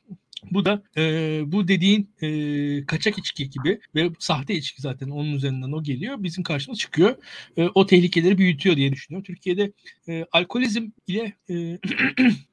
bu 0.50 0.64
da 0.64 0.82
e, 0.96 1.02
bu 1.46 1.68
dediğin 1.68 2.10
e, 2.22 2.86
kaçak 2.86 3.18
içki 3.18 3.50
gibi 3.50 3.80
ve 3.94 4.10
sahte 4.18 4.54
içki 4.54 4.82
zaten 4.82 5.10
onun 5.10 5.32
üzerinden 5.32 5.72
o 5.72 5.82
geliyor. 5.82 6.22
Bizim 6.22 6.44
karşımıza 6.44 6.78
çıkıyor. 6.78 7.16
E, 7.56 7.68
o 7.74 7.86
tehlikeleri 7.86 8.38
büyütüyor 8.38 8.76
diye 8.76 8.92
düşünüyorum. 8.92 9.24
Türkiye'de 9.24 9.72
e, 10.08 10.26
alkolizm 10.32 10.88
ile 11.06 11.32
e, 11.50 11.54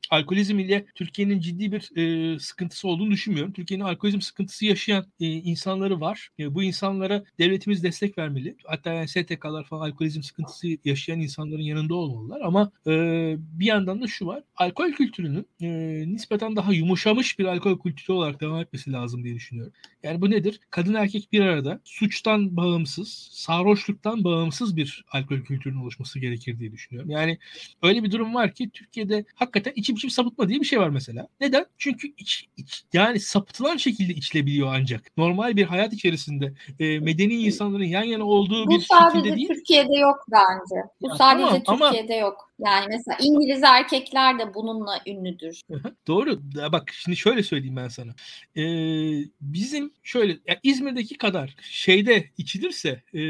alkolizm 0.09 0.59
ile 0.59 0.85
Türkiye'nin 0.95 1.39
ciddi 1.39 1.71
bir 1.71 1.97
e, 1.97 2.39
sıkıntısı 2.39 2.87
olduğunu 2.87 3.11
düşünmüyorum. 3.11 3.53
Türkiye'nin 3.53 3.83
alkolizm 3.83 4.21
sıkıntısı 4.21 4.65
yaşayan 4.65 5.05
e, 5.19 5.25
insanları 5.25 6.01
var. 6.01 6.29
E, 6.39 6.55
bu 6.55 6.63
insanlara 6.63 7.23
devletimiz 7.39 7.83
destek 7.83 8.17
vermeli. 8.17 8.55
Hatta 8.65 8.93
yani 8.93 9.07
STK'lar 9.07 9.63
falan 9.63 9.89
alkolizm 9.89 10.21
sıkıntısı 10.21 10.67
yaşayan 10.85 11.19
insanların 11.19 11.61
yanında 11.61 11.95
olmalılar. 11.95 12.41
Ama 12.41 12.71
e, 12.87 12.91
bir 13.39 13.65
yandan 13.65 14.01
da 14.01 14.07
şu 14.07 14.25
var. 14.25 14.43
Alkol 14.55 14.91
kültürünün 14.91 15.47
e, 15.61 15.67
nispeten 16.07 16.55
daha 16.55 16.73
yumuşamış 16.73 17.39
bir 17.39 17.45
alkol 17.45 17.79
kültürü 17.79 18.13
olarak 18.13 18.41
devam 18.41 18.61
etmesi 18.61 18.91
lazım 18.91 19.23
diye 19.23 19.35
düşünüyorum. 19.35 19.73
Yani 20.03 20.21
bu 20.21 20.29
nedir? 20.29 20.59
Kadın 20.69 20.93
erkek 20.93 21.31
bir 21.31 21.41
arada 21.41 21.81
suçtan 21.83 22.57
bağımsız, 22.57 23.29
sarhoşluktan 23.31 24.23
bağımsız 24.23 24.75
bir 24.75 25.05
alkol 25.11 25.41
kültürünün 25.41 25.81
oluşması 25.81 26.19
gerekir 26.19 26.59
diye 26.59 26.71
düşünüyorum. 26.71 27.09
Yani 27.09 27.37
öyle 27.83 28.03
bir 28.03 28.11
durum 28.11 28.33
var 28.33 28.53
ki 28.53 28.69
Türkiye'de 28.69 29.25
hakikaten 29.35 29.73
içim 29.75 29.96
içim 29.97 30.09
sapıtma 30.09 30.49
diye 30.49 30.59
bir 30.59 30.65
şey 30.65 30.79
var 30.79 30.89
mesela. 30.89 31.27
Neden? 31.41 31.65
Çünkü 31.77 32.07
iç, 32.17 32.47
iç, 32.57 32.83
yani 32.93 33.19
sapıtılan 33.19 33.77
şekilde 33.77 34.13
içilebiliyor 34.13 34.73
ancak. 34.73 35.17
Normal 35.17 35.55
bir 35.55 35.63
hayat 35.63 35.93
içerisinde 35.93 36.53
e, 36.79 36.99
medeni 36.99 37.33
insanların 37.33 37.83
yan 37.83 38.03
yana 38.03 38.23
olduğu 38.23 38.65
Bu 38.65 38.69
bir 38.69 38.79
şekilde 38.79 39.23
değil. 39.23 39.35
Bu 39.35 39.39
sadece 39.39 39.47
Türkiye'de 39.47 39.95
yok 39.99 40.25
bence. 40.31 40.87
Bu 41.01 41.09
ya, 41.09 41.15
sadece 41.15 41.63
tamam, 41.63 41.91
Türkiye'de 41.91 42.13
ama, 42.13 42.21
yok. 42.21 42.46
Yani 42.59 42.85
mesela 42.89 43.17
İngiliz 43.21 43.63
erkekler 43.63 44.39
de 44.39 44.53
bununla 44.53 44.99
ünlüdür. 45.07 45.61
Doğru. 46.07 46.41
Bak 46.71 46.91
şimdi 46.93 47.17
şöyle 47.17 47.43
söyleyeyim 47.43 47.75
ben 47.75 47.87
sana. 47.87 48.11
Ee, 48.55 49.25
bizim 49.41 49.93
şöyle 50.03 50.37
yani 50.47 50.59
İzmir'deki 50.63 51.17
kadar 51.17 51.55
şeyde 51.61 52.29
içilirse 52.37 53.03
e, 53.13 53.21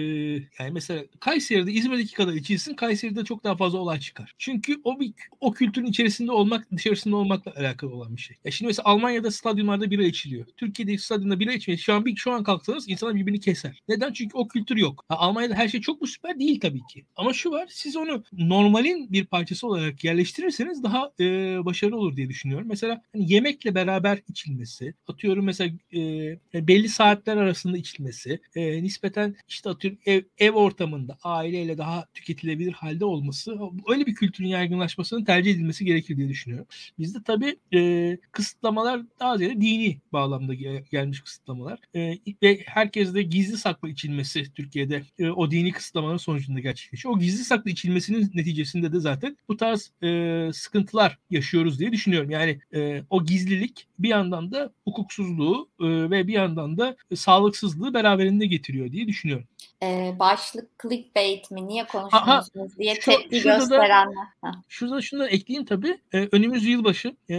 yani 0.59 0.71
mesela 0.71 1.03
Kayseri'de 1.19 1.71
İzmir'deki 1.71 2.13
kadar 2.13 2.33
içilsin 2.33 2.73
Kayseri'de 2.73 3.23
çok 3.23 3.43
daha 3.43 3.57
fazla 3.57 3.77
olay 3.77 3.99
çıkar. 3.99 4.33
Çünkü 4.37 4.81
o 4.83 4.99
bir 4.99 5.13
o 5.39 5.51
kültürün 5.51 5.85
içerisinde 5.85 6.31
olmak 6.31 6.71
dışarısında 6.71 7.15
olmakla 7.15 7.53
alakalı 7.55 7.95
olan 7.95 8.15
bir 8.15 8.21
şey. 8.21 8.37
Ya 8.45 8.51
şimdi 8.51 8.67
mesela 8.67 8.89
Almanya'da 8.89 9.31
stadyumlarda 9.31 9.91
bira 9.91 10.03
içiliyor. 10.03 10.45
Türkiye'de 10.57 10.97
stadyumda 10.97 11.39
bira 11.39 11.53
içmeyi 11.53 11.77
şu 11.77 11.93
an 11.93 12.05
bir 12.05 12.15
şu 12.15 12.31
an 12.31 12.43
kalksanız 12.43 12.89
insanlar 12.89 13.15
birbirini 13.15 13.39
keser. 13.39 13.81
Neden? 13.87 14.13
Çünkü 14.13 14.37
o 14.37 14.47
kültür 14.47 14.77
yok. 14.77 15.05
Ha, 15.09 15.15
Almanya'da 15.15 15.55
her 15.55 15.67
şey 15.67 15.81
çok 15.81 16.01
mu 16.01 16.07
süper 16.07 16.39
değil 16.39 16.59
tabii 16.59 16.81
ki. 16.93 17.05
Ama 17.15 17.33
şu 17.33 17.51
var 17.51 17.67
siz 17.71 17.95
onu 17.95 18.23
normalin 18.33 19.11
bir 19.11 19.16
parçası 19.25 19.67
olarak 19.67 20.03
yerleştirirseniz 20.03 20.83
daha 20.83 21.11
e, 21.19 21.25
başarılı 21.65 21.97
olur 21.97 22.15
diye 22.15 22.29
düşünüyorum. 22.29 22.67
Mesela 22.69 23.01
hani 23.13 23.33
yemekle 23.33 23.75
beraber 23.75 24.19
içilmesi, 24.29 24.93
atıyorum 25.07 25.45
mesela 25.45 25.71
e, 25.93 26.67
belli 26.67 26.89
saatler 26.89 27.37
arasında 27.37 27.77
içilmesi, 27.77 28.39
e, 28.55 28.83
nispeten 28.83 29.35
işte 29.47 29.69
atıyorum 29.69 29.99
ev, 30.05 30.21
ev 30.37 30.51
ortamında 30.51 31.17
aileyle 31.23 31.77
daha 31.77 32.05
tüketilebilir 32.13 32.73
halde 32.73 33.05
olması, 33.05 33.59
öyle 33.87 34.05
bir 34.05 34.15
kültürün 34.15 34.47
yaygınlaşmasının 34.47 35.25
tercih 35.25 35.51
edilmesi 35.51 35.85
gerekir 35.85 36.17
diye 36.17 36.29
düşünüyorum. 36.29 36.67
Bizde 36.99 37.19
tabii 37.25 37.55
e, 37.73 38.17
kısıtlamalar 38.31 39.01
daha 39.19 39.37
ziyade 39.37 39.61
dini 39.61 39.97
bağlamda 40.13 40.53
gelmiş 40.91 41.21
kısıtlamalar 41.21 41.79
e, 41.95 42.17
ve 42.43 42.59
herkes 42.65 43.13
de 43.13 43.23
gizli 43.23 43.57
saklı 43.57 43.89
içilmesi 43.89 44.53
Türkiye'de 44.53 45.03
e, 45.19 45.29
o 45.29 45.51
dini 45.51 45.71
kısıtlamaların 45.71 46.17
sonucunda 46.17 46.59
gerçekleşiyor. 46.59 47.15
O 47.15 47.19
gizli 47.19 47.43
saklı 47.43 47.71
içilmesinin 47.71 48.31
neticesinde 48.33 48.93
de 48.93 48.99
zaten 49.07 49.37
bu 49.47 49.57
tarz 49.57 49.91
e, 50.03 50.49
sıkıntılar 50.53 51.17
yaşıyoruz 51.29 51.79
diye 51.79 51.91
düşünüyorum. 51.91 52.29
Yani 52.29 52.59
e, 52.73 53.03
o 53.09 53.25
gizlilik 53.25 53.87
bir 53.99 54.09
yandan 54.09 54.51
da 54.51 54.71
hukuksuzluğu 54.85 55.69
e, 55.79 55.85
ve 55.85 56.27
bir 56.27 56.33
yandan 56.33 56.77
da 56.77 56.95
e, 57.11 57.15
sağlıksızlığı 57.15 57.93
beraberinde 57.93 58.45
getiriyor 58.45 58.91
diye 58.91 59.07
düşünüyorum. 59.07 59.47
E, 59.83 60.15
başlık 60.19 60.69
clickbait 60.81 61.51
mi 61.51 61.67
niye 61.67 61.85
konuşmuyorsunuz 61.85 62.77
diye 62.77 62.95
şu, 62.95 63.11
tepki 63.11 63.41
gösterenler. 63.41 64.27
Da, 64.43 64.51
şurada 64.67 65.01
şunu 65.01 65.19
da 65.19 65.27
ekleyeyim 65.27 65.65
tabii. 65.65 65.97
E, 66.13 66.27
önümüz 66.31 66.65
yılbaşı. 66.65 67.15
E, 67.29 67.35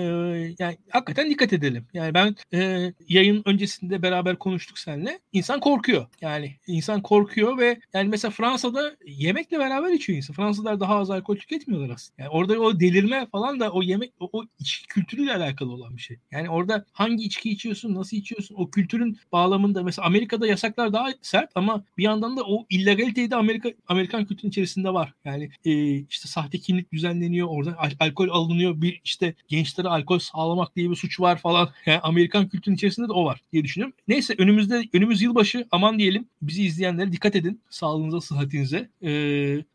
yani 0.59 0.79
hakikaten 0.91 1.31
dikkat 1.31 1.53
edelim. 1.53 1.87
Yani 1.93 2.14
ben 2.14 2.37
e, 2.55 2.93
yayın 3.09 3.43
öncesinde 3.45 4.03
beraber 4.03 4.37
konuştuk 4.37 4.79
seninle. 4.79 5.19
İnsan 5.33 5.61
korkuyor. 5.61 6.07
Yani 6.21 6.57
insan 6.66 7.03
korkuyor 7.03 7.59
ve 7.59 7.81
yani 7.95 8.09
mesela 8.09 8.31
Fransa'da 8.31 8.97
yemekle 9.07 9.59
beraber 9.59 9.91
içiyor 9.91 10.16
insan. 10.16 10.35
Fransızlar 10.35 10.81
daha 10.81 10.97
az 10.97 11.11
alkol 11.11 11.37
tüketmiyorlar 11.37 11.95
aslında. 11.95 12.23
Yani 12.23 12.31
orada 12.31 12.61
o 12.61 12.81
delirme 12.81 13.27
falan 13.27 13.61
da 13.61 13.71
o 13.71 13.83
yemek 13.83 14.12
o, 14.21 14.31
o 14.33 14.45
içki 14.59 14.87
kültürüyle 14.87 15.35
alakalı 15.35 15.73
olan 15.73 15.97
bir 15.97 16.03
şey. 16.03 16.19
Yani 16.31 16.51
orada 16.51 16.85
hangi 16.93 17.25
içki 17.25 17.51
içiyorsun, 17.51 17.95
nasıl 17.95 18.16
içiyorsun, 18.16 18.55
o 18.59 18.71
kültürün 18.71 19.19
bağlamında 19.33 19.83
mesela 19.83 20.07
Amerika'da 20.07 20.47
yasaklar 20.47 20.93
daha 20.93 21.09
sert 21.23 21.51
ama 21.55 21.85
bir 21.99 22.08
yandan 22.09 22.37
da 22.37 22.43
o 22.45 22.67
illegaliteyi 22.71 23.31
de 23.31 23.37
Amerika 23.37 23.71
Amerikan 23.89 24.25
kültürün 24.25 24.49
içerisinde 24.51 24.95
var. 24.95 25.15
Yani 25.25 25.51
e, 25.65 25.95
işte 25.99 26.29
sahte 26.29 26.59
kimlik 26.59 26.93
düzenleniyor, 26.93 27.49
oradan 27.51 27.73
al- 27.79 27.91
alkol 28.01 28.29
alınıyor, 28.29 28.83
bir 28.83 29.01
işte 29.05 29.35
gençlere 29.49 29.89
alkol 29.89 30.19
sağlamak 30.19 30.77
diye 30.77 30.91
bir 30.91 30.97
suç 30.97 31.21
var 31.21 31.39
falan. 31.39 31.69
Yani 31.87 32.01
Amerikan 32.01 32.49
kültürün 32.49 32.75
içerisinde 32.77 33.09
de 33.09 33.13
o 33.13 33.25
var 33.25 33.41
diye 33.53 33.65
düşünüyorum. 33.65 33.95
Neyse 34.09 34.35
önümüzde 34.39 34.83
önümüz 34.93 35.23
yılbaşı 35.23 35.67
aman 35.71 35.99
diyelim 35.99 36.29
bizi 36.43 36.63
izleyenlere 36.65 37.13
dikkat 37.13 37.37
edin 37.37 37.61
sağlığınıza, 37.71 38.21
sıhhatinize. 38.21 38.89
E, 39.05 39.11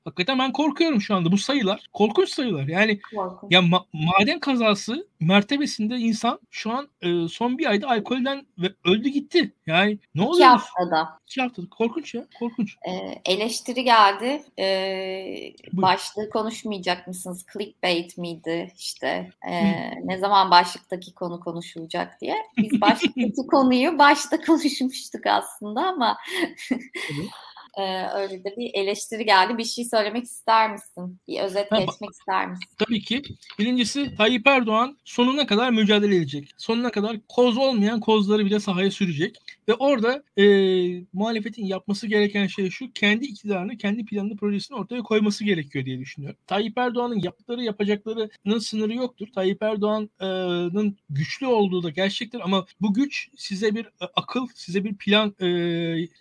hakikaten 0.05 0.39
ben 0.39 0.51
korkuyorum 0.51 1.01
şu 1.01 1.15
anda 1.15 1.31
bu 1.31 1.37
sayılar. 1.37 1.87
Korkunç 1.93 2.29
sayılar. 2.29 2.67
Yani 2.67 2.99
Korkunç. 3.15 3.51
ya 3.51 3.59
ma- 3.59 3.85
maden 3.93 4.39
kazası 4.39 5.07
mertebesinde 5.19 5.95
insan 5.97 6.39
şu 6.51 6.71
an 6.71 6.87
e, 7.01 7.27
son 7.27 7.57
bir 7.57 7.65
ayda 7.65 7.89
alkolden 7.89 8.45
ve 8.57 8.73
öldü 8.85 9.09
gitti. 9.09 9.53
Yani 9.67 9.99
ne 10.15 10.21
oluyor? 10.21 10.35
İki 10.35 10.43
haftada. 10.45 11.09
İki 11.27 11.41
haftada. 11.41 11.69
Korkunç 11.69 12.13
ya. 12.13 12.22
Korkunç. 12.39 12.77
Ee, 12.87 13.21
eleştiri 13.25 13.83
geldi. 13.83 14.43
Ee, 14.59 15.53
başlığı 15.73 16.29
konuşmayacak 16.29 17.07
mısınız? 17.07 17.45
Clickbait 17.53 18.17
miydi? 18.17 18.71
İşte 18.77 19.31
e, 19.49 19.53
ne 20.07 20.17
zaman 20.17 20.51
başlıktaki 20.51 21.13
konu 21.13 21.39
konuşulacak 21.39 22.21
diye. 22.21 22.35
Biz 22.57 22.81
başlıktaki 22.81 23.47
konuyu 23.51 23.99
başta 23.99 24.41
konuşmuştuk 24.41 25.27
aslında 25.27 25.87
ama 25.87 26.17
Ee, 27.77 28.07
öyle 28.15 28.43
de 28.43 28.53
bir 28.57 28.71
eleştiri 28.73 29.25
geldi. 29.25 29.57
Bir 29.57 29.63
şey 29.63 29.85
söylemek 29.85 30.23
ister 30.23 30.71
misin? 30.71 31.19
Bir 31.27 31.39
özet 31.39 31.71
ha, 31.71 31.79
geçmek 31.79 32.09
ister 32.11 32.49
misin? 32.49 32.69
Tabii 32.77 33.01
ki. 33.01 33.21
Birincisi 33.59 34.15
Tayyip 34.15 34.47
Erdoğan 34.47 34.97
sonuna 35.03 35.47
kadar 35.47 35.69
mücadele 35.69 36.15
edecek. 36.15 36.51
Sonuna 36.57 36.91
kadar 36.91 37.17
koz 37.27 37.57
olmayan 37.57 37.99
kozları 37.99 38.45
bile 38.45 38.59
sahaya 38.59 38.91
sürecek. 38.91 39.37
Ve 39.69 39.73
orada 39.73 40.23
e, 40.37 40.45
muhalefetin 41.13 41.65
yapması 41.65 42.07
gereken 42.07 42.47
şey 42.47 42.69
şu. 42.69 42.93
Kendi 42.93 43.25
iktidarını, 43.25 43.77
kendi 43.77 44.05
planını, 44.05 44.37
projesini 44.37 44.77
ortaya 44.77 45.01
koyması 45.01 45.43
gerekiyor 45.43 45.85
diye 45.85 45.99
düşünüyorum. 45.99 46.39
Tayyip 46.47 46.77
Erdoğan'ın 46.77 47.19
yaptıkları, 47.19 47.63
yapacaklarının 47.63 48.59
sınırı 48.59 48.95
yoktur. 48.95 49.27
Tayyip 49.35 49.63
Erdoğan'ın 49.63 50.97
güçlü 51.09 51.47
olduğu 51.47 51.83
da 51.83 51.89
gerçektir 51.89 52.39
ama 52.43 52.65
bu 52.81 52.93
güç 52.93 53.29
size 53.37 53.75
bir 53.75 53.87
akıl, 54.15 54.47
size 54.55 54.83
bir 54.83 54.95
plan 54.95 55.35
e, 55.41 55.47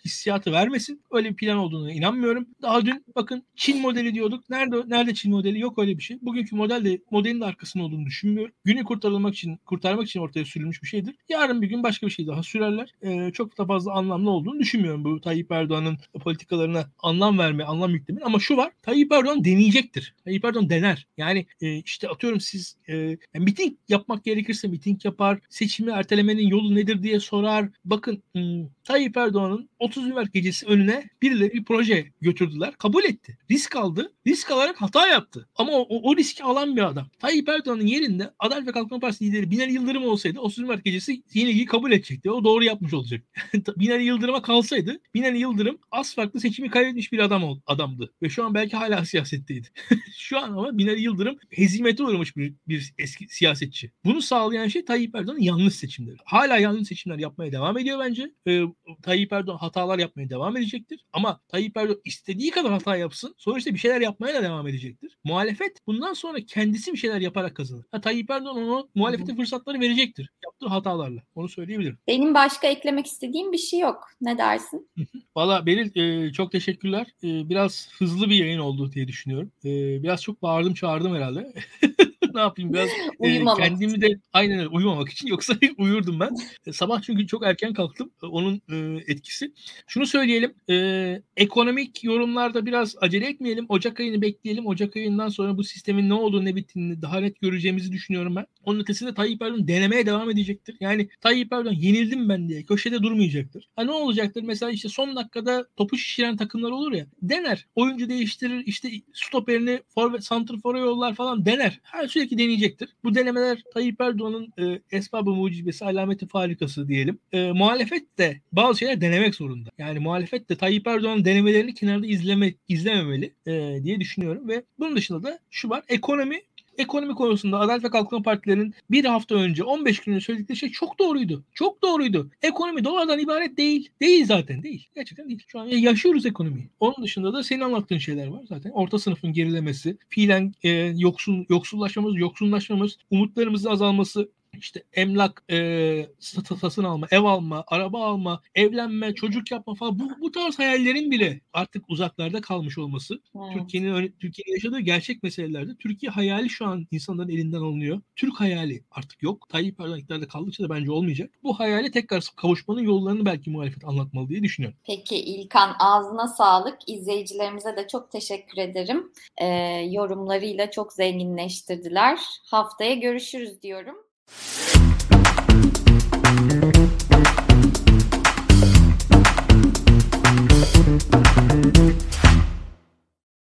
hissiyatı 0.05 0.51
vermesin. 0.51 1.01
Öyle 1.11 1.29
bir 1.29 1.35
plan 1.43 1.57
olduğuna 1.57 1.91
inanmıyorum. 1.91 2.47
Daha 2.61 2.85
dün 2.85 3.05
bakın 3.15 3.43
Çin 3.55 3.81
modeli 3.81 4.13
diyorduk. 4.13 4.49
Nerede 4.49 4.75
nerede 4.87 5.13
Çin 5.13 5.31
modeli? 5.31 5.59
Yok 5.59 5.79
öyle 5.79 5.97
bir 5.97 6.03
şey. 6.03 6.17
Bugünkü 6.21 6.55
model 6.55 6.85
de 6.85 6.99
modelin 7.11 7.41
de 7.41 7.45
arkasında 7.45 7.83
olduğunu 7.83 8.05
düşünmüyorum. 8.05 8.55
Günü 8.63 8.83
kurtarılmak 8.83 9.35
için 9.35 9.57
kurtarmak 9.65 10.07
için 10.07 10.19
ortaya 10.19 10.45
sürülmüş 10.45 10.83
bir 10.83 10.87
şeydir. 10.87 11.15
Yarın 11.29 11.61
bir 11.61 11.67
gün 11.67 11.83
başka 11.83 12.07
bir 12.07 12.11
şey 12.11 12.27
daha 12.27 12.43
sürerler. 12.43 12.93
Ee, 13.01 13.31
çok 13.33 13.57
da 13.57 13.65
fazla 13.65 13.93
anlamlı 13.93 14.29
olduğunu 14.29 14.59
düşünmüyorum 14.59 15.03
bu 15.03 15.21
Tayyip 15.21 15.51
Erdoğan'ın 15.51 15.97
politikalarına 16.23 16.89
anlam 16.99 17.39
verme, 17.39 17.63
anlam 17.63 17.91
yüklemin. 17.91 18.21
Ama 18.21 18.39
şu 18.39 18.57
var. 18.57 18.71
Tayyip 18.81 19.11
Erdoğan 19.11 19.45
deneyecektir. 19.45 20.15
Tayyip 20.25 20.45
Erdoğan 20.45 20.69
dener. 20.69 21.07
Yani 21.17 21.45
e, 21.61 21.77
işte 21.77 22.09
atıyorum 22.09 22.39
siz 22.39 22.77
e, 22.87 22.95
yani 22.95 23.17
miting 23.43 23.73
yapmak 23.89 24.23
gerekirse 24.23 24.67
miting 24.67 25.05
yapar. 25.05 25.39
Seçimi 25.49 25.91
ertelemenin 25.91 26.47
yolu 26.47 26.75
nedir 26.75 27.03
diye 27.03 27.19
sorar. 27.19 27.69
Bakın 27.85 28.23
hmm, 28.35 28.67
Tayyip 28.83 29.17
Erdoğan'ın 29.17 29.69
30 29.79 30.07
Mart 30.07 30.33
gecesi 30.33 30.65
önüne 30.65 31.09
birileri 31.33 31.53
bir 31.53 31.63
proje 31.63 32.11
götürdüler. 32.21 32.73
Kabul 32.77 33.03
etti. 33.03 33.37
Risk 33.51 33.75
aldı. 33.75 34.13
Risk 34.27 34.51
alarak 34.51 34.81
hata 34.81 35.07
yaptı. 35.07 35.49
Ama 35.55 35.71
o, 35.71 35.81
o, 35.81 36.09
o 36.09 36.17
riski 36.17 36.43
alan 36.43 36.75
bir 36.75 36.81
adam. 36.81 37.07
Tayyip 37.19 37.49
Erdoğan'ın 37.49 37.85
yerinde 37.85 38.33
Adalet 38.39 38.67
ve 38.67 38.71
Kalkınma 38.71 38.99
Partisi 38.99 39.25
lideri 39.25 39.51
Binali 39.51 39.73
Yıldırım 39.73 40.05
olsaydı 40.05 40.39
30 40.39 40.63
Mart 40.63 40.85
gecesi 40.85 41.23
yenilgiyi 41.33 41.65
kabul 41.65 41.91
edecekti. 41.91 42.31
O 42.31 42.43
doğru 42.43 42.63
yapmış 42.63 42.93
olacak. 42.93 43.23
Binali 43.77 44.03
Yıldırım'a 44.03 44.41
kalsaydı 44.41 44.99
Binali 45.13 45.39
Yıldırım 45.39 45.77
az 45.91 46.15
farklı 46.15 46.39
seçimi 46.39 46.69
kaybetmiş 46.69 47.11
bir 47.11 47.19
adam 47.19 47.61
adamdı. 47.67 48.13
Ve 48.21 48.29
şu 48.29 48.45
an 48.45 48.53
belki 48.53 48.77
hala 48.77 49.05
siyasetteydi. 49.05 49.67
şu 50.17 50.39
an 50.39 50.51
ama 50.51 50.77
Binali 50.77 51.01
Yıldırım 51.01 51.37
hezimete 51.49 52.03
uğramış 52.03 52.37
bir, 52.37 52.53
bir 52.67 52.93
eski 52.97 53.27
siyasetçi. 53.27 53.91
Bunu 54.05 54.21
sağlayan 54.21 54.67
şey 54.67 54.85
Tayyip 54.85 55.15
Erdoğan'ın 55.15 55.39
yanlış 55.39 55.75
seçimleri. 55.75 56.17
Hala 56.25 56.57
yanlış 56.57 56.87
seçimler 56.87 57.19
yapmaya 57.19 57.51
devam 57.51 57.77
ediyor 57.77 57.99
bence. 57.99 58.31
Ee, 58.47 58.61
Tayyip 59.01 59.33
Erdoğan 59.33 59.57
hatalar 59.57 59.99
yapmaya 59.99 60.29
devam 60.29 60.57
edecektir. 60.57 60.99
Ama 61.13 61.22
Tayyip 61.47 61.77
Erdoğan 61.77 62.01
istediği 62.05 62.51
kadar 62.51 62.71
hata 62.71 62.95
yapsın. 62.95 63.35
Sonuçta 63.37 63.73
bir 63.73 63.79
şeyler 63.79 64.01
yapmaya 64.01 64.33
da 64.35 64.43
devam 64.43 64.67
edecektir. 64.67 65.17
Muhalefet 65.23 65.87
bundan 65.87 66.13
sonra 66.13 66.37
kendisi 66.47 66.93
bir 66.93 66.97
şeyler 66.97 67.21
yaparak 67.21 67.55
kazanır. 67.55 67.85
Ha, 67.91 68.01
Tayyip 68.01 68.29
Erdoğan 68.31 68.57
ona 68.57 68.83
muhalefete 68.95 69.35
fırsatları 69.35 69.79
verecektir. 69.79 70.29
Yaptığı 70.45 70.67
hatalarla. 70.67 71.21
Onu 71.35 71.49
söyleyebilirim. 71.49 71.97
Benim 72.07 72.33
başka 72.33 72.67
eklemek 72.67 73.05
istediğim 73.05 73.51
bir 73.51 73.57
şey 73.57 73.79
yok. 73.79 74.03
Ne 74.21 74.37
dersin? 74.37 74.89
Valla 75.35 75.65
Beril 75.65 75.95
e, 75.95 76.31
çok 76.33 76.51
teşekkürler. 76.51 77.07
E, 77.23 77.49
biraz 77.49 77.89
hızlı 77.97 78.29
bir 78.29 78.35
yayın 78.35 78.59
oldu 78.59 78.91
diye 78.91 79.07
düşünüyorum. 79.07 79.51
E, 79.65 80.03
biraz 80.03 80.21
çok 80.21 80.41
bağırdım 80.41 80.73
çağırdım 80.73 81.15
herhalde. 81.15 81.53
ne 82.33 82.39
yapayım 82.39 82.73
biraz 82.73 82.89
e, 83.19 83.45
kendimi 83.57 84.01
de 84.01 84.07
aynen 84.33 84.59
öyle 84.59 84.67
uyumamak 84.67 85.09
için 85.09 85.27
yoksa 85.27 85.53
uyurdum 85.77 86.19
ben. 86.19 86.35
E, 86.65 86.73
sabah 86.73 87.01
çünkü 87.01 87.27
çok 87.27 87.45
erken 87.45 87.73
kalktım. 87.73 88.11
E, 88.23 88.25
onun 88.25 88.61
e, 88.71 89.03
etkisi. 89.07 89.53
Şunu 89.87 90.05
söyleyelim. 90.05 90.53
E, 90.69 91.21
ekonomik 91.37 92.03
yorumlarda 92.03 92.65
biraz 92.65 92.95
acele 93.01 93.27
etmeyelim. 93.27 93.65
Ocak 93.69 93.99
ayını 93.99 94.21
bekleyelim. 94.21 94.67
Ocak 94.67 94.95
ayından 94.95 95.29
sonra 95.29 95.57
bu 95.57 95.63
sistemin 95.63 96.09
ne 96.09 96.13
olduğunu 96.13 96.45
ne 96.45 96.55
bittiğini 96.55 97.01
daha 97.01 97.19
net 97.19 97.41
göreceğimizi 97.41 97.91
düşünüyorum 97.91 98.35
ben. 98.35 98.45
Onun 98.63 98.79
ötesinde 98.79 99.13
Tayyip 99.13 99.41
Erdoğan 99.41 99.67
denemeye 99.67 100.05
devam 100.05 100.29
edecektir. 100.29 100.75
Yani 100.79 101.09
Tayyip 101.21 101.53
Erdoğan 101.53 101.73
yenildim 101.73 102.29
ben 102.29 102.49
diye 102.49 102.63
köşede 102.63 103.03
durmayacaktır. 103.03 103.69
Ha 103.75 103.83
ne 103.83 103.91
olacaktır? 103.91 104.43
Mesela 104.43 104.71
işte 104.71 104.89
son 104.89 105.15
dakikada 105.15 105.67
topu 105.77 105.97
şişiren 105.97 106.37
takımlar 106.37 106.71
olur 106.71 106.91
ya. 106.93 107.05
Dener. 107.21 107.65
Oyuncu 107.75 108.09
değiştirir. 108.09 108.63
işte 108.65 108.89
stoperini 109.13 109.79
forvet, 109.95 110.23
santrfora 110.23 110.79
yollar 110.79 111.15
falan 111.15 111.45
dener. 111.45 111.79
Her 111.83 112.07
sürekli 112.07 112.37
deneyecektir. 112.37 112.89
Bu 113.03 113.15
denemeler 113.15 113.63
Tayyip 113.73 114.01
Erdoğan'ın 114.01 114.53
e, 114.59 114.81
esbabı 114.91 115.29
mucibesi, 115.29 115.85
alameti 115.85 116.27
farikası 116.27 116.87
diyelim. 116.87 117.19
E, 117.31 117.51
muhalefet 117.51 118.17
de 118.17 118.41
bazı 118.51 118.79
şeyler 118.79 119.01
denemek 119.01 119.35
zorunda. 119.35 119.69
Yani 119.77 119.99
muhalefet 119.99 120.49
de 120.49 120.55
Tayyip 120.55 120.87
Erdoğan'ın 120.87 121.25
denemelerini 121.25 121.73
kenarda 121.73 122.07
izleme, 122.07 122.53
izlememeli 122.67 123.33
e, 123.45 123.83
diye 123.83 123.99
düşünüyorum 123.99 124.47
ve 124.47 124.63
bunun 124.79 124.95
dışında 124.95 125.23
da 125.23 125.39
şu 125.51 125.69
var. 125.69 125.83
Ekonomi 125.87 126.41
ekonomi 126.77 127.15
konusunda 127.15 127.59
Adalet 127.59 127.83
ve 127.83 127.89
Kalkınma 127.89 128.23
Partilerinin 128.23 128.73
bir 128.91 129.05
hafta 129.05 129.35
önce 129.35 129.63
15 129.63 129.99
gün 129.99 130.19
söyledikleri 130.19 130.57
şey 130.57 130.71
çok 130.71 130.99
doğruydu. 130.99 131.43
Çok 131.53 131.81
doğruydu. 131.81 132.31
Ekonomi 132.41 132.83
dolardan 132.83 133.19
ibaret 133.19 133.57
değil. 133.57 133.89
Değil 134.01 134.25
zaten 134.25 134.63
değil. 134.63 134.87
Gerçekten 134.95 135.29
değil. 135.29 135.43
Şu 135.47 135.59
an 135.59 135.65
yaşıyoruz 135.65 136.25
ekonomiyi. 136.25 136.69
Onun 136.79 137.03
dışında 137.03 137.33
da 137.33 137.43
senin 137.43 137.61
anlattığın 137.61 137.97
şeyler 137.97 138.27
var 138.27 138.41
zaten. 138.49 138.71
Orta 138.71 138.99
sınıfın 138.99 139.33
gerilemesi, 139.33 139.97
fiilen 140.09 140.53
e, 140.63 140.69
yoksul, 140.97 141.45
yoksullaşmamız, 141.49 142.17
yoksunlaşmamız, 142.17 142.97
umutlarımızın 143.11 143.69
azalması, 143.69 144.29
işte 144.59 144.83
emlak 144.93 145.43
e, 145.51 146.07
satın 146.19 146.83
alma, 146.83 147.07
ev 147.11 147.23
alma, 147.23 147.63
araba 147.67 148.05
alma, 148.05 148.41
evlenme, 148.55 149.15
çocuk 149.15 149.51
yapma 149.51 149.75
falan 149.75 149.99
bu, 149.99 150.09
bu 150.21 150.31
tarz 150.31 150.59
hayallerin 150.59 151.11
bile 151.11 151.41
artık 151.53 151.89
uzaklarda 151.89 152.41
kalmış 152.41 152.77
olması 152.77 153.21
evet. 153.35 153.53
Türkiye'nin 153.53 154.15
Türkiye'nin 154.19 154.53
yaşadığı 154.53 154.79
gerçek 154.79 155.23
meselelerde 155.23 155.75
Türkiye 155.75 156.11
hayali 156.11 156.49
şu 156.49 156.65
an 156.65 156.87
insanların 156.91 157.29
elinden 157.29 157.57
alınıyor. 157.57 158.01
Türk 158.15 158.39
hayali 158.39 158.83
artık 158.91 159.23
yok. 159.23 159.49
Tayyip 159.49 159.79
Erdoğan 159.79 159.99
iktidarda 159.99 160.27
kaldıkça 160.27 160.63
da 160.63 160.69
bence 160.69 160.91
olmayacak. 160.91 161.31
Bu 161.43 161.59
hayale 161.59 161.91
tekrar 161.91 162.23
kavuşmanın 162.35 162.81
yollarını 162.81 163.25
belki 163.25 163.49
muhalefet 163.49 163.85
anlatmalı 163.85 164.29
diye 164.29 164.43
düşünüyorum. 164.43 164.79
Peki 164.85 165.15
İlkan 165.15 165.75
ağzına 165.79 166.27
sağlık. 166.27 166.77
İzleyicilerimize 166.87 167.77
de 167.77 167.87
çok 167.87 168.11
teşekkür 168.11 168.57
ederim. 168.57 169.11
Ee, 169.37 169.45
yorumlarıyla 169.89 170.71
çok 170.71 170.93
zenginleştirdiler. 170.93 172.19
Haftaya 172.45 172.93
görüşürüz 172.93 173.61
diyorum. 173.61 173.95
you 174.29 174.92